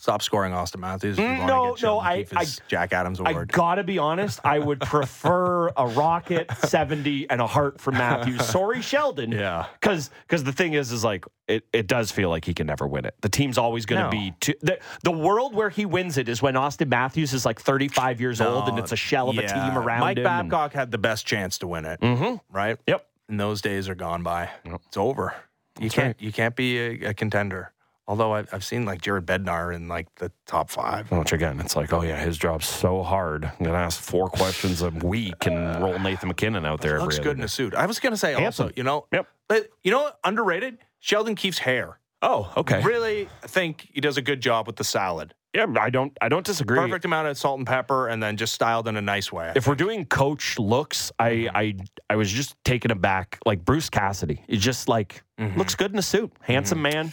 Stop 0.00 0.22
scoring 0.22 0.54
Auston 0.54 0.78
Matthews. 0.78 1.18
No, 1.18 1.76
no, 1.82 2.00
I- 2.00 2.24
I- 2.34 2.46
Jack 2.68 2.94
Adams 2.94 3.20
award. 3.20 3.50
I 3.52 3.54
gotta 3.54 3.84
be 3.84 3.98
honest. 3.98 4.40
I 4.44 4.58
would 4.58 4.80
prefer 4.80 5.68
a 5.76 5.86
rocket 5.88 6.50
seventy 6.64 7.28
and 7.28 7.38
a 7.38 7.46
heart 7.46 7.82
for 7.82 7.92
Matthews. 7.92 8.42
Sorry, 8.46 8.80
Sheldon. 8.80 9.30
Yeah. 9.30 9.66
because 9.78 10.08
because 10.22 10.42
the 10.42 10.52
thing 10.52 10.72
is, 10.72 10.90
is 10.90 11.04
like 11.04 11.26
it, 11.48 11.66
it 11.74 11.86
does 11.86 12.10
feel 12.10 12.30
like 12.30 12.46
he 12.46 12.54
can 12.54 12.66
never 12.66 12.86
win 12.86 13.04
it. 13.04 13.14
The 13.20 13.28
team's 13.28 13.58
always 13.58 13.84
going 13.84 13.98
to 14.00 14.06
No. 14.06 14.10
be 14.10 14.32
too, 14.40 14.54
the 14.62 14.78
the 15.04 15.12
world 15.12 15.54
where 15.54 15.68
he 15.68 15.84
wins 15.84 16.16
it 16.16 16.30
is 16.30 16.40
when 16.40 16.54
Auston 16.54 16.88
Matthews 16.88 17.34
is 17.34 17.44
like 17.44 17.60
thirty 17.60 17.88
five 17.88 18.22
years 18.22 18.40
old 18.40 18.68
and 18.70 18.78
it's 18.78 18.92
a 18.92 18.96
shell 18.96 19.28
of 19.28 19.36
a 19.36 19.46
team 19.46 19.76
around 19.76 20.00
Mike 20.00 20.16
him. 20.16 20.24
Mike 20.24 20.48
Babcock 20.48 20.72
had 20.72 20.90
the 20.90 20.98
best 20.98 21.26
chance 21.26 21.58
to 21.58 21.66
win 21.66 21.84
it, 21.84 22.00
Mhm. 22.00 22.40
right? 22.50 22.78
Yep. 22.86 23.06
And 23.28 23.38
those 23.38 23.60
days 23.60 23.86
are 23.90 23.94
gone 23.94 24.22
by. 24.22 24.48
It's 24.64 24.96
over. 24.96 25.34
You 25.78 25.90
can't. 25.90 26.20
You 26.20 26.32
can't 26.32 26.56
be 26.56 26.78
a, 26.78 27.10
a 27.10 27.14
contender. 27.14 27.72
Although 28.10 28.32
I've, 28.32 28.52
I've 28.52 28.64
seen 28.64 28.84
like 28.84 29.00
Jared 29.02 29.24
Bednar 29.24 29.72
in 29.72 29.86
like 29.86 30.12
the 30.16 30.32
top 30.44 30.68
five. 30.68 31.12
Which 31.12 31.32
again, 31.32 31.60
it's 31.60 31.76
like, 31.76 31.92
oh 31.92 32.02
yeah, 32.02 32.20
his 32.20 32.36
job's 32.36 32.66
so 32.66 33.04
hard. 33.04 33.44
I'm 33.44 33.64
gonna 33.64 33.78
ask 33.78 34.00
four 34.02 34.28
questions 34.28 34.82
a 34.82 34.90
week 34.90 35.46
and 35.46 35.76
uh, 35.76 35.78
roll 35.80 35.96
Nathan 36.00 36.26
MacKinnon 36.26 36.66
out 36.66 36.80
there. 36.80 36.98
Looks 36.98 37.20
good 37.20 37.36
in 37.36 37.44
a 37.44 37.48
suit. 37.48 37.72
I 37.72 37.86
was 37.86 38.00
gonna 38.00 38.16
say 38.16 38.34
also, 38.34 38.72
you 38.74 38.82
know, 38.82 39.06
Yep. 39.12 39.28
but 39.46 39.68
you 39.84 39.92
know 39.92 40.00
what? 40.00 40.18
Underrated. 40.24 40.78
Sheldon 40.98 41.36
Keefe's 41.36 41.60
hair. 41.60 42.00
Oh, 42.20 42.52
okay. 42.56 42.82
Really 42.82 43.28
think 43.42 43.88
he 43.92 44.00
does 44.00 44.16
a 44.16 44.22
good 44.22 44.40
job 44.40 44.66
with 44.66 44.74
the 44.74 44.82
salad. 44.82 45.32
Yeah, 45.54 45.66
I 45.80 45.90
don't, 45.90 46.16
I 46.20 46.28
don't 46.28 46.44
disagree. 46.44 46.78
Perfect 46.78 47.04
amount 47.04 47.28
of 47.28 47.38
salt 47.38 47.58
and 47.58 47.66
pepper, 47.66 48.08
and 48.08 48.20
then 48.20 48.36
just 48.36 48.52
styled 48.52 48.88
in 48.88 48.96
a 48.96 49.00
nice 49.00 49.32
way. 49.32 49.52
if 49.54 49.68
we're 49.68 49.74
doing 49.76 50.04
coach 50.04 50.58
looks, 50.58 51.12
I 51.20 51.30
mm-hmm. 51.30 51.56
I 51.56 51.76
I 52.08 52.16
was 52.16 52.30
just 52.30 52.56
taken 52.64 52.90
aback. 52.90 53.38
Like 53.46 53.64
Bruce 53.64 53.88
Cassidy, 53.88 54.42
he 54.48 54.56
just 54.56 54.88
like 54.88 55.22
mm-hmm. 55.38 55.56
looks 55.56 55.76
good 55.76 55.92
in 55.92 55.98
a 55.98 56.02
suit, 56.02 56.32
handsome 56.40 56.78
mm-hmm. 56.78 56.96
man. 56.96 57.12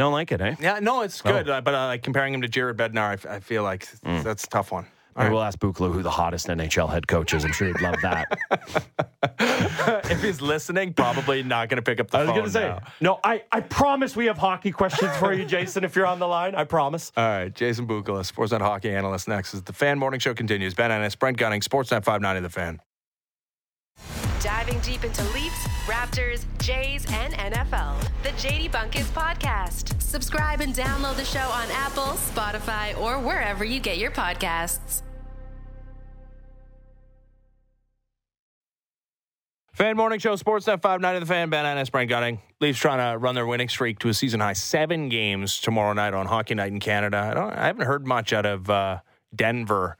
Don't 0.00 0.12
like 0.12 0.32
it, 0.32 0.40
eh? 0.40 0.56
yeah, 0.60 0.78
no, 0.80 1.02
it's 1.02 1.20
Oh. 1.24 1.30
good. 1.32 1.48
Uh, 1.48 1.60
but 1.60 1.74
uh, 1.74 1.86
like 1.86 2.02
comparing 2.02 2.32
him 2.34 2.42
to 2.42 2.48
Jared 2.48 2.76
Bednar, 2.76 3.10
I, 3.10 3.12
f- 3.14 3.26
I 3.26 3.40
feel 3.40 3.62
like 3.62 3.86
Mm. 4.04 4.22
that's 4.22 4.44
a 4.44 4.48
tough 4.48 4.72
one. 4.72 4.86
I 5.16 5.28
will 5.28 5.42
ask 5.42 5.58
Bukala 5.58 5.92
who 5.92 6.02
the 6.02 6.10
hottest 6.10 6.46
NHL 6.46 6.88
head 6.90 7.06
coach 7.06 7.34
is. 7.34 7.44
I'm 7.44 7.52
sure 7.52 7.66
he'd 7.66 7.80
love 7.82 7.96
that. 8.00 8.38
if 10.10 10.22
he's 10.22 10.40
listening, 10.40 10.94
probably 10.94 11.42
not 11.42 11.68
going 11.68 11.76
to 11.76 11.82
pick 11.82 12.00
up 12.00 12.10
the 12.10 12.18
phone. 12.18 12.28
I 12.28 12.40
was 12.40 12.52
phone. 12.54 12.62
gonna 12.62 12.78
say, 12.78 12.82
now. 12.84 12.92
no, 13.00 13.20
I, 13.22 13.42
I 13.52 13.60
promise 13.60 14.16
we 14.16 14.26
have 14.26 14.38
hockey 14.38 14.70
questions 14.72 15.14
for 15.18 15.32
you, 15.34 15.44
Jason, 15.44 15.84
if 15.84 15.94
you're 15.96 16.06
on 16.06 16.18
the 16.20 16.28
line. 16.28 16.54
I 16.54 16.64
promise. 16.64 17.12
All 17.16 17.24
right, 17.24 17.54
Jason 17.54 17.86
Bukala, 17.86 18.20
Sportsnet 18.30 18.60
hockey 18.60 18.90
analyst. 18.94 19.28
Next 19.28 19.52
as 19.52 19.62
the 19.62 19.72
Fan 19.74 19.98
Morning 19.98 20.20
Show 20.20 20.32
continues. 20.32 20.74
Ben 20.74 20.90
Ennis, 20.90 21.14
Brent 21.16 21.36
Gunning, 21.36 21.60
Sportsnet 21.60 22.04
590, 22.04 22.40
The 22.40 22.48
Fan. 22.48 22.80
Diving 24.40 24.78
deep 24.80 25.04
into 25.04 25.22
Leafs, 25.34 25.66
Raptors, 25.86 26.46
Jays, 26.58 27.04
and 27.10 27.34
NFL. 27.34 28.00
The 28.22 28.30
JD 28.30 28.70
Bunkis 28.70 29.04
Podcast. 29.12 30.00
Subscribe 30.00 30.62
and 30.62 30.74
download 30.74 31.16
the 31.16 31.24
show 31.26 31.40
on 31.40 31.68
Apple, 31.70 32.14
Spotify, 32.14 32.98
or 32.98 33.18
wherever 33.18 33.64
you 33.64 33.80
get 33.80 33.98
your 33.98 34.10
podcasts. 34.10 35.02
Fan 39.74 39.96
Morning 39.96 40.18
Show, 40.18 40.36
Sportsnet 40.36 40.80
590, 40.82 41.20
The 41.20 41.26
Fan. 41.26 41.50
Ben 41.50 41.66
Ennis, 41.66 41.90
Brent 41.90 42.08
Gunning. 42.08 42.40
Leafs 42.60 42.78
trying 42.78 43.12
to 43.12 43.18
run 43.18 43.34
their 43.34 43.46
winning 43.46 43.68
streak 43.68 43.98
to 44.00 44.08
a 44.08 44.14
season 44.14 44.40
high 44.40 44.52
seven 44.54 45.10
games 45.10 45.60
tomorrow 45.60 45.92
night 45.92 46.14
on 46.14 46.26
Hockey 46.26 46.54
Night 46.54 46.72
in 46.72 46.80
Canada. 46.80 47.18
I, 47.18 47.34
don't, 47.34 47.52
I 47.52 47.66
haven't 47.66 47.86
heard 47.86 48.06
much 48.06 48.32
out 48.32 48.46
of 48.46 48.68
uh, 48.70 49.00
Denver 49.34 49.96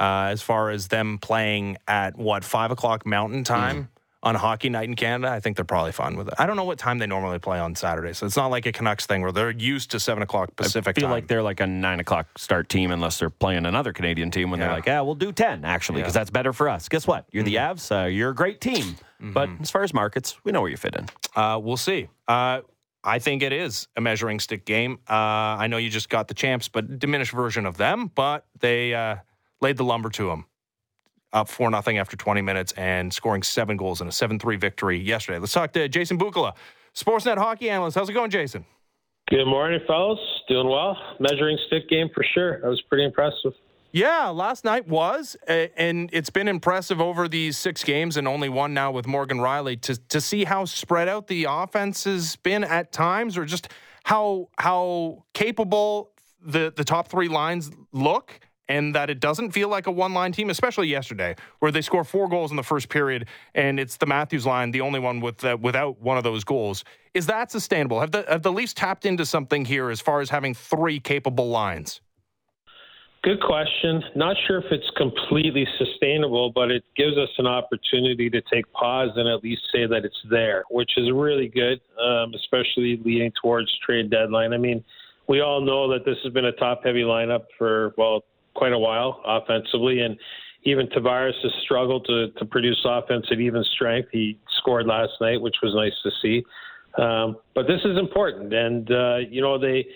uh, 0.00 0.28
as 0.30 0.42
far 0.42 0.70
as 0.70 0.88
them 0.88 1.18
playing 1.18 1.76
at 1.88 2.16
what 2.16 2.44
five 2.44 2.70
o'clock 2.70 3.06
Mountain 3.06 3.44
Time. 3.44 3.88
On 4.24 4.36
Hockey 4.36 4.68
Night 4.68 4.84
in 4.88 4.94
Canada, 4.94 5.32
I 5.32 5.40
think 5.40 5.56
they're 5.56 5.64
probably 5.64 5.90
fine 5.90 6.14
with 6.16 6.28
it. 6.28 6.34
I 6.38 6.46
don't 6.46 6.54
know 6.54 6.62
what 6.62 6.78
time 6.78 6.98
they 6.98 7.08
normally 7.08 7.40
play 7.40 7.58
on 7.58 7.74
Saturday, 7.74 8.12
so 8.12 8.24
it's 8.24 8.36
not 8.36 8.52
like 8.52 8.66
a 8.66 8.70
Canucks 8.70 9.04
thing 9.04 9.20
where 9.20 9.32
they're 9.32 9.50
used 9.50 9.90
to 9.90 9.98
seven 9.98 10.22
o'clock 10.22 10.54
Pacific 10.54 10.96
I 10.96 11.00
feel 11.00 11.08
time. 11.08 11.10
like 11.10 11.26
they're 11.26 11.42
like 11.42 11.58
a 11.58 11.66
nine 11.66 11.98
o'clock 11.98 12.38
start 12.38 12.68
team 12.68 12.92
unless 12.92 13.18
they're 13.18 13.30
playing 13.30 13.66
another 13.66 13.92
Canadian 13.92 14.30
team 14.30 14.52
when 14.52 14.60
they're 14.60 14.70
like, 14.70 14.86
yeah, 14.86 15.00
we'll 15.00 15.16
do 15.16 15.32
10 15.32 15.64
actually, 15.64 16.02
because 16.02 16.14
Yeah. 16.14 16.20
that's 16.20 16.30
better 16.30 16.52
for 16.52 16.68
us. 16.68 16.88
Guess 16.88 17.04
what? 17.04 17.26
You're 17.32 17.42
the 17.42 17.56
Avs. 17.56 17.90
Uh, 17.90 18.06
you're 18.06 18.30
a 18.30 18.34
great 18.34 18.60
team. 18.60 18.94
But 19.18 19.48
as 19.60 19.72
far 19.72 19.82
as 19.82 19.92
markets, 19.92 20.36
we 20.44 20.52
know 20.52 20.60
where 20.60 20.70
you 20.70 20.76
fit 20.76 20.94
in. 20.94 21.06
Uh, 21.34 21.58
we'll 21.60 21.76
see. 21.76 22.06
Uh, 22.28 22.60
I 23.02 23.18
think 23.18 23.42
it 23.42 23.52
is 23.52 23.88
a 23.96 24.00
measuring 24.00 24.38
stick 24.38 24.64
game. 24.64 25.00
Uh, 25.10 25.14
I 25.58 25.66
know 25.66 25.78
you 25.78 25.90
just 25.90 26.08
got 26.08 26.28
the 26.28 26.34
champs, 26.34 26.68
but 26.68 27.00
diminished 27.00 27.32
version 27.32 27.66
of 27.66 27.76
them. 27.76 28.08
But 28.14 28.46
they 28.60 28.94
uh, 28.94 29.16
laid 29.62 29.76
the 29.76 29.84
lumber 29.84 30.10
to 30.10 30.26
them, 30.26 30.44
up 31.32 31.48
four 31.48 31.70
nothing 31.70 31.96
after 31.96 32.16
20 32.16 32.42
minutes 32.42 32.72
and 32.72 33.14
scoring 33.14 33.42
seven 33.42 33.76
goals 33.76 34.00
in 34.00 34.08
a 34.08 34.12
seven 34.12 34.38
three 34.38 34.56
victory 34.56 34.98
yesterday. 34.98 35.38
Let's 35.38 35.52
talk 35.52 35.72
to 35.72 35.88
Jason 35.88 36.18
Bukala, 36.18 36.52
Sportsnet 36.94 37.38
hockey 37.38 37.70
analyst. 37.70 37.96
How's 37.96 38.10
it 38.10 38.12
going, 38.12 38.30
Jason? 38.30 38.66
Good 39.30 39.46
morning, 39.46 39.80
fellas. 39.86 40.18
Doing 40.48 40.68
well. 40.68 40.96
Measuring 41.20 41.56
stick 41.68 41.88
game 41.88 42.10
for 42.12 42.24
sure. 42.34 42.60
That 42.60 42.68
was 42.68 42.82
pretty 42.82 43.04
impressive. 43.04 43.52
Yeah, 43.92 44.28
last 44.28 44.64
night 44.64 44.88
was, 44.88 45.36
and 45.46 46.08
it's 46.14 46.30
been 46.30 46.48
impressive 46.48 46.98
over 46.98 47.28
these 47.28 47.58
six 47.58 47.84
games 47.84 48.16
and 48.16 48.26
only 48.26 48.48
one 48.48 48.72
now 48.72 48.90
with 48.90 49.06
Morgan 49.06 49.38
Rielly 49.38 49.80
to 49.82 49.96
to 50.08 50.20
see 50.20 50.44
how 50.44 50.64
spread 50.64 51.08
out 51.08 51.28
the 51.28 51.46
offense 51.48 52.04
has 52.04 52.36
been 52.36 52.64
at 52.64 52.90
times, 52.90 53.36
or 53.36 53.44
just 53.44 53.68
how 54.04 54.48
how 54.58 55.24
capable 55.34 56.12
the 56.42 56.72
the 56.74 56.84
top 56.84 57.08
three 57.08 57.28
lines 57.28 57.70
look 57.92 58.40
and 58.68 58.94
that 58.94 59.10
it 59.10 59.20
doesn't 59.20 59.50
feel 59.50 59.68
like 59.68 59.86
a 59.86 59.90
one 59.90 60.14
line 60.14 60.32
team, 60.32 60.50
especially 60.50 60.88
yesterday, 60.88 61.34
where 61.58 61.70
they 61.70 61.82
score 61.82 62.04
four 62.04 62.28
goals 62.28 62.50
in 62.50 62.56
the 62.56 62.62
first 62.62 62.88
period, 62.88 63.26
and 63.54 63.78
it's 63.78 63.96
the 63.96 64.06
Matthews 64.06 64.46
line, 64.46 64.70
the 64.70 64.80
only 64.80 65.00
one 65.00 65.20
with 65.20 65.44
uh, 65.44 65.56
without 65.60 66.00
one 66.00 66.16
of 66.16 66.24
those 66.24 66.44
goals. 66.44 66.84
Is 67.14 67.26
that 67.26 67.50
sustainable? 67.50 68.00
Have 68.00 68.12
the 68.12 68.24
have 68.28 68.42
the 68.42 68.52
Leafs 68.52 68.72
tapped 68.74 69.04
into 69.04 69.26
something 69.26 69.64
here 69.64 69.90
as 69.90 70.00
far 70.00 70.20
as 70.20 70.30
having 70.30 70.54
three 70.54 71.00
capable 71.00 71.48
lines? 71.48 72.00
Good 73.22 73.40
question. 73.40 74.02
Not 74.16 74.36
sure 74.48 74.58
if 74.58 74.64
it's 74.72 74.90
completely 74.96 75.64
sustainable, 75.78 76.50
but 76.50 76.72
it 76.72 76.82
gives 76.96 77.16
us 77.16 77.28
an 77.38 77.46
opportunity 77.46 78.28
to 78.28 78.42
take 78.52 78.70
pause 78.72 79.10
and 79.14 79.28
at 79.28 79.44
least 79.44 79.62
say 79.72 79.86
that 79.86 80.04
it's 80.04 80.20
there, 80.28 80.64
which 80.70 80.90
is 80.96 81.08
really 81.12 81.46
good, 81.46 81.80
um, 82.04 82.34
especially 82.34 83.00
leading 83.04 83.30
towards 83.40 83.70
trade 83.86 84.10
deadline. 84.10 84.52
I 84.52 84.58
mean, 84.58 84.82
we 85.28 85.40
all 85.40 85.60
know 85.60 85.88
that 85.92 86.04
this 86.04 86.16
has 86.24 86.32
been 86.32 86.46
a 86.46 86.52
top 86.52 86.84
heavy 86.84 87.02
lineup 87.02 87.44
for, 87.56 87.94
well, 87.96 88.24
quite 88.54 88.72
a 88.72 88.78
while 88.78 89.20
offensively. 89.26 90.00
And 90.00 90.16
even 90.64 90.86
Tavares 90.88 91.34
has 91.42 91.52
struggled 91.64 92.06
to, 92.06 92.30
to 92.38 92.44
produce 92.44 92.80
offense 92.84 93.26
at 93.30 93.40
even 93.40 93.64
strength. 93.74 94.08
He 94.12 94.38
scored 94.58 94.86
last 94.86 95.12
night, 95.20 95.40
which 95.40 95.56
was 95.62 95.74
nice 95.74 95.94
to 96.02 96.10
see. 96.22 96.44
Um, 97.02 97.36
but 97.54 97.66
this 97.66 97.80
is 97.84 97.98
important. 97.98 98.52
And, 98.52 98.90
uh, 98.90 99.16
you 99.28 99.40
know, 99.40 99.58
they, 99.58 99.86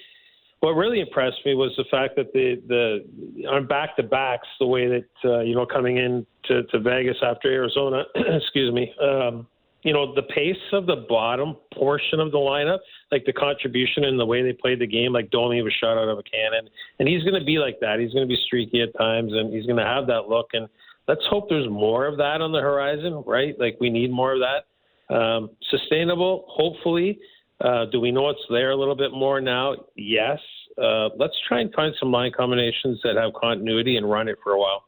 what 0.60 0.72
really 0.72 1.00
impressed 1.00 1.38
me 1.44 1.54
was 1.54 1.72
the 1.76 1.84
fact 1.90 2.16
that 2.16 2.32
the 2.32 2.60
the 2.66 3.46
on 3.46 3.66
back 3.66 3.96
to 3.96 4.02
backs, 4.02 4.48
the 4.58 4.66
way 4.66 4.88
that 4.88 5.08
uh, 5.24 5.40
you 5.40 5.54
know 5.54 5.66
coming 5.66 5.98
in 5.98 6.26
to, 6.46 6.62
to 6.64 6.80
Vegas 6.80 7.16
after 7.22 7.52
Arizona, 7.52 8.04
excuse 8.14 8.72
me, 8.72 8.92
um, 9.00 9.46
you 9.82 9.92
know 9.92 10.14
the 10.14 10.22
pace 10.22 10.56
of 10.72 10.86
the 10.86 11.04
bottom 11.08 11.56
portion 11.74 12.20
of 12.20 12.32
the 12.32 12.38
lineup, 12.38 12.78
like 13.12 13.24
the 13.24 13.32
contribution 13.32 14.04
and 14.04 14.18
the 14.18 14.26
way 14.26 14.42
they 14.42 14.52
played 14.52 14.80
the 14.80 14.86
game, 14.86 15.12
like 15.12 15.30
Domi 15.30 15.62
was 15.62 15.72
shot 15.80 15.96
out 15.96 16.08
of 16.08 16.18
a 16.18 16.22
cannon, 16.22 16.68
and 16.98 17.08
he's 17.08 17.22
going 17.22 17.38
to 17.38 17.44
be 17.44 17.58
like 17.58 17.78
that. 17.80 18.00
He's 18.00 18.12
going 18.12 18.26
to 18.26 18.28
be 18.28 18.40
streaky 18.46 18.82
at 18.82 18.96
times, 18.98 19.32
and 19.32 19.52
he's 19.52 19.66
going 19.66 19.78
to 19.78 19.84
have 19.84 20.06
that 20.08 20.28
look. 20.28 20.48
And 20.52 20.68
let's 21.08 21.22
hope 21.30 21.48
there's 21.48 21.68
more 21.68 22.06
of 22.06 22.16
that 22.18 22.40
on 22.40 22.52
the 22.52 22.60
horizon, 22.60 23.22
right? 23.26 23.54
Like 23.58 23.76
we 23.80 23.90
need 23.90 24.10
more 24.10 24.34
of 24.34 24.40
that. 24.40 25.14
Um, 25.14 25.50
sustainable, 25.70 26.44
hopefully. 26.48 27.18
Uh, 27.60 27.86
do 27.90 28.00
we 28.00 28.10
know 28.10 28.28
it's 28.28 28.40
there 28.50 28.70
a 28.70 28.76
little 28.76 28.96
bit 28.96 29.12
more 29.12 29.40
now? 29.40 29.76
Yes. 29.94 30.38
Uh, 30.76 31.08
let's 31.16 31.34
try 31.48 31.60
and 31.60 31.72
find 31.72 31.94
some 31.98 32.12
line 32.12 32.32
combinations 32.36 33.00
that 33.02 33.16
have 33.16 33.32
continuity 33.32 33.96
and 33.96 34.10
run 34.10 34.28
it 34.28 34.36
for 34.42 34.52
a 34.52 34.58
while. 34.58 34.84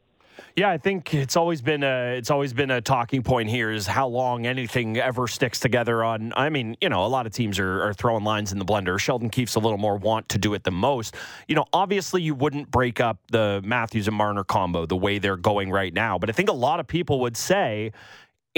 Yeah, 0.55 0.69
I 0.69 0.77
think 0.77 1.13
it's 1.13 1.35
always 1.35 1.61
been 1.61 1.83
a 1.83 2.15
it's 2.17 2.31
always 2.31 2.53
been 2.53 2.71
a 2.71 2.81
talking 2.81 3.23
point 3.23 3.49
here 3.49 3.71
is 3.71 3.85
how 3.87 4.07
long 4.07 4.45
anything 4.45 4.97
ever 4.97 5.27
sticks 5.27 5.59
together 5.59 6.03
on. 6.03 6.33
I 6.35 6.49
mean, 6.49 6.75
you 6.81 6.89
know, 6.89 7.05
a 7.05 7.07
lot 7.07 7.25
of 7.25 7.33
teams 7.33 7.59
are, 7.59 7.83
are 7.83 7.93
throwing 7.93 8.23
lines 8.23 8.51
in 8.51 8.59
the 8.59 8.65
blender. 8.65 8.99
Sheldon 8.99 9.29
Keefe's 9.29 9.55
a 9.55 9.59
little 9.59 9.77
more 9.77 9.97
want 9.97 10.29
to 10.29 10.37
do 10.37 10.53
it 10.53 10.63
than 10.63 10.73
most. 10.73 11.15
You 11.47 11.55
know, 11.55 11.65
obviously 11.71 12.21
you 12.21 12.35
wouldn't 12.35 12.71
break 12.71 12.99
up 12.99 13.19
the 13.31 13.61
Matthews 13.63 14.07
and 14.07 14.15
Marner 14.15 14.43
combo 14.43 14.85
the 14.85 14.97
way 14.97 15.19
they're 15.19 15.37
going 15.37 15.71
right 15.71 15.93
now, 15.93 16.17
but 16.17 16.29
I 16.29 16.33
think 16.33 16.49
a 16.49 16.53
lot 16.53 16.79
of 16.79 16.87
people 16.87 17.19
would 17.21 17.37
say 17.37 17.91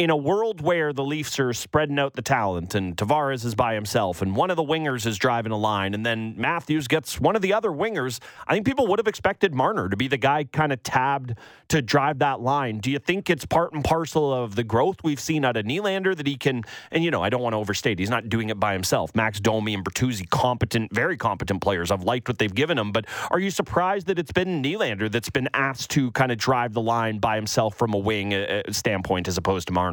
in 0.02 0.10
a 0.10 0.18
world 0.18 0.62
where 0.62 0.94
the 0.94 1.04
Leafs 1.04 1.40
are 1.40 1.54
spreading 1.54 2.00
out 2.00 2.16
the 2.16 2.24
talent 2.24 2.74
and 2.74 2.98
Tavares 2.98 3.46
is 3.46 3.54
by 3.54 3.76
himself 3.76 4.24
and 4.24 4.36
one 4.36 4.50
of 4.50 4.58
the 4.58 4.64
wingers 4.64 5.06
is 5.06 5.16
driving 5.20 5.52
a 5.52 5.58
line 5.58 5.94
and 5.94 6.04
then 6.04 6.34
Matthews 6.38 6.88
gets 6.88 7.20
one 7.20 7.36
of 7.36 7.44
the 7.44 7.54
other 7.54 7.70
wingers, 7.70 8.20
I 8.48 8.56
think 8.56 8.66
people 8.66 8.88
would 8.88 8.98
have 8.98 9.08
expected 9.08 9.54
Marner 9.54 9.90
to 9.90 9.96
be 9.96 10.08
the 10.08 10.18
guy 10.18 10.46
kind 10.46 10.74
of 10.74 10.82
tabbed 10.82 11.36
to 11.68 11.84
drive 11.84 12.18
that 12.18 12.42
line. 12.42 12.80
Do 12.80 12.90
you 12.90 12.98
think 12.98 13.30
it's 13.30 13.46
part 13.46 13.74
and 13.74 13.84
parcel 13.84 14.34
of 14.34 14.56
the 14.56 14.64
growth 14.64 14.98
we've 15.04 15.20
seen 15.20 15.46
out 15.46 15.56
of 15.56 15.66
Nylander 15.66 16.18
that 16.18 16.26
he 16.26 16.36
can, 16.36 16.64
and 16.90 17.04
you 17.04 17.12
know, 17.12 17.22
I 17.22 17.30
don't 17.30 17.42
want 17.42 17.54
to 17.54 17.58
overstate, 17.58 18.00
he's 18.00 18.10
not 18.10 18.28
doing 18.28 18.50
it 18.50 18.60
by 18.60 18.74
himself. 18.74 19.14
Max 19.14 19.40
Domi 19.40 19.76
and 19.76 19.86
Bertuzzi, 19.86 20.28
competent, 20.32 20.92
very 20.92 21.16
competent 21.16 21.62
players. 21.62 21.92
I've 21.92 22.04
liked 22.04 22.28
what 22.28 22.40
they've 22.40 22.54
given 22.54 22.80
him, 22.80 22.92
but 22.92 23.06
are 23.30 23.40
you 23.40 23.52
surprised 23.52 24.08
that 24.08 24.18
it's 24.18 24.32
been 24.32 24.64
Nylander 24.64 25.12
that's 25.12 25.30
been 25.30 25.48
asked 25.54 25.92
to 25.92 26.10
kind 26.12 26.32
of 26.32 26.40
drive 26.40 26.74
the 26.74 26.82
line 26.82 27.20
by 27.20 27.36
himself 27.36 27.76
from 27.76 27.94
a 27.94 28.00
wing 28.00 28.34
uh, 28.34 28.64
uh 28.68 28.72
standpoint 28.72 29.28
as 29.28 29.38
opposed 29.38 29.68
to 29.68 29.74
Marner? 29.74 29.91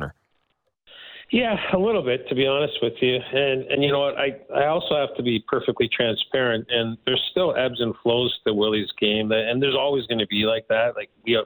Yeah, 1.31 1.57
a 1.75 1.79
little 1.79 2.03
bit, 2.03 2.27
to 2.31 2.35
be 2.35 2.47
honest 2.47 2.79
with 2.81 2.95
you. 3.03 3.17
And 3.17 3.65
and 3.65 3.85
you 3.85 3.93
know 3.93 4.01
what? 4.01 4.17
I 4.17 4.39
I 4.55 4.67
also 4.69 4.97
have 4.97 5.15
to 5.17 5.23
be 5.23 5.45
perfectly 5.47 5.89
transparent. 5.95 6.67
And 6.71 6.97
there's 7.05 7.23
still 7.31 7.55
ebbs 7.55 7.81
and 7.81 7.95
flows 8.03 8.35
to 8.47 8.55
Willie's 8.55 8.91
game, 8.99 9.31
and 9.31 9.63
there's 9.63 9.75
always 9.75 10.07
going 10.07 10.21
to 10.21 10.27
be 10.27 10.45
like 10.45 10.67
that. 10.69 10.97
Like 10.97 11.11
he 11.27 11.37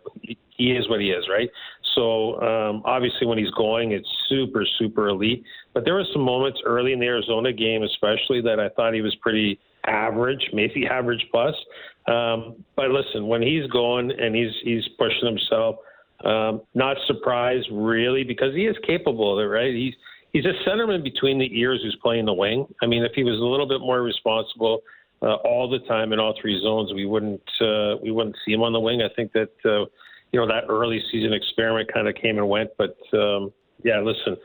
he 0.50 0.72
is 0.72 0.88
what 0.88 1.00
he 1.00 1.10
is, 1.10 1.24
right? 1.28 1.50
So 1.96 2.40
um, 2.42 2.82
obviously, 2.84 3.26
when 3.26 3.38
he's 3.38 3.50
going, 3.50 3.90
it's 3.90 4.08
super 4.28 4.64
super 4.78 5.08
elite. 5.08 5.42
But 5.74 5.84
there 5.84 5.94
were 5.94 6.06
some 6.12 6.22
moments 6.22 6.60
early 6.64 6.92
in 6.92 7.00
the 7.00 7.06
Arizona 7.06 7.52
game, 7.52 7.82
especially 7.82 8.40
that 8.42 8.60
I 8.60 8.68
thought 8.68 8.94
he 8.94 9.00
was 9.00 9.16
pretty 9.16 9.58
average, 9.88 10.48
maybe 10.52 10.86
average 10.90 11.26
plus. 11.32 11.56
Um, 12.06 12.64
but 12.76 12.90
listen, 12.90 13.26
when 13.26 13.42
he's 13.42 13.66
going 13.66 14.12
and 14.12 14.32
he's 14.36 14.52
he's 14.62 14.86
pushing 14.96 15.26
himself 15.26 15.76
um, 16.24 16.62
not 16.74 16.96
surprised 17.06 17.68
really 17.72 18.24
because 18.24 18.54
he 18.54 18.66
is 18.66 18.76
capable 18.86 19.32
of 19.32 19.44
it, 19.44 19.48
right? 19.48 19.74
He's 19.74 19.94
he's 20.32 20.44
a 20.44 20.68
centerman 20.68 21.02
between 21.02 21.38
the 21.38 21.48
ears 21.58 21.80
who's 21.82 21.96
playing 22.02 22.26
the 22.26 22.32
wing. 22.32 22.66
I 22.82 22.86
mean, 22.86 23.04
if 23.04 23.12
he 23.14 23.24
was 23.24 23.38
a 23.38 23.44
little 23.44 23.68
bit 23.68 23.80
more 23.80 24.02
responsible 24.02 24.80
uh, 25.22 25.34
all 25.36 25.70
the 25.70 25.78
time 25.86 26.12
in 26.12 26.18
all 26.18 26.34
three 26.40 26.60
zones, 26.62 26.92
we 26.92 27.06
wouldn't 27.06 27.42
uh, 27.60 27.96
we 28.02 28.10
wouldn't 28.10 28.36
see 28.44 28.52
him 28.52 28.62
on 28.62 28.72
the 28.72 28.80
wing. 28.80 29.02
I 29.02 29.14
think 29.14 29.32
that 29.32 29.52
uh, 29.64 29.86
you 30.32 30.40
know 30.40 30.46
that 30.46 30.64
early 30.68 31.02
season 31.10 31.32
experiment 31.32 31.92
kind 31.92 32.08
of 32.08 32.14
came 32.14 32.38
and 32.38 32.48
went, 32.48 32.70
but 32.78 32.96
um, 33.12 33.52
yeah, 33.84 34.00
listen, 34.00 34.36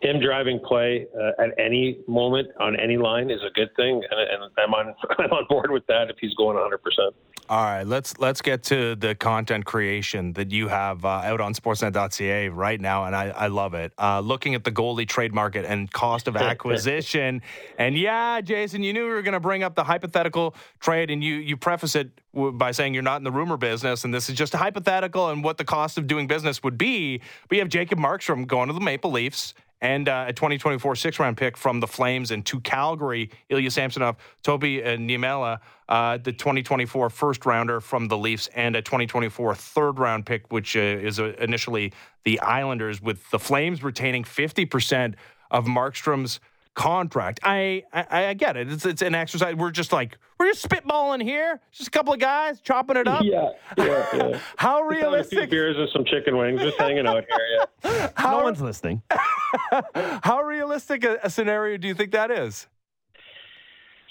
him 0.00 0.20
driving 0.20 0.60
play 0.60 1.06
uh, 1.18 1.42
at 1.42 1.58
any 1.58 1.98
moment 2.06 2.48
on 2.60 2.78
any 2.78 2.96
line 2.96 3.30
is 3.30 3.40
a 3.42 3.50
good 3.54 3.74
thing, 3.76 4.02
and, 4.10 4.44
and 4.44 4.52
I'm 4.58 4.74
on 4.74 4.94
I'm 5.18 5.32
on 5.32 5.46
board 5.48 5.70
with 5.70 5.86
that 5.86 6.10
if 6.10 6.16
he's 6.20 6.34
going 6.34 6.56
100. 6.56 6.78
percent 6.78 7.14
all 7.48 7.62
right, 7.62 7.86
let's 7.86 8.18
let's 8.18 8.42
get 8.42 8.64
to 8.64 8.96
the 8.96 9.14
content 9.14 9.66
creation 9.66 10.32
that 10.32 10.50
you 10.50 10.66
have 10.66 11.04
uh, 11.04 11.08
out 11.08 11.40
on 11.40 11.54
Sportsnet.ca 11.54 12.48
right 12.48 12.80
now, 12.80 13.04
and 13.04 13.14
I, 13.14 13.28
I 13.28 13.46
love 13.46 13.74
it. 13.74 13.92
Uh, 13.98 14.18
looking 14.18 14.56
at 14.56 14.64
the 14.64 14.72
goalie 14.72 15.06
trade 15.06 15.32
market 15.32 15.64
and 15.64 15.90
cost 15.92 16.26
of 16.26 16.36
acquisition, 16.36 17.42
and 17.78 17.96
yeah, 17.96 18.40
Jason, 18.40 18.82
you 18.82 18.92
knew 18.92 19.04
we 19.04 19.10
were 19.10 19.22
going 19.22 19.34
to 19.34 19.40
bring 19.40 19.62
up 19.62 19.76
the 19.76 19.84
hypothetical 19.84 20.56
trade, 20.80 21.08
and 21.10 21.22
you 21.22 21.34
you 21.36 21.56
preface 21.56 21.94
it 21.94 22.10
by 22.34 22.72
saying 22.72 22.94
you're 22.94 23.02
not 23.02 23.18
in 23.18 23.24
the 23.24 23.30
rumor 23.30 23.56
business, 23.56 24.04
and 24.04 24.12
this 24.12 24.28
is 24.28 24.34
just 24.34 24.52
a 24.54 24.58
hypothetical 24.58 25.30
and 25.30 25.44
what 25.44 25.56
the 25.56 25.64
cost 25.64 25.98
of 25.98 26.08
doing 26.08 26.26
business 26.26 26.64
would 26.64 26.76
be. 26.76 27.18
But 27.48 27.56
you 27.56 27.60
have 27.60 27.68
Jacob 27.68 28.00
Markstrom 28.00 28.48
going 28.48 28.66
to 28.66 28.74
the 28.74 28.80
Maple 28.80 29.12
Leafs 29.12 29.54
and 29.80 30.08
uh, 30.08 30.26
a 30.28 30.32
2024 30.32 30.96
six 30.96 31.18
round 31.18 31.36
pick 31.36 31.56
from 31.56 31.80
the 31.80 31.86
Flames 31.86 32.30
and 32.30 32.44
to 32.46 32.60
Calgary, 32.60 33.30
Ilya 33.48 33.70
Samsonov, 33.70 34.16
Topi 34.42 34.82
uh, 34.82 34.96
Niemela, 34.96 35.60
uh, 35.88 36.18
the 36.18 36.32
2024 36.32 37.10
first 37.10 37.46
rounder 37.46 37.80
from 37.80 38.08
the 38.08 38.16
Leafs, 38.16 38.48
and 38.54 38.74
a 38.76 38.82
2024 38.82 39.54
third 39.54 39.98
round 39.98 40.26
pick, 40.26 40.50
which 40.52 40.76
uh, 40.76 40.80
is 40.80 41.20
uh, 41.20 41.34
initially 41.38 41.92
the 42.24 42.40
Islanders, 42.40 43.02
with 43.02 43.30
the 43.30 43.38
Flames 43.38 43.82
retaining 43.82 44.24
50% 44.24 45.14
of 45.50 45.66
Markstrom's 45.66 46.40
contract. 46.76 47.40
I, 47.42 47.82
I, 47.92 48.26
I 48.26 48.34
get 48.34 48.56
it. 48.56 48.70
It's 48.70 48.86
it's 48.86 49.02
an 49.02 49.16
exercise. 49.16 49.56
We're 49.56 49.72
just 49.72 49.92
like 49.92 50.18
we're 50.38 50.52
just 50.52 50.66
spitballing 50.68 51.22
here. 51.22 51.60
Just 51.72 51.88
a 51.88 51.90
couple 51.90 52.12
of 52.12 52.20
guys 52.20 52.60
chopping 52.60 52.96
it 52.96 53.08
up. 53.08 53.24
Yeah, 53.24 53.48
yeah, 53.76 54.06
yeah. 54.14 54.40
How 54.56 54.82
realistic? 54.82 55.38
A 55.38 55.40
few 55.42 55.50
beers 55.50 55.76
and 55.76 55.88
some 55.92 56.04
chicken 56.04 56.36
wings, 56.36 56.60
just 56.60 56.78
hanging 56.78 57.06
out 57.06 57.24
here. 57.28 57.66
Yeah. 57.84 58.10
How, 58.14 58.38
no 58.38 58.44
one's 58.44 58.60
listening. 58.60 59.02
how 60.22 60.42
realistic 60.42 61.04
a, 61.04 61.18
a 61.22 61.30
scenario 61.30 61.76
do 61.76 61.88
you 61.88 61.94
think 61.94 62.12
that 62.12 62.30
is? 62.30 62.66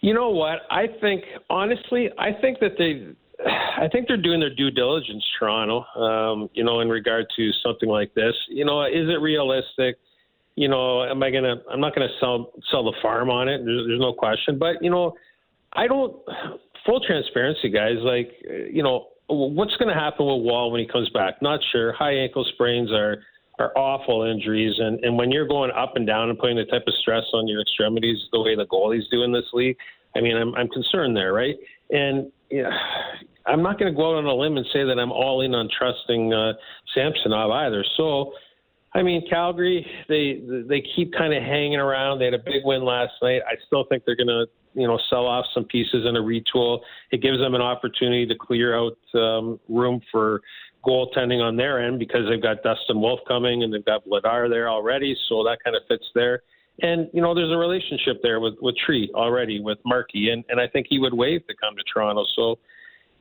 You 0.02 0.14
know 0.14 0.30
what? 0.30 0.60
I 0.72 0.88
think 1.02 1.24
honestly, 1.50 2.10
I 2.18 2.34
think 2.34 2.60
that 2.60 2.78
they. 2.78 3.16
I 3.78 3.90
think 3.92 4.08
they're 4.08 4.22
doing 4.22 4.40
their 4.40 4.56
due 4.56 4.72
diligence, 4.72 5.24
Toronto. 5.38 5.84
Um, 5.96 6.50
you 6.54 6.64
know, 6.64 6.80
in 6.80 6.90
regard 6.90 7.26
to 7.36 7.52
something 7.64 7.90
like 7.90 8.14
this. 8.16 8.34
You 8.50 8.66
know, 8.66 8.84
is 8.86 9.10
it 9.10 9.22
realistic? 9.22 9.98
You 10.56 10.70
know, 10.70 11.04
am 11.04 11.22
I 11.22 11.32
gonna? 11.32 11.56
I'm 11.70 11.82
not 11.82 11.94
gonna 11.94 12.14
sell 12.20 12.54
sell 12.72 12.84
the 12.84 12.94
farm 13.02 13.30
on 13.30 13.50
it. 13.50 13.64
There's, 13.66 13.88
there's 13.88 14.00
no 14.00 14.14
question. 14.14 14.58
But 14.58 14.82
you 14.82 14.90
know, 14.90 15.14
I 15.74 15.88
don't. 15.88 16.16
Full 16.86 17.02
transparency, 17.02 17.70
guys. 17.70 17.98
Like, 18.02 18.32
you 18.72 18.84
know, 18.84 19.08
what's 19.28 19.76
going 19.78 19.88
to 19.88 20.00
happen 20.00 20.26
with 20.26 20.44
Woll 20.44 20.72
when 20.72 20.80
he 20.80 20.88
comes 20.88 21.10
back? 21.10 21.42
Not 21.42 21.60
sure. 21.72 21.94
High 21.94 22.14
ankle 22.14 22.46
sprains 22.54 22.92
are 22.92 23.24
are 23.58 23.72
awful 23.78 24.24
injuries, 24.24 24.76
and 24.80 25.04
and 25.04 25.18
when 25.18 25.32
you're 25.32 25.48
going 25.48 25.72
up 25.72 25.96
and 25.96 26.06
down 26.06 26.30
and 26.30 26.38
putting 26.38 26.58
the 26.58 26.66
type 26.66 26.84
of 26.88 26.94
stress 27.02 27.24
on 27.34 27.48
your 27.48 27.62
extremities 27.62 28.18
the 28.32 28.42
way 28.42 28.56
the 28.56 28.66
goalies 28.68 29.10
do 29.10 29.24
in 29.24 29.32
this 29.32 29.46
league, 29.54 29.78
I 30.16 30.22
mean, 30.22 30.36
I'm 30.36 30.54
I'm 30.56 30.68
concerned 30.68 31.16
there, 31.16 31.34
right? 31.34 31.56
And 31.90 32.32
yeah, 32.52 32.70
I'm 33.46 33.62
not 33.62 33.80
going 33.80 33.92
to 33.92 33.96
go 33.96 34.12
out 34.12 34.18
on 34.18 34.26
a 34.26 34.34
limb 34.34 34.58
and 34.58 34.66
say 34.74 34.84
that 34.84 35.00
I'm 35.00 35.12
all 35.12 35.42
in 35.42 35.56
on 35.56 35.70
trusting 35.76 36.34
uh, 36.34 36.54
Samsonov 36.94 37.52
either. 37.52 37.86
So 37.98 38.34
I 38.96 39.04
mean, 39.04 39.28
Calgary, 39.30 39.86
they 40.08 40.42
they 40.68 40.82
keep 40.96 41.14
kind 41.14 41.34
of 41.34 41.44
hanging 41.44 41.76
around. 41.76 42.20
They 42.20 42.26
had 42.26 42.34
a 42.34 42.40
big 42.40 42.64
win 42.64 42.86
last 42.86 43.12
night. 43.22 43.42
I 43.46 43.56
still 43.68 43.84
think 43.90 44.04
they're 44.06 44.16
going 44.16 44.28
to, 44.28 44.46
you 44.74 44.88
know, 44.88 44.98
sell 45.10 45.28
off 45.28 45.46
some 45.54 45.66
pieces 45.66 46.06
in 46.08 46.16
a 46.16 46.22
retool. 46.22 46.80
It 47.12 47.22
gives 47.22 47.40
them 47.40 47.56
an 47.56 47.62
opportunity 47.62 48.26
to 48.26 48.36
clear 48.36 48.74
out 48.74 48.98
um, 49.14 49.60
room 49.68 50.00
for 50.14 50.42
goaltending 50.88 51.42
on 51.42 51.58
their 51.58 51.86
end 51.86 52.00
because 52.00 52.22
they've 52.30 52.42
got 52.42 52.64
Dustin 52.64 53.02
Wolf 53.02 53.20
coming 53.28 53.64
and 53.64 53.74
they've 53.74 53.84
got 53.84 54.06
Vladar 54.08 54.50
there 54.50 54.70
already, 54.70 55.14
so 55.28 55.44
that 55.44 55.58
kind 55.62 55.76
of 55.76 55.82
fits 55.90 56.06
there. 56.16 56.44
And 56.82 57.10
you 57.12 57.22
know, 57.22 57.36
there's 57.36 57.52
a 57.52 57.58
relationship 57.58 58.22
there 58.24 58.40
with 58.40 58.54
with 58.62 58.76
Tree 58.78 59.12
already 59.14 59.60
with 59.60 59.80
Markey, 59.86 60.30
and 60.30 60.46
and 60.48 60.62
I 60.62 60.68
think 60.68 60.88
he 60.90 61.00
would 61.00 61.14
waive 61.14 61.46
to 61.48 61.54
come 61.62 61.76
to 61.76 61.84
Toronto. 61.94 62.24
So 62.34 62.60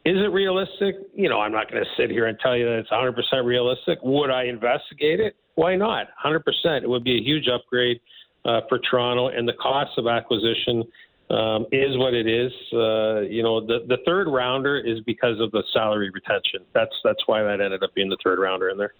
is 0.04 0.18
it 0.18 0.30
realistic? 0.32 0.96
You 1.14 1.28
know, 1.28 1.40
I'm 1.40 1.52
not 1.52 1.68
going 1.68 1.82
to 1.82 1.90
sit 2.00 2.10
here 2.10 2.26
and 2.26 2.38
tell 2.38 2.56
you 2.56 2.66
that 2.66 2.78
it's 2.78 2.90
100% 2.90 3.44
realistic. 3.44 3.98
Would 4.04 4.30
I 4.30 4.44
investigate 4.44 5.18
it? 5.18 5.34
Why 5.54 5.76
not? 5.76 6.08
100%. 6.24 6.40
It 6.82 6.88
would 6.88 7.04
be 7.04 7.18
a 7.18 7.22
huge 7.22 7.48
upgrade 7.48 8.00
uh, 8.44 8.60
for 8.68 8.78
Toronto, 8.78 9.28
and 9.28 9.48
the 9.48 9.54
cost 9.54 9.92
of 9.98 10.06
acquisition 10.06 10.84
um, 11.30 11.66
is 11.72 11.96
what 11.96 12.12
it 12.14 12.26
is. 12.26 12.52
Uh, 12.72 13.20
you 13.20 13.42
know, 13.42 13.60
the 13.60 13.84
the 13.88 13.98
third 14.04 14.28
rounder 14.28 14.78
is 14.78 15.00
because 15.06 15.40
of 15.40 15.50
the 15.52 15.62
salary 15.72 16.10
retention. 16.10 16.60
That's 16.74 16.94
that's 17.02 17.22
why 17.26 17.42
that 17.42 17.60
ended 17.60 17.82
up 17.82 17.94
being 17.94 18.10
the 18.10 18.18
third 18.22 18.38
rounder 18.38 18.68
in 18.68 18.76
there. 18.76 18.92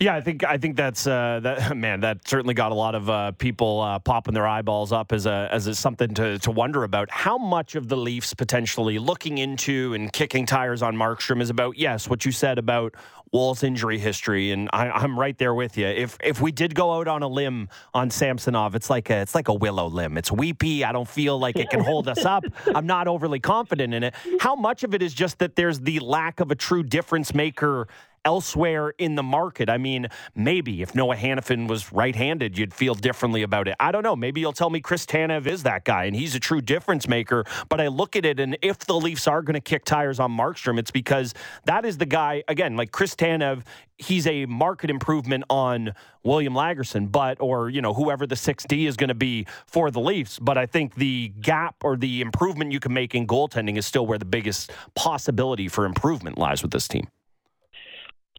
Yeah, 0.00 0.14
I 0.14 0.20
think 0.20 0.44
I 0.44 0.58
think 0.58 0.76
that's 0.76 1.06
uh, 1.06 1.40
that 1.42 1.76
man. 1.76 2.00
That 2.00 2.26
certainly 2.26 2.54
got 2.54 2.72
a 2.72 2.74
lot 2.74 2.94
of 2.94 3.08
uh, 3.10 3.32
people 3.32 3.80
uh, 3.80 3.98
popping 3.98 4.34
their 4.34 4.46
eyeballs 4.46 4.92
up 4.92 5.12
as 5.12 5.26
a 5.26 5.48
as 5.50 5.66
a, 5.66 5.74
something 5.74 6.14
to 6.14 6.38
to 6.38 6.50
wonder 6.50 6.84
about. 6.84 7.10
How 7.10 7.38
much 7.38 7.74
of 7.74 7.88
the 7.88 7.96
Leafs 7.96 8.34
potentially 8.34 8.98
looking 8.98 9.38
into 9.38 9.94
and 9.94 10.12
kicking 10.12 10.46
tires 10.46 10.82
on 10.82 10.96
Markstrom 10.96 11.40
is 11.40 11.50
about 11.50 11.78
yes, 11.78 12.08
what 12.08 12.24
you 12.24 12.32
said 12.32 12.58
about 12.58 12.94
Woll's 13.32 13.62
injury 13.62 13.98
history, 13.98 14.52
and 14.52 14.70
I, 14.72 15.04
am 15.04 15.18
right 15.18 15.36
there 15.36 15.54
with 15.54 15.76
you. 15.76 15.86
If 15.86 16.16
if 16.22 16.40
we 16.40 16.52
did 16.52 16.74
go 16.74 16.94
out 16.94 17.08
on 17.08 17.22
a 17.22 17.28
limb 17.28 17.68
on 17.92 18.10
Samsonov, 18.10 18.74
it's 18.74 18.88
like 18.88 19.10
a 19.10 19.16
it's 19.20 19.34
like 19.34 19.48
a 19.48 19.54
willow 19.54 19.86
limb. 19.86 20.16
It's 20.16 20.32
weepy. 20.32 20.84
I 20.84 20.92
don't 20.92 21.08
feel 21.08 21.38
like 21.38 21.56
it 21.56 21.68
can 21.70 21.80
hold 21.80 22.08
us 22.08 22.24
up. 22.24 22.44
I'm 22.74 22.86
not 22.86 23.06
overly 23.06 23.40
confident 23.40 23.92
in 23.92 24.02
it. 24.02 24.14
How 24.40 24.54
much 24.54 24.82
of 24.82 24.94
it 24.94 25.02
is 25.02 25.12
just 25.12 25.38
that 25.40 25.56
there's 25.56 25.80
the 25.80 25.98
lack 26.00 26.40
of 26.40 26.50
a 26.50 26.54
true 26.54 26.82
difference 26.82 27.34
maker 27.34 27.88
elsewhere 28.24 28.90
in 28.98 29.14
the 29.14 29.22
market. 29.22 29.68
I 29.68 29.78
mean, 29.78 30.08
maybe 30.34 30.82
if 30.82 30.94
Noah 30.94 31.16
Hanifin 31.16 31.68
was 31.68 31.92
right 31.92 32.14
handed, 32.14 32.58
you'd 32.58 32.74
feel 32.74 32.94
differently 32.94 33.42
about 33.42 33.68
it. 33.68 33.76
I 33.80 33.92
don't 33.92 34.02
know. 34.02 34.16
Maybe 34.16 34.40
you'll 34.40 34.52
tell 34.52 34.70
me 34.70 34.80
Chris 34.80 35.06
Tanev 35.06 35.46
is 35.46 35.62
that 35.62 35.84
guy 35.84 36.04
and 36.04 36.14
he's 36.14 36.34
a 36.34 36.40
true 36.40 36.60
difference 36.60 37.08
maker. 37.08 37.44
But 37.68 37.80
I 37.80 37.88
look 37.88 38.16
at 38.16 38.24
it, 38.24 38.40
and 38.40 38.56
if 38.62 38.78
the 38.80 38.94
Leafs 38.94 39.26
are 39.26 39.42
going 39.42 39.54
to 39.54 39.60
kick 39.60 39.84
tires 39.84 40.20
on 40.20 40.36
Markstrom, 40.36 40.78
it's 40.78 40.90
because 40.90 41.34
that 41.64 41.84
is 41.84 41.98
the 41.98 42.06
guy, 42.06 42.42
again, 42.48 42.76
like 42.76 42.92
Chris 42.92 43.14
Tanev, 43.14 43.62
he's 43.98 44.26
a 44.26 44.46
market 44.46 44.90
improvement 44.90 45.44
on 45.50 45.92
William 46.22 46.54
Lagesson, 46.54 47.10
but, 47.10 47.38
or, 47.40 47.68
you 47.68 47.82
know, 47.82 47.94
whoever 47.94 48.26
the 48.26 48.34
6D 48.34 48.86
is 48.86 48.96
going 48.96 49.08
to 49.08 49.14
be 49.14 49.46
for 49.66 49.90
the 49.90 50.00
Leafs. 50.00 50.38
But 50.38 50.56
I 50.56 50.66
think 50.66 50.94
the 50.94 51.32
gap 51.40 51.76
or 51.82 51.96
the 51.96 52.20
improvement 52.20 52.72
you 52.72 52.80
can 52.80 52.92
make 52.92 53.14
in 53.14 53.26
goaltending 53.26 53.76
is 53.76 53.86
still 53.86 54.06
where 54.06 54.18
the 54.18 54.24
biggest 54.24 54.70
possibility 54.94 55.68
for 55.68 55.84
improvement 55.84 56.38
lies 56.38 56.62
with 56.62 56.70
this 56.70 56.88
team. 56.88 57.08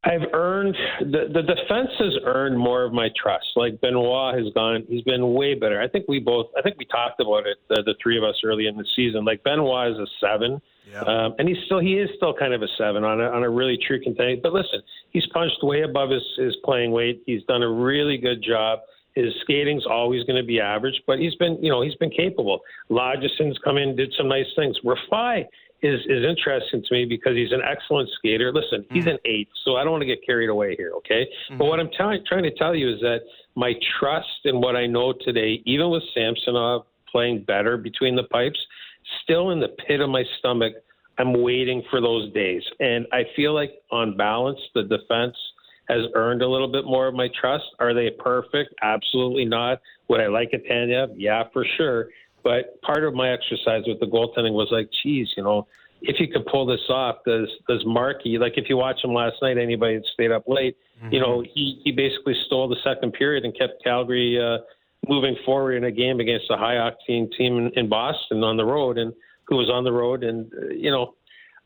I've 0.04 0.34
earned 0.34 0.76
the 1.02 1.28
the 1.34 1.42
defense 1.42 1.90
has 2.00 2.14
earned 2.24 2.58
more 2.58 2.84
of 2.84 2.94
my 2.94 3.10
trust. 3.22 3.48
Like 3.56 3.82
Benoit 3.82 4.36
has 4.36 4.46
gone, 4.54 4.86
he's 4.88 5.04
been 5.04 5.34
way 5.34 5.56
better. 5.56 5.82
I 5.82 5.90
think 5.90 6.06
we 6.08 6.20
both, 6.20 6.48
I 6.58 6.62
think 6.62 6.78
we 6.78 6.86
talked 6.86 7.20
about 7.20 7.46
it, 7.46 7.58
the, 7.68 7.84
the 7.86 7.96
three 8.02 8.18
of 8.18 8.24
us 8.24 8.36
early 8.46 8.68
in 8.68 8.78
the 8.78 8.86
season. 8.96 9.26
Like 9.26 9.44
Benoit 9.44 9.92
is 9.92 9.98
a 9.98 10.08
seven, 10.22 10.62
yeah. 10.90 11.02
um, 11.02 11.36
and 11.38 11.50
he's 11.50 11.58
still 11.66 11.80
he 11.80 11.96
is 11.96 12.10
still 12.16 12.34
kind 12.34 12.54
of 12.54 12.62
a 12.62 12.68
seven 12.78 13.04
on 13.04 13.20
a 13.20 13.26
on 13.26 13.44
a 13.44 13.50
really 13.50 13.78
true 13.88 14.02
contender. 14.02 14.40
But 14.42 14.54
listen, 14.54 14.82
he's 15.12 15.26
punched 15.34 15.58
way 15.64 15.82
above 15.82 16.12
his 16.12 16.24
his 16.38 16.56
playing 16.64 16.92
weight. 16.92 17.22
He's 17.26 17.44
done 17.44 17.62
a 17.62 17.70
really 17.70 18.18
good 18.18 18.42
job. 18.42 18.80
His 19.16 19.34
skating's 19.42 19.86
always 19.86 20.24
going 20.24 20.42
to 20.42 20.48
be 20.48 20.62
average, 20.62 21.02
but 21.08 21.20
he's 21.20 21.36
been 21.36 21.58
you 21.62 21.70
know 21.70 21.82
he's 21.82 21.96
been 21.96 22.12
capable. 22.12 22.62
Lagesson's 22.90 23.58
come 23.66 23.78
in, 23.78 23.98
did 23.98 24.14
some 24.18 24.30
nice 24.30 24.48
things. 24.56 24.78
Rifai 24.86 25.46
is 25.82 26.00
is 26.08 26.26
interesting 26.26 26.84
to 26.88 26.94
me 26.94 27.06
because 27.06 27.36
he's 27.36 27.52
an 27.52 27.62
excellent 27.64 28.10
skater. 28.18 28.52
Listen, 28.54 28.86
he's 28.92 29.04
mm-hmm. 29.04 29.12
an 29.12 29.18
eight, 29.26 29.50
so 29.64 29.76
I 29.76 29.84
don't 29.84 29.92
want 29.92 30.02
to 30.02 30.08
get 30.08 30.26
carried 30.26 30.50
away 30.50 30.76
here, 30.76 30.92
okay? 30.98 31.24
Mm-hmm. 31.24 31.58
But 31.58 31.66
what 31.66 31.80
I'm 31.80 31.90
t- 31.90 32.24
trying 32.28 32.44
to 32.44 32.56
tell 32.56 32.76
you 32.76 32.94
is 32.94 33.00
that 33.02 33.20
my 33.56 33.74
trust 34.00 34.46
in 34.46 34.62
what 34.62 34.76
I 34.76 34.86
know 34.86 35.14
today, 35.14 35.62
even 35.66 35.90
with 35.90 36.04
Samsonov 36.14 36.86
playing 37.12 37.44
better 37.44 37.78
between 37.78 38.16
the 38.16 38.24
pipes, 38.24 38.60
still 39.24 39.52
in 39.52 39.60
the 39.60 39.70
pit 39.88 40.02
of 40.02 40.10
my 40.10 40.24
stomach, 40.38 40.74
I'm 41.18 41.42
waiting 41.42 41.84
for 41.90 42.02
those 42.02 42.32
days. 42.34 42.64
And 42.80 43.06
I 43.12 43.24
feel 43.36 43.54
like 43.54 43.72
on 43.92 44.16
balance, 44.16 44.60
the 44.74 44.84
defense 44.84 45.36
has 45.90 46.04
earned 46.16 46.42
a 46.42 46.48
little 46.48 46.72
bit 46.72 46.86
more 46.86 47.08
of 47.08 47.16
my 47.16 47.30
trust. 47.40 47.66
Are 47.80 47.94
they 47.94 48.12
perfect? 48.12 48.74
Absolutely 48.82 49.46
not. 49.46 49.82
Would 50.08 50.22
I 50.22 50.28
like 50.28 50.52
a 50.54 50.58
Tanev? 50.58 51.14
Yeah, 51.16 51.44
for 51.52 51.66
sure. 51.78 52.10
But 52.44 52.82
part 52.82 53.04
of 53.04 53.14
my 53.14 53.32
exercise 53.32 53.84
with 53.86 54.00
the 54.00 54.06
goaltending 54.06 54.54
was 54.54 54.70
like, 54.72 54.90
geez, 55.04 55.28
you 55.36 55.44
know, 55.44 55.68
if 56.02 56.20
you 56.20 56.28
could 56.28 56.46
pull 56.46 56.66
this 56.66 56.82
off, 56.90 57.18
does 57.26 57.50
does 57.68 57.84
Markey 57.86 58.38
like 58.38 58.54
if 58.58 58.70
you 58.70 58.78
watch 58.78 59.04
him 59.04 59.14
last 59.14 59.36
night, 59.42 59.58
anybody 59.58 59.98
that 59.98 60.06
stayed 60.14 60.32
up 60.32 60.44
late, 60.48 60.78
mm-hmm. 61.04 61.14
you 61.14 61.20
know, 61.20 61.42
he 61.42 61.82
he 61.84 61.92
basically 61.92 62.36
stole 62.46 62.70
the 62.70 62.78
second 62.84 63.14
period 63.14 63.44
and 63.44 63.58
kept 63.58 63.84
Calgary 63.84 64.40
uh, 64.40 64.60
moving 65.08 65.36
forward 65.46 65.74
in 65.74 65.84
a 65.84 65.92
game 65.92 66.20
against 66.20 66.46
a 66.50 66.58
high 66.58 66.76
octane 66.76 67.30
team 67.38 67.58
in, 67.58 67.72
in 67.76 67.90
Boston 67.90 68.44
on 68.44 68.58
the 68.58 68.66
road, 68.66 68.98
and 68.98 69.14
who 69.46 69.58
was 69.58 69.70
on 69.70 69.84
the 69.84 69.92
road, 69.92 70.24
and 70.24 70.52
uh, 70.54 70.68
you 70.68 70.92
know, 70.92 71.16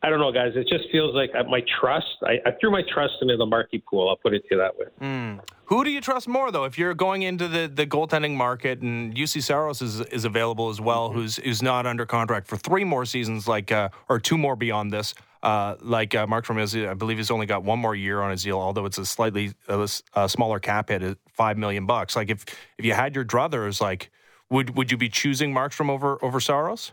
I 0.03 0.09
don't 0.09 0.19
know, 0.19 0.33
guys. 0.33 0.51
It 0.55 0.67
just 0.67 0.91
feels 0.91 1.15
like 1.15 1.31
my 1.47 1.61
trust. 1.79 2.17
I, 2.23 2.33
I 2.45 2.51
threw 2.59 2.69
my 2.69 2.81
trust 2.93 3.13
into 3.21 3.37
the 3.37 3.45
Markey 3.45 3.81
pool. 3.89 4.09
I'll 4.09 4.17
put 4.17 4.33
it 4.33 4.41
to 4.41 4.47
you 4.51 4.57
that 4.57 4.77
way. 4.77 4.85
Mm. 5.01 5.39
Who 5.67 5.85
do 5.85 5.89
you 5.89 6.01
trust 6.01 6.27
more, 6.27 6.51
though? 6.51 6.65
If 6.65 6.77
you're 6.77 6.93
going 6.93 7.21
into 7.21 7.47
the, 7.47 7.71
the 7.73 7.87
goaltending 7.87 8.35
market, 8.35 8.81
and 8.81 9.15
Juuse 9.15 9.41
Saros 9.41 9.81
is 9.81 10.01
is 10.01 10.25
available 10.25 10.69
as 10.69 10.81
well, 10.81 11.09
mm-hmm. 11.09 11.19
who's 11.19 11.37
who's 11.37 11.63
not 11.63 11.85
under 11.85 12.05
contract 12.05 12.47
for 12.47 12.57
three 12.57 12.83
more 12.83 13.05
seasons, 13.05 13.47
like 13.47 13.71
uh, 13.71 13.89
or 14.09 14.19
two 14.19 14.37
more 14.37 14.57
beyond 14.57 14.91
this. 14.91 15.13
Uh, 15.41 15.75
like 15.81 16.15
uh, 16.15 16.27
Mark 16.27 16.49
is, 16.57 16.75
I 16.75 16.93
believe 16.93 17.17
he's 17.17 17.31
only 17.31 17.45
got 17.45 17.63
one 17.63 17.79
more 17.79 17.95
year 17.95 18.21
on 18.21 18.31
his 18.31 18.43
deal, 18.43 18.59
although 18.59 18.85
it's 18.85 18.97
a 18.97 19.05
slightly 19.05 19.53
uh, 19.67 20.27
smaller 20.27 20.59
cap 20.59 20.89
hit 20.89 21.01
at 21.01 21.17
five 21.33 21.57
million 21.57 21.85
bucks. 21.85 22.15
Like 22.15 22.29
if 22.29 22.45
if 22.77 22.83
you 22.83 22.93
had 22.93 23.15
your 23.15 23.23
druthers, 23.23 23.79
like 23.79 24.11
would 24.49 24.75
would 24.75 24.91
you 24.91 24.97
be 24.97 25.09
choosing 25.09 25.53
Markstrom 25.53 25.89
over 25.89 26.17
over 26.23 26.41
Saros? 26.41 26.91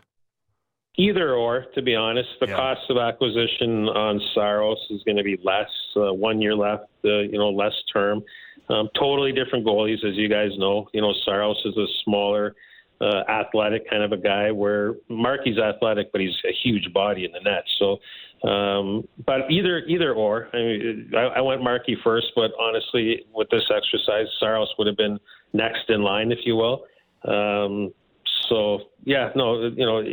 Either 0.97 1.35
or, 1.35 1.65
to 1.73 1.81
be 1.81 1.95
honest, 1.95 2.29
the 2.41 2.47
yeah. 2.47 2.55
cost 2.55 2.81
of 2.89 2.97
acquisition 2.97 3.87
on 3.87 4.19
Saros 4.33 4.77
is 4.89 5.01
going 5.03 5.17
to 5.17 5.23
be 5.23 5.39
less. 5.43 5.69
Uh, 5.95 6.13
one 6.13 6.41
year 6.41 6.55
left, 6.55 6.85
uh, 7.05 7.19
you 7.19 7.37
know, 7.37 7.49
less 7.49 7.73
term. 7.93 8.21
Um, 8.69 8.89
totally 8.97 9.31
different 9.31 9.65
goalies, 9.65 10.03
as 10.05 10.15
you 10.15 10.27
guys 10.29 10.51
know. 10.57 10.87
You 10.93 11.01
know, 11.01 11.13
Saros 11.25 11.61
is 11.65 11.75
a 11.77 11.85
smaller, 12.03 12.55
uh, 12.99 13.23
athletic 13.29 13.89
kind 13.89 14.03
of 14.03 14.11
a 14.11 14.17
guy, 14.17 14.51
where 14.51 14.95
Markey's 15.09 15.57
athletic, 15.57 16.11
but 16.11 16.21
he's 16.21 16.35
a 16.45 16.53
huge 16.63 16.93
body 16.93 17.25
in 17.25 17.31
the 17.31 17.39
net. 17.39 17.63
So, 17.79 18.47
um, 18.47 19.07
but 19.25 19.49
either 19.49 19.79
either 19.87 20.13
or. 20.13 20.49
I 20.53 20.57
mean, 20.57 21.11
I, 21.15 21.19
I 21.19 21.41
went 21.41 21.63
Markey 21.63 21.97
first, 22.03 22.27
but 22.35 22.51
honestly, 22.59 23.25
with 23.33 23.49
this 23.49 23.63
exercise, 23.75 24.27
Saros 24.39 24.73
would 24.77 24.87
have 24.87 24.97
been 24.97 25.19
next 25.53 25.89
in 25.89 26.01
line, 26.03 26.31
if 26.31 26.39
you 26.45 26.55
will. 26.55 26.85
Um, 27.25 27.93
so 28.49 28.79
yeah, 29.03 29.29
no, 29.35 29.67
you 29.67 29.85
know, 29.85 30.03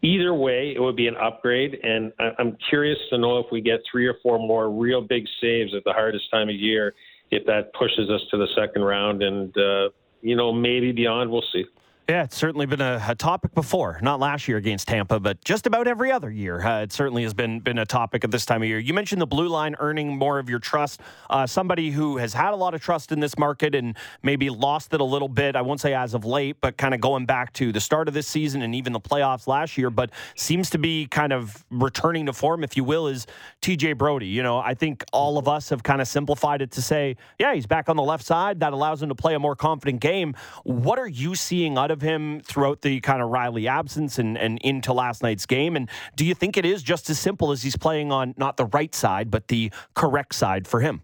either 0.00 0.34
way, 0.34 0.72
it 0.74 0.80
would 0.80 0.96
be 0.96 1.06
an 1.06 1.16
upgrade. 1.16 1.78
And 1.82 2.12
I'm 2.38 2.56
curious 2.68 2.98
to 3.10 3.18
know 3.18 3.38
if 3.38 3.46
we 3.52 3.60
get 3.60 3.80
three 3.90 4.06
or 4.06 4.14
four 4.22 4.38
more 4.38 4.70
real 4.70 5.00
big 5.02 5.24
saves 5.40 5.74
at 5.74 5.84
the 5.84 5.92
hardest 5.92 6.30
time 6.30 6.48
of 6.48 6.54
year, 6.54 6.94
if 7.30 7.44
that 7.46 7.72
pushes 7.74 8.08
us 8.10 8.20
to 8.30 8.38
the 8.38 8.48
second 8.56 8.82
round 8.82 9.22
and, 9.22 9.56
uh, 9.56 9.88
you 10.22 10.36
know, 10.36 10.52
maybe 10.52 10.92
beyond. 10.92 11.30
We'll 11.30 11.44
see. 11.52 11.64
Yeah, 12.12 12.24
it's 12.24 12.36
certainly 12.36 12.66
been 12.66 12.82
a, 12.82 13.02
a, 13.08 13.14
topic 13.14 13.54
before. 13.54 13.98
Not 14.02 14.20
last 14.20 14.46
year 14.46 14.58
against 14.58 14.86
Tampa, 14.86 15.18
but 15.18 15.42
just 15.42 15.66
about 15.66 15.88
every 15.88 16.12
other 16.12 16.30
year. 16.30 16.60
Uh, 16.60 16.82
it 16.82 16.92
certainly 16.92 17.22
has 17.22 17.32
been 17.32 17.60
been 17.60 17.78
a 17.78 17.86
topic 17.86 18.22
at 18.22 18.30
this 18.30 18.44
time 18.44 18.60
of 18.60 18.68
year. 18.68 18.78
You 18.78 18.92
mentioned 18.92 19.22
the 19.22 19.26
blue 19.26 19.48
line 19.48 19.76
earning 19.78 20.18
more 20.18 20.38
of 20.38 20.50
your 20.50 20.58
trust. 20.58 21.00
Uh, 21.30 21.46
somebody 21.46 21.90
who 21.90 22.18
has 22.18 22.34
had 22.34 22.52
a 22.52 22.56
lot 22.56 22.74
of 22.74 22.82
trust 22.82 23.12
in 23.12 23.20
this 23.20 23.38
market 23.38 23.74
and 23.74 23.96
maybe 24.22 24.50
lost 24.50 24.92
it 24.92 25.00
a 25.00 25.04
little 25.04 25.26
bit. 25.26 25.56
I 25.56 25.62
won't 25.62 25.80
say 25.80 25.94
as 25.94 26.12
of 26.12 26.26
late, 26.26 26.58
but 26.60 26.76
kind 26.76 26.92
of 26.92 27.00
going 27.00 27.24
back 27.24 27.50
to 27.54 27.72
the 27.72 27.80
start 27.80 28.08
of 28.08 28.12
this 28.12 28.26
season 28.26 28.60
and 28.60 28.74
even 28.74 28.92
the 28.92 29.00
playoffs 29.00 29.46
last 29.46 29.78
year, 29.78 29.88
but 29.88 30.10
seems 30.34 30.68
to 30.68 30.78
be 30.78 31.06
kind 31.06 31.32
of 31.32 31.64
returning 31.70 32.26
to 32.26 32.34
form, 32.34 32.62
if 32.62 32.76
you 32.76 32.84
will, 32.84 33.06
is 33.06 33.26
TJ 33.62 33.96
Brodie. 33.96 34.26
You 34.26 34.42
know, 34.42 34.58
I 34.58 34.74
think 34.74 35.02
all 35.14 35.38
of 35.38 35.48
us 35.48 35.70
have 35.70 35.82
kind 35.82 36.02
of 36.02 36.08
simplified 36.08 36.60
it 36.60 36.72
to 36.72 36.82
say, 36.82 37.16
yeah, 37.38 37.54
he's 37.54 37.66
back 37.66 37.88
on 37.88 37.96
the 37.96 38.02
left 38.02 38.26
side. 38.26 38.60
That 38.60 38.74
allows 38.74 39.02
him 39.02 39.08
to 39.08 39.14
play 39.14 39.34
a 39.34 39.38
more 39.38 39.56
confident 39.56 40.00
game. 40.00 40.36
What 40.64 40.98
are 40.98 41.08
you 41.08 41.34
seeing 41.34 41.78
out 41.78 41.90
of 41.90 42.01
him 42.02 42.40
throughout 42.40 42.82
the 42.82 43.00
kind 43.00 43.22
of 43.22 43.30
Rielly 43.30 43.66
absence 43.66 44.18
and, 44.18 44.36
and 44.36 44.58
into 44.62 44.92
last 44.92 45.22
night's 45.22 45.46
game? 45.46 45.76
And 45.76 45.88
do 46.16 46.24
you 46.24 46.34
think 46.34 46.56
it 46.56 46.66
is 46.66 46.82
just 46.82 47.08
as 47.08 47.18
simple 47.18 47.52
as 47.52 47.62
he's 47.62 47.76
playing 47.76 48.12
on 48.12 48.34
not 48.36 48.56
the 48.56 48.66
right 48.66 48.94
side, 48.94 49.30
but 49.30 49.48
the 49.48 49.72
correct 49.94 50.34
side 50.34 50.68
for 50.68 50.80
him? 50.80 51.02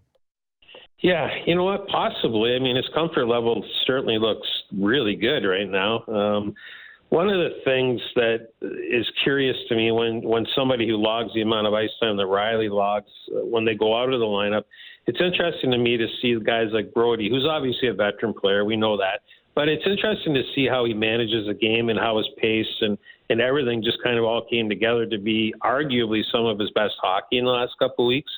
Yeah, 0.99 1.29
you 1.45 1.55
know 1.55 1.63
what? 1.63 1.87
Possibly. 1.87 2.55
I 2.55 2.59
mean, 2.59 2.75
his 2.75 2.89
comfort 2.93 3.25
level 3.25 3.65
certainly 3.87 4.19
looks 4.19 4.47
really 4.71 5.15
good 5.15 5.45
right 5.45 5.69
now. 5.69 6.03
Um, 6.07 6.53
One 7.09 7.27
of 7.27 7.37
the 7.37 7.61
things 7.65 7.99
that 8.15 8.49
is 8.61 9.09
curious 9.23 9.57
to 9.69 9.75
me 9.75 9.91
when, 9.91 10.21
when 10.21 10.45
somebody 10.55 10.87
who 10.87 10.95
logs 11.01 11.33
the 11.33 11.41
amount 11.41 11.65
of 11.65 11.73
ice 11.73 11.89
time 11.99 12.17
that 12.17 12.27
Rielly 12.27 12.69
logs 12.69 13.09
uh, 13.35 13.45
when 13.45 13.65
they 13.65 13.73
go 13.73 13.99
out 13.99 14.13
of 14.13 14.19
the 14.19 14.25
lineup, 14.27 14.65
it's 15.07 15.19
interesting 15.19 15.71
to 15.71 15.77
me 15.79 15.97
to 15.97 16.05
see 16.21 16.37
guys 16.43 16.67
like 16.71 16.93
Brodie, 16.93 17.29
who's 17.29 17.47
obviously 17.49 17.87
a 17.87 17.93
veteran 17.95 18.31
player. 18.31 18.63
We 18.63 18.77
know 18.77 18.95
that. 18.97 19.21
But 19.55 19.67
it's 19.67 19.83
interesting 19.85 20.33
to 20.35 20.43
see 20.55 20.67
how 20.67 20.85
he 20.85 20.93
manages 20.93 21.47
the 21.47 21.53
game 21.53 21.89
and 21.89 21.99
how 21.99 22.17
his 22.17 22.27
pace 22.37 22.67
and, 22.81 22.97
and 23.29 23.41
everything 23.41 23.83
just 23.83 23.97
kind 24.03 24.17
of 24.17 24.23
all 24.23 24.45
came 24.49 24.69
together 24.69 25.05
to 25.05 25.17
be 25.17 25.53
arguably 25.63 26.21
some 26.31 26.45
of 26.45 26.59
his 26.59 26.71
best 26.71 26.93
hockey 27.01 27.37
in 27.37 27.45
the 27.45 27.51
last 27.51 27.73
couple 27.79 28.05
of 28.05 28.09
weeks. 28.09 28.31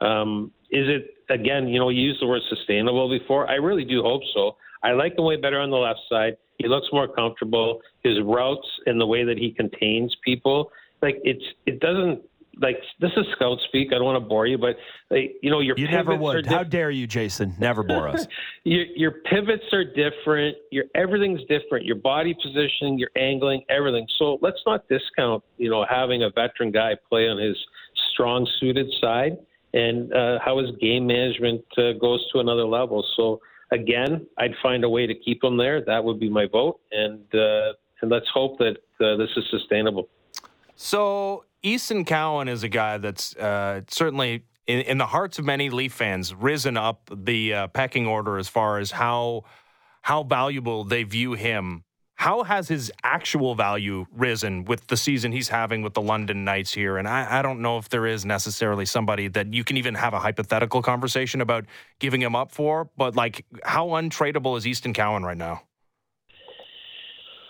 Um, 0.00 0.52
is 0.70 0.86
it, 0.88 1.14
again, 1.30 1.68
you 1.68 1.78
know, 1.78 1.88
you 1.88 2.02
used 2.02 2.22
the 2.22 2.26
word 2.26 2.42
sustainable 2.48 3.08
before. 3.08 3.48
I 3.50 3.54
really 3.54 3.84
do 3.84 4.02
hope 4.02 4.22
so. 4.34 4.56
I 4.82 4.92
like 4.92 5.18
him 5.18 5.24
way 5.24 5.36
better 5.36 5.58
on 5.58 5.70
the 5.70 5.76
left 5.76 6.00
side. 6.08 6.36
He 6.58 6.68
looks 6.68 6.86
more 6.92 7.08
comfortable. 7.08 7.80
His 8.04 8.20
routes 8.22 8.66
and 8.86 9.00
the 9.00 9.06
way 9.06 9.24
that 9.24 9.38
he 9.38 9.50
contains 9.50 10.14
people, 10.24 10.70
like 11.02 11.20
it's 11.24 11.44
it 11.66 11.80
doesn't 11.80 12.20
like 12.60 12.80
this 13.00 13.10
is 13.16 13.26
scout 13.32 13.58
speak. 13.68 13.88
I 13.92 13.96
don't 13.96 14.04
want 14.04 14.22
to 14.22 14.28
bore 14.28 14.46
you, 14.46 14.58
but 14.58 14.76
like, 15.10 15.36
you 15.42 15.50
know 15.50 15.60
your 15.60 15.76
you 15.78 15.88
never 15.88 16.16
would. 16.16 16.46
How 16.46 16.64
dare 16.64 16.90
you, 16.90 17.06
Jason? 17.06 17.54
Never 17.58 17.82
bore 17.82 18.08
us. 18.08 18.26
your, 18.64 18.84
your 18.96 19.10
pivots 19.30 19.64
are 19.72 19.84
different. 19.84 20.56
Your 20.70 20.84
everything's 20.94 21.40
different. 21.48 21.84
Your 21.84 21.96
body 21.96 22.34
positioning, 22.34 22.98
your 22.98 23.10
angling, 23.16 23.62
everything. 23.68 24.06
So 24.18 24.38
let's 24.42 24.60
not 24.66 24.88
discount 24.88 25.42
you 25.56 25.70
know 25.70 25.84
having 25.88 26.22
a 26.22 26.30
veteran 26.30 26.72
guy 26.72 26.96
play 27.08 27.28
on 27.28 27.38
his 27.38 27.56
strong 28.12 28.48
suited 28.60 28.86
side 29.00 29.38
and 29.74 30.12
uh, 30.12 30.38
how 30.44 30.58
his 30.58 30.70
game 30.80 31.06
management 31.06 31.64
uh, 31.76 31.92
goes 32.00 32.24
to 32.32 32.40
another 32.40 32.64
level. 32.64 33.04
So 33.16 33.40
again, 33.70 34.26
I'd 34.38 34.54
find 34.62 34.84
a 34.84 34.88
way 34.88 35.06
to 35.06 35.14
keep 35.14 35.42
him 35.44 35.56
there. 35.56 35.84
That 35.84 36.02
would 36.02 36.18
be 36.18 36.28
my 36.28 36.46
vote, 36.46 36.80
and 36.92 37.22
uh, 37.34 37.72
and 38.00 38.10
let's 38.10 38.28
hope 38.32 38.58
that 38.58 38.76
uh, 39.00 39.16
this 39.16 39.30
is 39.36 39.44
sustainable. 39.50 40.08
So 40.74 41.44
Easton 41.62 42.04
Cowan 42.04 42.48
is 42.48 42.62
a 42.62 42.68
guy 42.68 42.98
that's 42.98 43.34
uh, 43.36 43.82
certainly 43.88 44.44
in, 44.66 44.80
in, 44.80 44.98
the 44.98 45.06
hearts 45.06 45.38
of 45.38 45.44
many 45.44 45.70
Leaf 45.70 45.92
fans 45.92 46.34
risen 46.34 46.76
up 46.76 47.10
the 47.14 47.54
uh, 47.54 47.66
pecking 47.68 48.06
order 48.06 48.38
as 48.38 48.48
far 48.48 48.78
as 48.78 48.90
how 48.90 49.44
how 50.02 50.22
valuable 50.22 50.84
they 50.84 51.02
view 51.02 51.32
him 51.32 51.84
how 52.18 52.42
has 52.42 52.66
his 52.66 52.90
actual 53.04 53.54
value 53.54 54.04
risen 54.12 54.64
with 54.64 54.84
the 54.88 54.96
season 54.96 55.30
he's 55.30 55.48
having 55.48 55.82
with 55.82 55.94
the 55.94 56.02
London 56.02 56.44
Knights 56.44 56.74
here? 56.74 56.96
And 56.96 57.06
I, 57.06 57.38
I, 57.38 57.42
don't 57.42 57.62
know 57.62 57.78
if 57.78 57.90
there 57.90 58.06
is 58.06 58.24
necessarily 58.24 58.86
somebody 58.86 59.28
that 59.28 59.54
you 59.54 59.62
can 59.62 59.76
even 59.76 59.94
have 59.94 60.14
a 60.14 60.18
hypothetical 60.18 60.82
conversation 60.82 61.40
about 61.40 61.64
giving 62.00 62.20
him 62.20 62.34
up 62.34 62.50
for, 62.50 62.90
but 62.96 63.14
like, 63.14 63.46
how 63.62 63.90
untradeable 63.90 64.58
is 64.58 64.66
Easton 64.66 64.94
Cowan 64.94 65.22
right 65.22 65.36
now? 65.36 65.62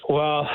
Well, 0.06 0.46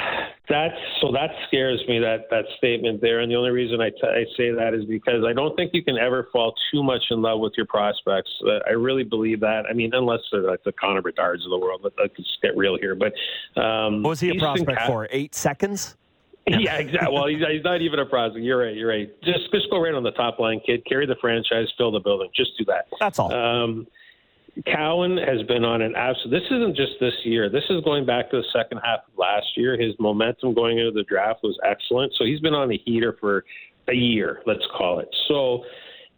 that's 0.50 0.76
so 1.00 1.12
that 1.14 1.30
scares 1.48 1.82
me 1.88 2.00
that 2.00 2.30
that 2.30 2.44
statement 2.58 3.00
there, 3.02 3.22
and 3.22 3.32
the 3.32 3.36
only 3.36 3.52
reason 3.52 3.80
I, 3.80 3.90
t- 3.90 3.98
I 4.04 4.26
say 4.36 4.52
that 4.52 4.74
is 4.74 4.84
because 4.86 5.24
I 5.26 5.32
don't 5.32 5.56
think 5.56 5.72
you 5.74 5.84
can 5.84 5.98
ever 5.98 6.28
fall 6.34 6.54
too 6.72 6.84
much 6.84 7.02
in 7.12 7.22
love 7.22 7.40
with 7.40 7.54
your 7.56 7.66
prospects. 7.66 8.30
Uh, 8.46 8.60
I 8.68 8.72
really 8.72 9.04
believe 9.04 9.40
that. 9.40 9.64
I 9.70 9.74
mean, 9.74 9.92
unless 9.94 10.20
they're 10.32 10.42
like 10.42 10.64
the 10.64 10.74
Connor 10.74 11.02
Bedards 11.02 11.46
of 11.46 11.50
the 11.50 11.58
world, 11.58 11.82
let, 11.84 11.94
let's 11.98 12.38
get 12.42 12.58
real 12.58 12.78
here. 12.78 12.94
But 12.94 13.14
um, 13.62 14.04
what 14.04 14.10
was 14.10 14.20
he 14.20 14.30
a 14.30 14.36
prospect 14.36 14.82
for? 14.86 15.08
Eight 15.12 15.34
seconds. 15.34 15.96
yeah, 16.48 16.76
exactly. 16.76 17.14
Well, 17.14 17.28
he's, 17.28 17.40
he's, 17.50 17.64
not 17.64 17.82
even 17.82 18.00
a 18.00 18.06
prospect. 18.06 18.44
You're 18.44 18.66
right. 18.66 18.76
You're 18.76 18.90
right. 18.90 19.10
Just 19.24 19.50
just 19.54 19.70
go 19.70 19.82
right 19.82 19.94
on 19.94 20.04
the 20.04 20.12
top 20.12 20.40
line, 20.40 20.60
kid. 20.66 20.86
Carry 20.86 21.06
the 21.06 21.16
franchise, 21.22 21.68
fill 21.78 21.92
the 21.92 22.02
building. 22.02 22.30
Just 22.36 22.52
do 22.58 22.66
that. 22.66 22.88
That's 23.00 23.18
all. 23.18 23.34
Um, 23.34 23.88
Cowan 24.68 25.18
has 25.18 25.42
been 25.48 25.66
on 25.66 25.82
an 25.82 25.96
absolute. 25.96 26.40
This 26.40 26.48
isn't 26.52 26.76
just 26.76 26.94
this 27.00 27.14
year. 27.24 27.50
This 27.50 27.64
is 27.70 27.84
going 27.84 28.06
back 28.06 28.30
to 28.32 28.38
the 28.38 28.48
second 28.54 28.80
half 28.84 29.00
of 29.08 29.18
last 29.18 29.48
year. 29.58 29.80
His 29.80 29.96
momentum 30.00 30.54
going 30.54 30.78
into 30.78 30.92
the 30.92 31.04
draft 31.04 31.40
was 31.44 31.58
excellent. 31.66 32.14
So 32.18 32.26
he's 32.26 32.40
been 32.40 32.54
on 32.54 32.72
a 32.72 32.78
heater 32.86 33.18
for 33.20 33.46
a 33.90 33.96
year, 33.96 34.42
let's 34.46 34.64
call 34.78 35.00
it. 35.00 35.10
So 35.28 35.64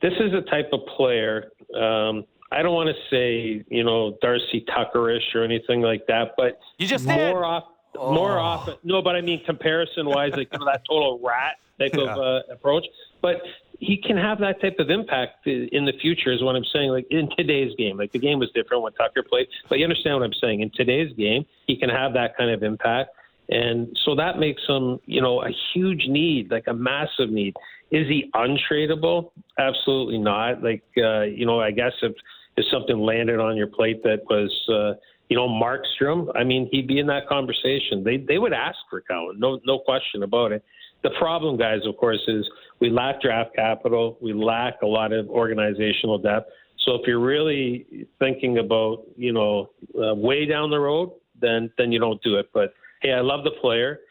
this 0.01 0.13
is 0.19 0.33
a 0.33 0.41
type 0.49 0.69
of 0.73 0.81
player. 0.97 1.51
Um, 1.75 2.25
I 2.51 2.61
don't 2.61 2.73
want 2.73 2.89
to 2.89 2.95
say 3.09 3.63
you 3.69 3.83
know 3.83 4.17
Darcy 4.21 4.65
Tuckerish 4.69 5.33
or 5.33 5.43
anything 5.43 5.81
like 5.81 6.05
that, 6.07 6.33
but 6.37 6.59
you 6.77 6.87
just 6.87 7.05
more 7.05 7.15
did. 7.17 7.35
off, 7.35 7.63
oh. 7.97 8.13
more 8.13 8.37
often. 8.37 8.75
No, 8.83 9.01
but 9.01 9.15
I 9.15 9.21
mean 9.21 9.43
comparison 9.45 10.07
wise, 10.07 10.33
like 10.35 10.49
you 10.51 10.59
know, 10.59 10.65
that 10.65 10.83
total 10.87 11.19
rat 11.23 11.55
type 11.79 11.91
yeah. 11.97 12.11
of 12.11 12.17
uh, 12.17 12.53
approach. 12.53 12.85
But 13.21 13.41
he 13.79 13.97
can 13.97 14.17
have 14.17 14.39
that 14.39 14.61
type 14.61 14.77
of 14.79 14.89
impact 14.89 15.47
in 15.47 15.85
the 15.85 15.93
future 16.01 16.31
is 16.31 16.41
what 16.41 16.55
I'm 16.55 16.65
saying. 16.73 16.89
Like 16.89 17.07
in 17.09 17.29
today's 17.37 17.73
game, 17.77 17.97
like 17.97 18.11
the 18.11 18.19
game 18.19 18.39
was 18.39 18.49
different 18.53 18.83
when 18.83 18.93
Tucker 18.93 19.23
played, 19.23 19.47
but 19.69 19.79
you 19.79 19.85
understand 19.85 20.15
what 20.15 20.23
I'm 20.23 20.33
saying. 20.41 20.61
In 20.61 20.71
today's 20.73 21.13
game, 21.17 21.45
he 21.67 21.77
can 21.77 21.89
have 21.89 22.13
that 22.13 22.37
kind 22.37 22.51
of 22.51 22.63
impact. 22.63 23.11
And 23.49 23.95
so 24.05 24.15
that 24.15 24.39
makes 24.39 24.61
him, 24.67 24.99
you 25.05 25.21
know, 25.21 25.43
a 25.43 25.49
huge 25.73 26.07
need, 26.07 26.51
like 26.51 26.65
a 26.67 26.73
massive 26.73 27.29
need. 27.29 27.55
Is 27.91 28.07
he 28.07 28.31
untradeable? 28.33 29.31
Absolutely 29.59 30.17
not. 30.17 30.63
Like, 30.63 30.83
uh, 30.97 31.21
you 31.21 31.45
know, 31.45 31.59
I 31.59 31.71
guess 31.71 31.93
if, 32.01 32.13
if 32.57 32.65
something 32.71 32.97
landed 32.97 33.39
on 33.39 33.55
your 33.55 33.67
plate 33.67 34.01
that 34.03 34.21
was, 34.29 34.51
uh, 34.69 34.99
you 35.29 35.35
know, 35.35 35.47
Markstrom, 35.47 36.31
I 36.35 36.43
mean, 36.43 36.69
he'd 36.71 36.87
be 36.87 36.99
in 36.99 37.07
that 37.07 37.27
conversation. 37.27 38.03
They 38.03 38.17
they 38.17 38.37
would 38.37 38.53
ask 38.53 38.77
for 38.89 39.01
Cowan, 39.01 39.39
no 39.39 39.59
no 39.65 39.79
question 39.79 40.23
about 40.23 40.51
it. 40.51 40.63
The 41.03 41.11
problem, 41.19 41.57
guys, 41.57 41.81
of 41.85 41.97
course, 41.97 42.21
is 42.27 42.47
we 42.79 42.89
lack 42.89 43.21
draft 43.21 43.55
capital. 43.55 44.17
We 44.21 44.33
lack 44.33 44.81
a 44.81 44.87
lot 44.87 45.13
of 45.13 45.29
organizational 45.29 46.17
depth. 46.17 46.49
So 46.85 46.95
if 46.95 47.01
you're 47.07 47.19
really 47.19 48.07
thinking 48.19 48.59
about, 48.59 49.03
you 49.15 49.33
know, 49.33 49.69
uh, 49.99 50.15
way 50.15 50.45
down 50.45 50.69
the 50.69 50.79
road, 50.79 51.11
then 51.39 51.71
then 51.77 51.91
you 51.91 51.99
don't 51.99 52.21
do 52.21 52.35
it. 52.35 52.49
But 52.53 52.73
hey, 53.01 53.13
I 53.13 53.21
love 53.21 53.43
the 53.43 53.51
player, 53.61 54.01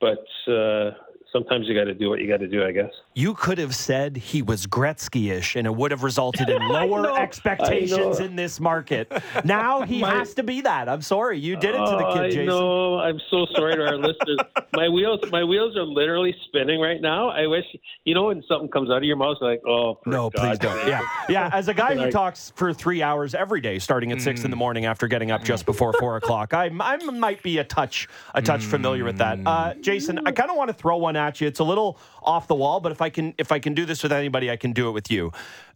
but 0.00 0.24
uh, 0.50 0.90
sometimes 1.32 1.66
you 1.66 1.74
got 1.74 1.84
to 1.84 1.94
do 1.94 2.08
what 2.08 2.20
you 2.20 2.28
got 2.28 2.40
to 2.40 2.48
do, 2.48 2.64
I 2.64 2.72
guess. 2.72 2.90
You 3.14 3.34
could 3.34 3.58
have 3.58 3.74
said 3.74 4.16
he 4.16 4.42
was 4.42 4.66
Gretzky-ish, 4.66 5.56
and 5.56 5.66
it 5.66 5.74
would 5.74 5.90
have 5.90 6.02
resulted 6.02 6.48
in 6.48 6.66
lower 6.68 7.02
know, 7.02 7.16
expectations 7.16 8.20
in 8.20 8.36
this 8.36 8.60
market. 8.60 9.10
Now 9.44 9.82
he 9.82 10.00
My, 10.00 10.14
has 10.14 10.34
to 10.34 10.42
be 10.42 10.60
that. 10.62 10.88
I'm 10.88 11.02
sorry, 11.02 11.38
you 11.38 11.56
did 11.56 11.74
it 11.74 11.78
to 11.78 11.96
the 11.98 12.12
kid, 12.14 12.22
I 12.22 12.30
Jason. 12.30 12.46
No, 12.46 12.98
I'm 12.98 13.20
so 13.30 13.46
sorry 13.54 13.76
to 13.76 13.86
our 13.86 13.96
listeners. 13.98 14.38
My 14.72 14.88
wheels, 14.88 15.20
my 15.30 15.44
wheels 15.44 15.76
are 15.76 15.84
literally 15.84 16.34
spinning 16.46 16.80
right 16.80 17.00
now. 17.00 17.28
I 17.28 17.46
wish 17.46 17.64
you 18.04 18.14
know 18.14 18.24
when 18.24 18.42
something 18.48 18.68
comes 18.68 18.90
out 18.90 18.98
of 18.98 19.04
your 19.04 19.16
mouth, 19.16 19.38
like, 19.40 19.60
oh, 19.66 19.98
no, 20.06 20.30
God 20.30 20.40
please 20.40 20.58
don't. 20.58 20.88
Yeah, 20.88 21.02
yeah. 21.28 21.50
As 21.52 21.68
a 21.68 21.74
guy 21.74 21.94
who 21.94 22.10
talks 22.10 22.52
for 22.56 22.72
three 22.72 23.02
hours 23.02 23.34
every 23.34 23.60
day, 23.60 23.78
starting 23.78 24.12
at 24.12 24.18
mm. 24.18 24.22
six 24.22 24.44
in 24.44 24.50
the 24.50 24.56
mm. 24.56 24.60
morning 24.60 24.86
after 24.86 25.08
getting 25.08 25.30
up 25.30 25.44
just 25.44 25.66
before 25.66 25.92
four 25.94 26.16
o'clock, 26.16 26.54
I, 26.54 26.70
I 26.80 26.96
might 26.96 27.42
be 27.42 27.58
a 27.58 27.64
touch, 27.64 28.08
a 28.34 28.42
touch 28.42 28.62
mm. 28.62 28.70
familiar 28.70 29.04
with 29.04 29.18
that. 29.18 29.38
Uh, 29.44 29.74
Jason, 29.74 30.20
I 30.26 30.32
kind 30.32 30.50
of 30.50 30.56
want 30.56 30.68
to 30.68 30.74
throw 30.74 30.96
one 30.96 31.17
at 31.18 31.40
you. 31.40 31.46
It's 31.46 31.60
a 31.60 31.64
little 31.64 31.98
off 32.22 32.48
the 32.48 32.54
wall, 32.54 32.80
but 32.80 32.92
if 32.92 33.02
I 33.02 33.10
can 33.10 33.34
if 33.36 33.52
I 33.52 33.58
can 33.58 33.74
do 33.74 33.84
this 33.84 34.02
with 34.02 34.12
anybody, 34.12 34.50
I 34.50 34.56
can 34.56 34.72
do 34.72 34.88
it 34.88 34.92
with 34.92 35.10
you. 35.10 35.32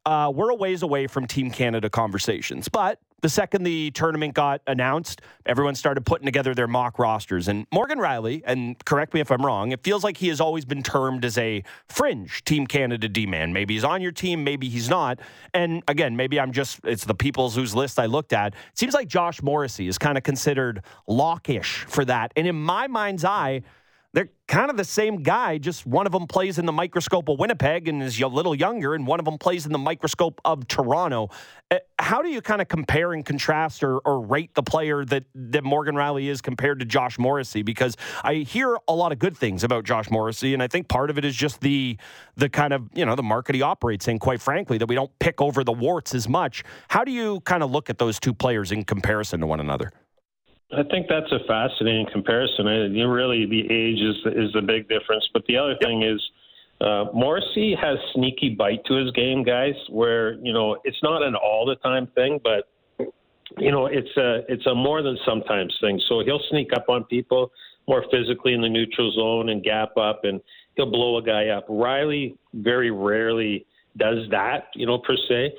Uh, 0.06 0.32
we're 0.34 0.50
a 0.50 0.54
ways 0.54 0.82
away 0.82 1.06
from 1.06 1.26
Team 1.26 1.50
Canada 1.50 1.90
conversations, 1.90 2.68
but 2.68 2.98
the 3.22 3.28
second 3.28 3.62
the 3.62 3.92
tournament 3.92 4.34
got 4.34 4.62
announced, 4.66 5.22
everyone 5.46 5.76
started 5.76 6.04
putting 6.04 6.26
together 6.26 6.54
their 6.56 6.66
mock 6.66 6.98
rosters. 6.98 7.46
And 7.46 7.66
Morgan 7.72 7.98
Rielly, 7.98 8.42
and 8.44 8.84
correct 8.84 9.14
me 9.14 9.20
if 9.20 9.30
I'm 9.30 9.46
wrong, 9.46 9.70
it 9.70 9.84
feels 9.84 10.02
like 10.02 10.16
he 10.16 10.26
has 10.26 10.40
always 10.40 10.64
been 10.64 10.82
termed 10.82 11.24
as 11.24 11.38
a 11.38 11.62
fringe 11.86 12.42
Team 12.42 12.66
Canada 12.66 13.08
D 13.08 13.26
man. 13.26 13.52
Maybe 13.52 13.74
he's 13.74 13.84
on 13.84 14.02
your 14.02 14.10
team, 14.10 14.42
maybe 14.42 14.68
he's 14.68 14.88
not. 14.88 15.20
And 15.54 15.84
again, 15.86 16.16
maybe 16.16 16.40
I'm 16.40 16.50
just, 16.50 16.80
it's 16.82 17.04
the 17.04 17.14
people's 17.14 17.54
whose 17.54 17.76
list 17.76 18.00
I 18.00 18.06
looked 18.06 18.32
at. 18.32 18.54
It 18.54 18.78
seems 18.78 18.92
like 18.92 19.06
Josh 19.06 19.40
Morrissey 19.40 19.86
is 19.86 19.98
kind 19.98 20.18
of 20.18 20.24
considered 20.24 20.82
lockish 21.08 21.84
for 21.88 22.04
that. 22.06 22.32
And 22.34 22.48
in 22.48 22.56
my 22.56 22.88
mind's 22.88 23.24
eye, 23.24 23.62
they're 24.14 24.28
kind 24.46 24.70
of 24.70 24.76
the 24.76 24.84
same 24.84 25.22
guy, 25.22 25.56
just 25.56 25.86
one 25.86 26.04
of 26.04 26.12
them 26.12 26.26
plays 26.26 26.58
in 26.58 26.66
the 26.66 26.72
microscope 26.72 27.30
of 27.30 27.38
Winnipeg 27.38 27.88
and 27.88 28.02
is 28.02 28.20
a 28.20 28.26
little 28.26 28.54
younger, 28.54 28.94
and 28.94 29.06
one 29.06 29.18
of 29.18 29.24
them 29.24 29.38
plays 29.38 29.64
in 29.64 29.72
the 29.72 29.78
microscope 29.78 30.38
of 30.44 30.68
Toronto. 30.68 31.30
Uh, 31.70 31.78
how 31.98 32.20
do 32.20 32.28
you 32.28 32.42
kind 32.42 32.60
of 32.60 32.68
compare 32.68 33.14
and 33.14 33.24
contrast 33.24 33.82
or, 33.82 33.98
or 34.00 34.20
rate 34.20 34.54
the 34.54 34.62
player 34.62 35.06
that, 35.06 35.24
that 35.34 35.64
Morgan 35.64 35.94
Rielly 35.94 36.26
is 36.26 36.42
compared 36.42 36.80
to 36.80 36.84
Josh 36.84 37.18
Morrissey? 37.18 37.62
Because 37.62 37.96
I 38.22 38.34
hear 38.34 38.76
a 38.86 38.94
lot 38.94 39.12
of 39.12 39.18
good 39.18 39.36
things 39.36 39.64
about 39.64 39.84
Josh 39.84 40.10
Morrissey, 40.10 40.52
and 40.52 40.62
I 40.62 40.68
think 40.68 40.88
part 40.88 41.08
of 41.08 41.16
it 41.16 41.24
is 41.24 41.34
just 41.34 41.60
the 41.60 41.96
the 42.36 42.50
kind 42.50 42.74
of 42.74 42.90
you 42.94 43.06
know 43.06 43.14
the 43.14 43.22
market 43.22 43.54
he 43.54 43.62
operates 43.62 44.08
in. 44.08 44.18
Quite 44.18 44.42
frankly, 44.42 44.76
that 44.76 44.86
we 44.86 44.94
don't 44.94 45.16
pick 45.20 45.40
over 45.40 45.64
the 45.64 45.72
warts 45.72 46.14
as 46.14 46.28
much. 46.28 46.64
How 46.88 47.04
do 47.04 47.12
you 47.12 47.40
kind 47.40 47.62
of 47.62 47.70
look 47.70 47.88
at 47.88 47.96
those 47.96 48.20
two 48.20 48.34
players 48.34 48.72
in 48.72 48.84
comparison 48.84 49.40
to 49.40 49.46
one 49.46 49.60
another? 49.60 49.90
I 50.74 50.82
think 50.84 51.06
that's 51.08 51.30
a 51.32 51.44
fascinating 51.46 52.06
comparison. 52.12 52.66
You 52.94 53.08
really 53.08 53.46
the 53.46 53.60
age 53.70 54.00
is 54.00 54.16
is 54.34 54.52
the 54.52 54.62
big 54.62 54.88
difference, 54.88 55.28
but 55.32 55.44
the 55.46 55.56
other 55.56 55.76
thing 55.82 56.02
is 56.02 56.20
uh, 56.80 57.04
Morrissey 57.14 57.74
has 57.80 57.98
sneaky 58.14 58.50
bite 58.50 58.84
to 58.86 58.94
his 58.94 59.10
game, 59.12 59.44
guys. 59.44 59.74
Where 59.90 60.34
you 60.44 60.52
know 60.52 60.78
it's 60.84 61.02
not 61.02 61.22
an 61.22 61.34
all 61.34 61.66
the 61.66 61.76
time 61.76 62.08
thing, 62.14 62.40
but 62.42 62.68
you 63.58 63.70
know 63.70 63.86
it's 63.86 64.16
a 64.16 64.40
it's 64.48 64.66
a 64.66 64.74
more 64.74 65.02
than 65.02 65.18
sometimes 65.26 65.76
thing. 65.80 66.00
So 66.08 66.22
he'll 66.24 66.42
sneak 66.50 66.72
up 66.74 66.86
on 66.88 67.04
people 67.04 67.52
more 67.86 68.04
physically 68.10 68.54
in 68.54 68.62
the 68.62 68.68
neutral 68.68 69.12
zone 69.12 69.50
and 69.50 69.62
gap 69.62 69.96
up, 69.96 70.24
and 70.24 70.40
he'll 70.76 70.90
blow 70.90 71.18
a 71.18 71.22
guy 71.22 71.48
up. 71.48 71.68
Rielly 71.68 72.36
very 72.54 72.90
rarely 72.90 73.66
does 73.96 74.28
that, 74.30 74.68
you 74.74 74.86
know, 74.86 74.98
per 74.98 75.16
se. 75.28 75.52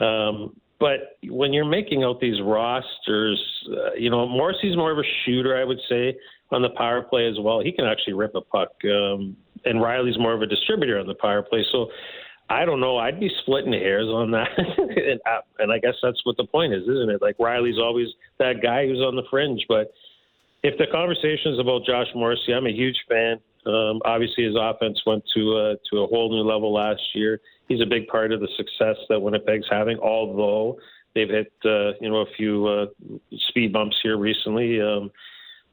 Um, 0.00 0.54
but 0.80 1.18
when 1.24 1.52
you're 1.52 1.64
making 1.64 2.04
out 2.04 2.20
these 2.20 2.40
rosters, 2.42 3.40
uh, 3.70 3.94
you 3.94 4.10
know, 4.10 4.26
Morrissey's 4.28 4.76
more 4.76 4.92
of 4.92 4.98
a 4.98 5.08
shooter, 5.24 5.56
I 5.56 5.64
would 5.64 5.80
say. 5.88 6.16
on 6.50 6.62
the 6.62 6.70
power 6.70 7.02
play 7.02 7.26
as 7.28 7.36
well. 7.38 7.60
He 7.60 7.72
can 7.72 7.84
actually 7.84 8.14
rip 8.14 8.34
a 8.34 8.40
puck, 8.40 8.70
um, 8.84 9.36
and 9.64 9.80
Rielly's 9.80 10.18
more 10.18 10.32
of 10.32 10.42
a 10.42 10.46
distributor 10.46 10.98
on 10.98 11.06
the 11.06 11.14
power 11.14 11.42
play. 11.42 11.64
So 11.70 11.88
I 12.48 12.64
don't 12.64 12.80
know. 12.80 12.96
I'd 12.96 13.20
be 13.20 13.30
splitting 13.42 13.72
hairs 13.72 14.06
on 14.06 14.30
that, 14.30 14.48
and, 14.78 15.20
I, 15.26 15.40
and 15.58 15.70
I 15.72 15.78
guess 15.78 15.94
that's 16.02 16.24
what 16.24 16.36
the 16.36 16.46
point 16.46 16.72
is, 16.72 16.84
isn't 16.84 17.10
it? 17.10 17.20
Like 17.20 17.36
Rielly's 17.38 17.78
always 17.78 18.08
that 18.38 18.62
guy 18.62 18.86
who's 18.86 19.00
on 19.00 19.16
the 19.16 19.24
fringe, 19.30 19.64
but 19.68 19.92
if 20.62 20.76
the 20.78 20.86
conversation 20.90 21.52
is 21.52 21.58
about 21.58 21.84
Josh 21.84 22.08
Morrissey, 22.14 22.52
I'm 22.52 22.66
a 22.66 22.72
huge 22.72 22.96
fan. 23.08 23.38
Um, 23.66 24.00
obviously, 24.04 24.44
his 24.44 24.54
offense 24.58 25.00
went 25.06 25.24
to 25.34 25.56
uh, 25.56 25.74
to 25.90 25.98
a 26.00 26.06
whole 26.06 26.30
new 26.30 26.48
level 26.48 26.72
last 26.72 27.02
year. 27.14 27.40
He's 27.68 27.80
a 27.80 27.86
big 27.86 28.06
part 28.08 28.32
of 28.32 28.40
the 28.40 28.48
success 28.56 28.96
that 29.08 29.20
Winnipeg's 29.20 29.66
having, 29.70 29.98
although 29.98 30.78
they've 31.14 31.28
hit 31.28 31.52
uh, 31.64 31.92
you 32.00 32.08
know 32.08 32.18
a 32.18 32.30
few 32.36 32.66
uh, 32.66 32.86
speed 33.48 33.72
bumps 33.72 33.96
here 34.02 34.16
recently. 34.16 34.80
Um, 34.80 35.10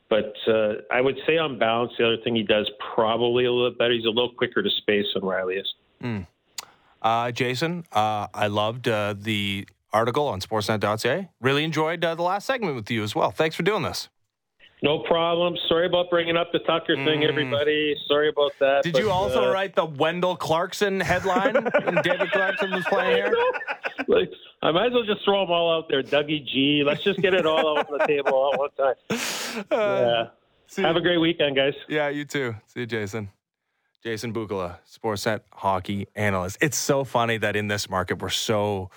but 0.10 0.34
uh, 0.48 0.74
I 0.92 1.02
would 1.02 1.18
say 1.26 1.38
on 1.38 1.58
balance, 1.58 1.94
the 1.98 2.06
other 2.06 2.18
thing 2.24 2.36
he 2.36 2.44
does 2.44 2.70
probably 2.94 3.46
a 3.46 3.52
little 3.52 3.70
bit 3.70 3.80
better. 3.80 3.94
He's 3.94 4.06
a 4.06 4.10
little 4.10 4.34
quicker 4.34 4.62
to 4.62 4.70
space 4.70 5.06
than 5.14 5.24
Rielly 5.24 5.60
is. 5.60 5.74
Mm. 6.04 6.28
Uh, 7.02 7.32
Jason, 7.32 7.86
uh, 7.92 8.28
I 8.34 8.48
loved 8.48 8.88
uh, 8.88 9.16
the 9.18 9.68
article 9.94 10.28
on 10.28 10.42
Sportsnet.ca. 10.42 11.30
Really 11.42 11.64
enjoyed 11.64 12.04
uh, 12.04 12.16
the 12.16 12.22
last 12.22 12.46
segment 12.46 12.76
with 12.76 12.92
you 12.92 13.04
as 13.04 13.16
well. 13.16 13.32
Thanks 13.32 13.56
for 13.56 13.64
doing 13.64 13.84
this. 13.84 14.10
No 14.82 15.00
problem. 15.00 15.56
Sorry 15.68 15.86
about 15.88 16.10
bringing 16.10 16.36
up 16.38 16.52
the 16.52 16.60
Tucker 16.60 16.96
thing, 16.96 17.22
Mm. 17.22 17.30
everybody. 17.30 17.96
Sorry 18.08 18.30
about 18.30 18.52
that. 18.60 18.84
Did 18.84 18.94
but, 18.94 19.02
you 19.02 19.10
also 19.10 19.50
uh, 19.50 19.54
write 19.54 19.74
the 19.76 19.86
Wendel 19.86 20.36
Clarkson 20.36 21.00
headline 21.00 21.56
when 21.84 21.96
David 22.04 22.32
Clarkson 22.32 22.72
was 22.72 22.86
playing 22.86 23.16
here? 23.16 23.36
like, 24.08 24.30
I 24.62 24.72
might 24.72 24.88
as 24.88 24.94
well 24.94 25.04
just 25.04 25.24
throw 25.24 25.42
them 25.42 25.52
all 25.52 25.76
out 25.78 25.88
there. 25.90 26.04
Dougie 26.04 26.46
G. 26.46 26.84
Let's 26.86 27.04
just 27.04 27.20
get 27.22 27.34
it 27.34 27.46
all 27.46 27.78
out 27.80 27.90
on 27.90 27.98
the 27.98 28.06
table 28.06 28.34
all 28.34 28.54
at 28.54 28.60
one 28.60 28.70
time. 28.78 28.96
Yeah. 29.72 30.28
Have 30.84 30.98
a 30.98 31.02
great 31.02 31.20
weekend, 31.20 31.56
guys. 31.56 31.74
Yeah, 31.88 32.10
you 32.10 32.26
too. 32.26 32.56
See 32.68 32.82
you, 32.82 32.86
Jason. 32.86 33.30
Jason 34.04 34.34
Bukala, 34.34 34.78
Sportsnet 34.86 35.42
hockey 35.52 36.08
analyst. 36.16 36.58
It's 36.62 36.78
so 36.78 37.04
funny 37.06 37.38
that 37.38 37.56
in 37.56 37.70
this 37.70 37.90
market 37.90 38.22
we're 38.22 38.30
so 38.30 38.90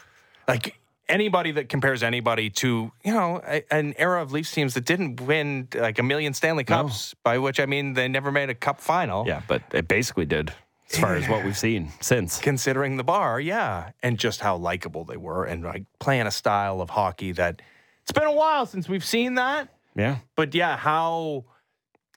like 0.49 0.79
anybody 1.09 1.53
that 1.53 1.69
compares 1.69 2.03
anybody 2.03 2.51
to 2.51 2.93
you 3.05 3.13
know 3.13 3.41
a, 3.47 3.65
an 3.73 3.95
era 3.99 4.23
of 4.23 4.33
Leafs 4.33 4.53
teams 4.53 4.75
that 4.75 4.85
didn't 4.85 5.21
win 5.21 5.69
like 5.75 5.99
a 5.99 6.03
million 6.03 6.35
Stanley 6.35 6.65
Cups, 6.65 7.15
by 7.23 7.39
which 7.39 7.61
I 7.61 7.67
mean 7.67 7.95
they 7.95 8.09
never 8.09 8.31
made 8.31 8.51
a 8.51 8.55
Cup 8.55 8.81
final. 8.81 9.27
Yeah, 9.27 9.43
but 9.47 9.63
it 9.73 9.89
basically 9.89 10.27
did 10.27 10.53
as 10.91 10.99
far 10.99 11.15
as 11.15 11.29
what 11.29 11.45
we've 11.45 11.59
seen 11.59 11.93
since. 12.01 12.39
considering 12.39 12.97
the 12.97 13.05
bar, 13.05 13.41
yeah, 13.41 13.91
and 14.03 14.19
just 14.19 14.41
how 14.41 14.57
likable 14.57 15.05
they 15.05 15.17
were, 15.17 15.45
and 15.45 15.63
like 15.65 15.85
playing 15.99 16.27
a 16.27 16.31
style 16.31 16.81
of 16.81 16.91
hockey 16.91 17.33
that 17.33 17.63
it's 18.03 18.13
been 18.13 18.25
a 18.25 18.33
while 18.33 18.67
since 18.67 18.89
we've 18.89 19.05
seen 19.05 19.35
that. 19.35 19.69
Yeah. 19.95 20.19
But 20.37 20.55
yeah, 20.55 20.77
how 20.77 21.45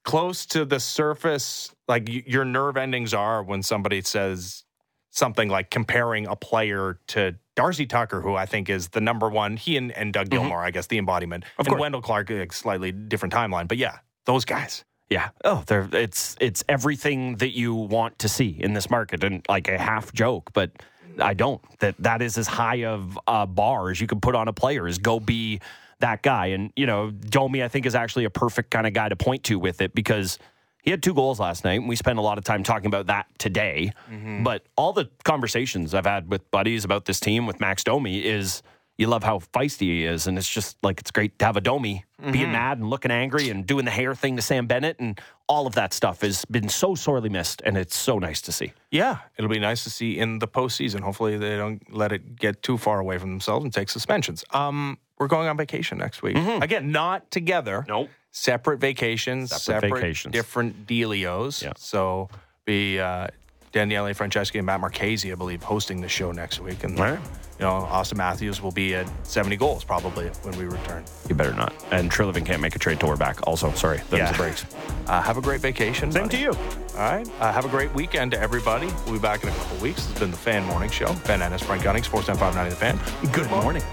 close 0.03 0.45
to 0.47 0.65
the 0.65 0.79
surface 0.79 1.73
like 1.87 2.07
your 2.07 2.45
nerve 2.45 2.77
endings 2.77 3.13
are 3.13 3.43
when 3.43 3.61
somebody 3.61 4.01
says 4.01 4.63
something 5.11 5.49
like 5.49 5.69
comparing 5.69 6.25
a 6.25 6.35
player 6.35 6.99
to 7.07 7.35
Darcy 7.55 7.85
Tucker, 7.85 8.21
who 8.21 8.35
I 8.35 8.45
think 8.45 8.69
is 8.69 8.89
the 8.89 9.01
number 9.01 9.29
one. 9.29 9.57
He 9.57 9.77
and, 9.77 9.91
and 9.91 10.11
Doug 10.11 10.29
mm-hmm. 10.29 10.47
Gilmour, 10.47 10.63
I 10.63 10.71
guess, 10.71 10.87
the 10.87 10.97
embodiment. 10.97 11.43
Of 11.57 11.67
and 11.67 11.67
course. 11.67 11.79
Wendel 11.79 12.01
Clark, 12.01 12.29
like, 12.29 12.53
slightly 12.53 12.91
different 12.91 13.33
timeline, 13.33 13.67
but 13.67 13.77
yeah, 13.77 13.99
those 14.25 14.45
guys. 14.45 14.83
Yeah. 15.09 15.29
Oh, 15.43 15.63
they're, 15.67 15.89
it's 15.91 16.37
it's 16.39 16.63
everything 16.69 17.35
that 17.37 17.55
you 17.55 17.75
want 17.75 18.17
to 18.19 18.29
see 18.29 18.55
in 18.57 18.73
this 18.73 18.89
market, 18.89 19.25
and 19.25 19.45
like 19.49 19.67
a 19.67 19.77
half 19.77 20.13
joke, 20.13 20.51
but 20.53 20.71
I 21.19 21.33
don't. 21.33 21.61
That 21.79 21.95
that 21.99 22.21
is 22.21 22.37
as 22.37 22.47
high 22.47 22.85
of 22.85 23.19
a 23.27 23.45
bar 23.45 23.89
as 23.89 23.99
you 23.99 24.07
can 24.07 24.21
put 24.21 24.35
on 24.35 24.47
a 24.47 24.53
player. 24.53 24.87
Is 24.87 24.99
go 24.99 25.19
be 25.19 25.59
that 25.99 26.23
guy, 26.23 26.47
and 26.47 26.71
you 26.77 26.85
know, 26.85 27.11
Domi, 27.11 27.61
I 27.61 27.67
think 27.67 27.85
is 27.85 27.93
actually 27.93 28.23
a 28.23 28.29
perfect 28.29 28.71
kind 28.71 28.87
of 28.87 28.93
guy 28.93 29.09
to 29.09 29.17
point 29.17 29.43
to 29.43 29.59
with 29.59 29.81
it 29.81 29.93
because 29.93 30.39
he 30.81 30.91
had 30.91 31.03
two 31.03 31.13
goals 31.13 31.39
last 31.39 31.63
night. 31.63 31.79
and 31.79 31.89
We 31.89 31.95
spent 31.95 32.19
a 32.19 32.21
lot 32.21 32.37
of 32.37 32.43
time 32.43 32.63
talking 32.63 32.87
about 32.87 33.07
that 33.07 33.27
today, 33.37 33.93
mm-hmm. 34.09 34.43
but 34.43 34.65
all 34.75 34.93
the 34.93 35.09
conversations 35.23 35.93
I've 35.93 36.05
had 36.05 36.29
with 36.29 36.49
buddies 36.51 36.85
about 36.85 37.05
this 37.05 37.19
team 37.19 37.45
with 37.45 37.59
Max 37.59 37.83
Domi 37.83 38.19
is. 38.25 38.61
You 38.97 39.07
love 39.07 39.23
how 39.23 39.39
feisty 39.39 39.87
he 39.87 40.05
is, 40.05 40.27
and 40.27 40.37
it's 40.37 40.47
just 40.47 40.77
like 40.83 40.99
it's 40.99 41.09
great 41.09 41.39
to 41.39 41.45
have 41.45 41.57
a 41.57 41.61
Domi 41.61 42.05
being 42.19 42.35
mm-hmm. 42.35 42.51
mad 42.51 42.77
and 42.77 42.87
looking 42.87 43.09
angry 43.09 43.49
and 43.49 43.65
doing 43.65 43.83
the 43.83 43.89
hair 43.89 44.13
thing 44.13 44.35
to 44.35 44.43
Sam 44.43 44.67
Bennett, 44.67 44.99
and 44.99 45.19
all 45.47 45.65
of 45.65 45.73
that 45.73 45.91
stuff 45.91 46.21
has 46.21 46.45
been 46.45 46.69
so 46.69 46.93
sorely 46.93 47.29
missed, 47.29 47.63
and 47.65 47.77
it's 47.77 47.95
so 47.95 48.19
nice 48.19 48.41
to 48.43 48.51
see. 48.51 48.73
Yeah, 48.91 49.19
it'll 49.37 49.49
be 49.49 49.59
nice 49.59 49.83
to 49.85 49.89
see 49.89 50.19
in 50.19 50.37
the 50.37 50.47
postseason. 50.47 50.99
Hopefully, 50.99 51.37
they 51.37 51.57
don't 51.57 51.81
let 51.91 52.11
it 52.11 52.35
get 52.35 52.61
too 52.61 52.77
far 52.77 52.99
away 52.99 53.17
from 53.17 53.31
themselves 53.31 53.63
and 53.63 53.73
take 53.73 53.89
suspensions. 53.89 54.43
Um, 54.51 54.99
we're 55.17 55.27
going 55.27 55.47
on 55.47 55.57
vacation 55.57 55.97
next 55.97 56.21
week. 56.21 56.35
Mm-hmm. 56.35 56.61
Again, 56.61 56.91
not 56.91 57.31
together. 57.31 57.85
Nope. 57.87 58.09
Separate 58.31 58.79
vacations, 58.79 59.49
Separate 59.49 59.61
separate, 59.87 60.01
vacations. 60.01 60.31
different 60.31 60.87
dealios. 60.87 61.61
Yeah. 61.61 61.73
So 61.77 62.29
be 62.65 62.99
uh, 62.99 63.27
Daniele 63.73 64.13
Franceschi 64.13 64.55
and 64.57 64.65
Matt 64.65 64.79
Marchese, 64.79 65.31
I 65.31 65.35
believe, 65.35 65.61
hosting 65.63 66.01
the 66.01 66.07
show 66.09 66.31
next 66.31 66.59
week. 66.61 66.83
And 66.85 66.97
right. 66.97 67.19
you 67.59 67.65
know, 67.65 67.87
Auston 67.91 68.15
Matthews 68.17 68.61
will 68.61 68.71
be 68.71 68.95
at 68.95 69.07
70 69.27 69.57
goals 69.57 69.83
probably 69.83 70.27
when 70.43 70.57
we 70.57 70.63
return. 70.65 71.03
You 71.27 71.35
better 71.35 71.53
not. 71.53 71.73
And 71.91 72.09
Trillivan 72.09 72.45
can't 72.45 72.61
make 72.61 72.75
a 72.75 72.79
trade 72.79 72.99
till 73.01 73.09
we're 73.09 73.17
back. 73.17 73.45
Also, 73.47 73.71
sorry, 73.73 73.99
those 74.09 74.19
Yeah. 74.19 74.35
breaks. 74.37 74.65
Uh, 75.07 75.21
have 75.21 75.37
a 75.37 75.41
great 75.41 75.59
vacation. 75.61 76.09
Same 76.11 76.23
buddy. 76.23 76.37
to 76.37 76.43
you. 76.43 76.51
All 76.51 77.11
right. 77.11 77.27
Uh, 77.39 77.51
have 77.51 77.65
a 77.65 77.69
great 77.69 77.93
weekend 77.93 78.31
to 78.31 78.39
everybody. 78.39 78.87
We'll 79.05 79.13
be 79.15 79.19
back 79.19 79.43
in 79.43 79.49
a 79.49 79.53
couple 79.53 79.77
weeks. 79.79 79.97
This 80.05 80.11
has 80.11 80.19
been 80.19 80.31
the 80.31 80.37
Fan 80.37 80.63
Morning 80.65 80.89
Show. 80.89 81.13
Ben 81.27 81.41
Ennis, 81.41 81.63
Brent 81.63 81.83
Gunning, 81.83 82.03
Sports 82.03 82.27
590 82.27 82.69
The 82.69 82.75
Fan. 82.77 83.31
Good 83.33 83.49
morning. 83.49 83.83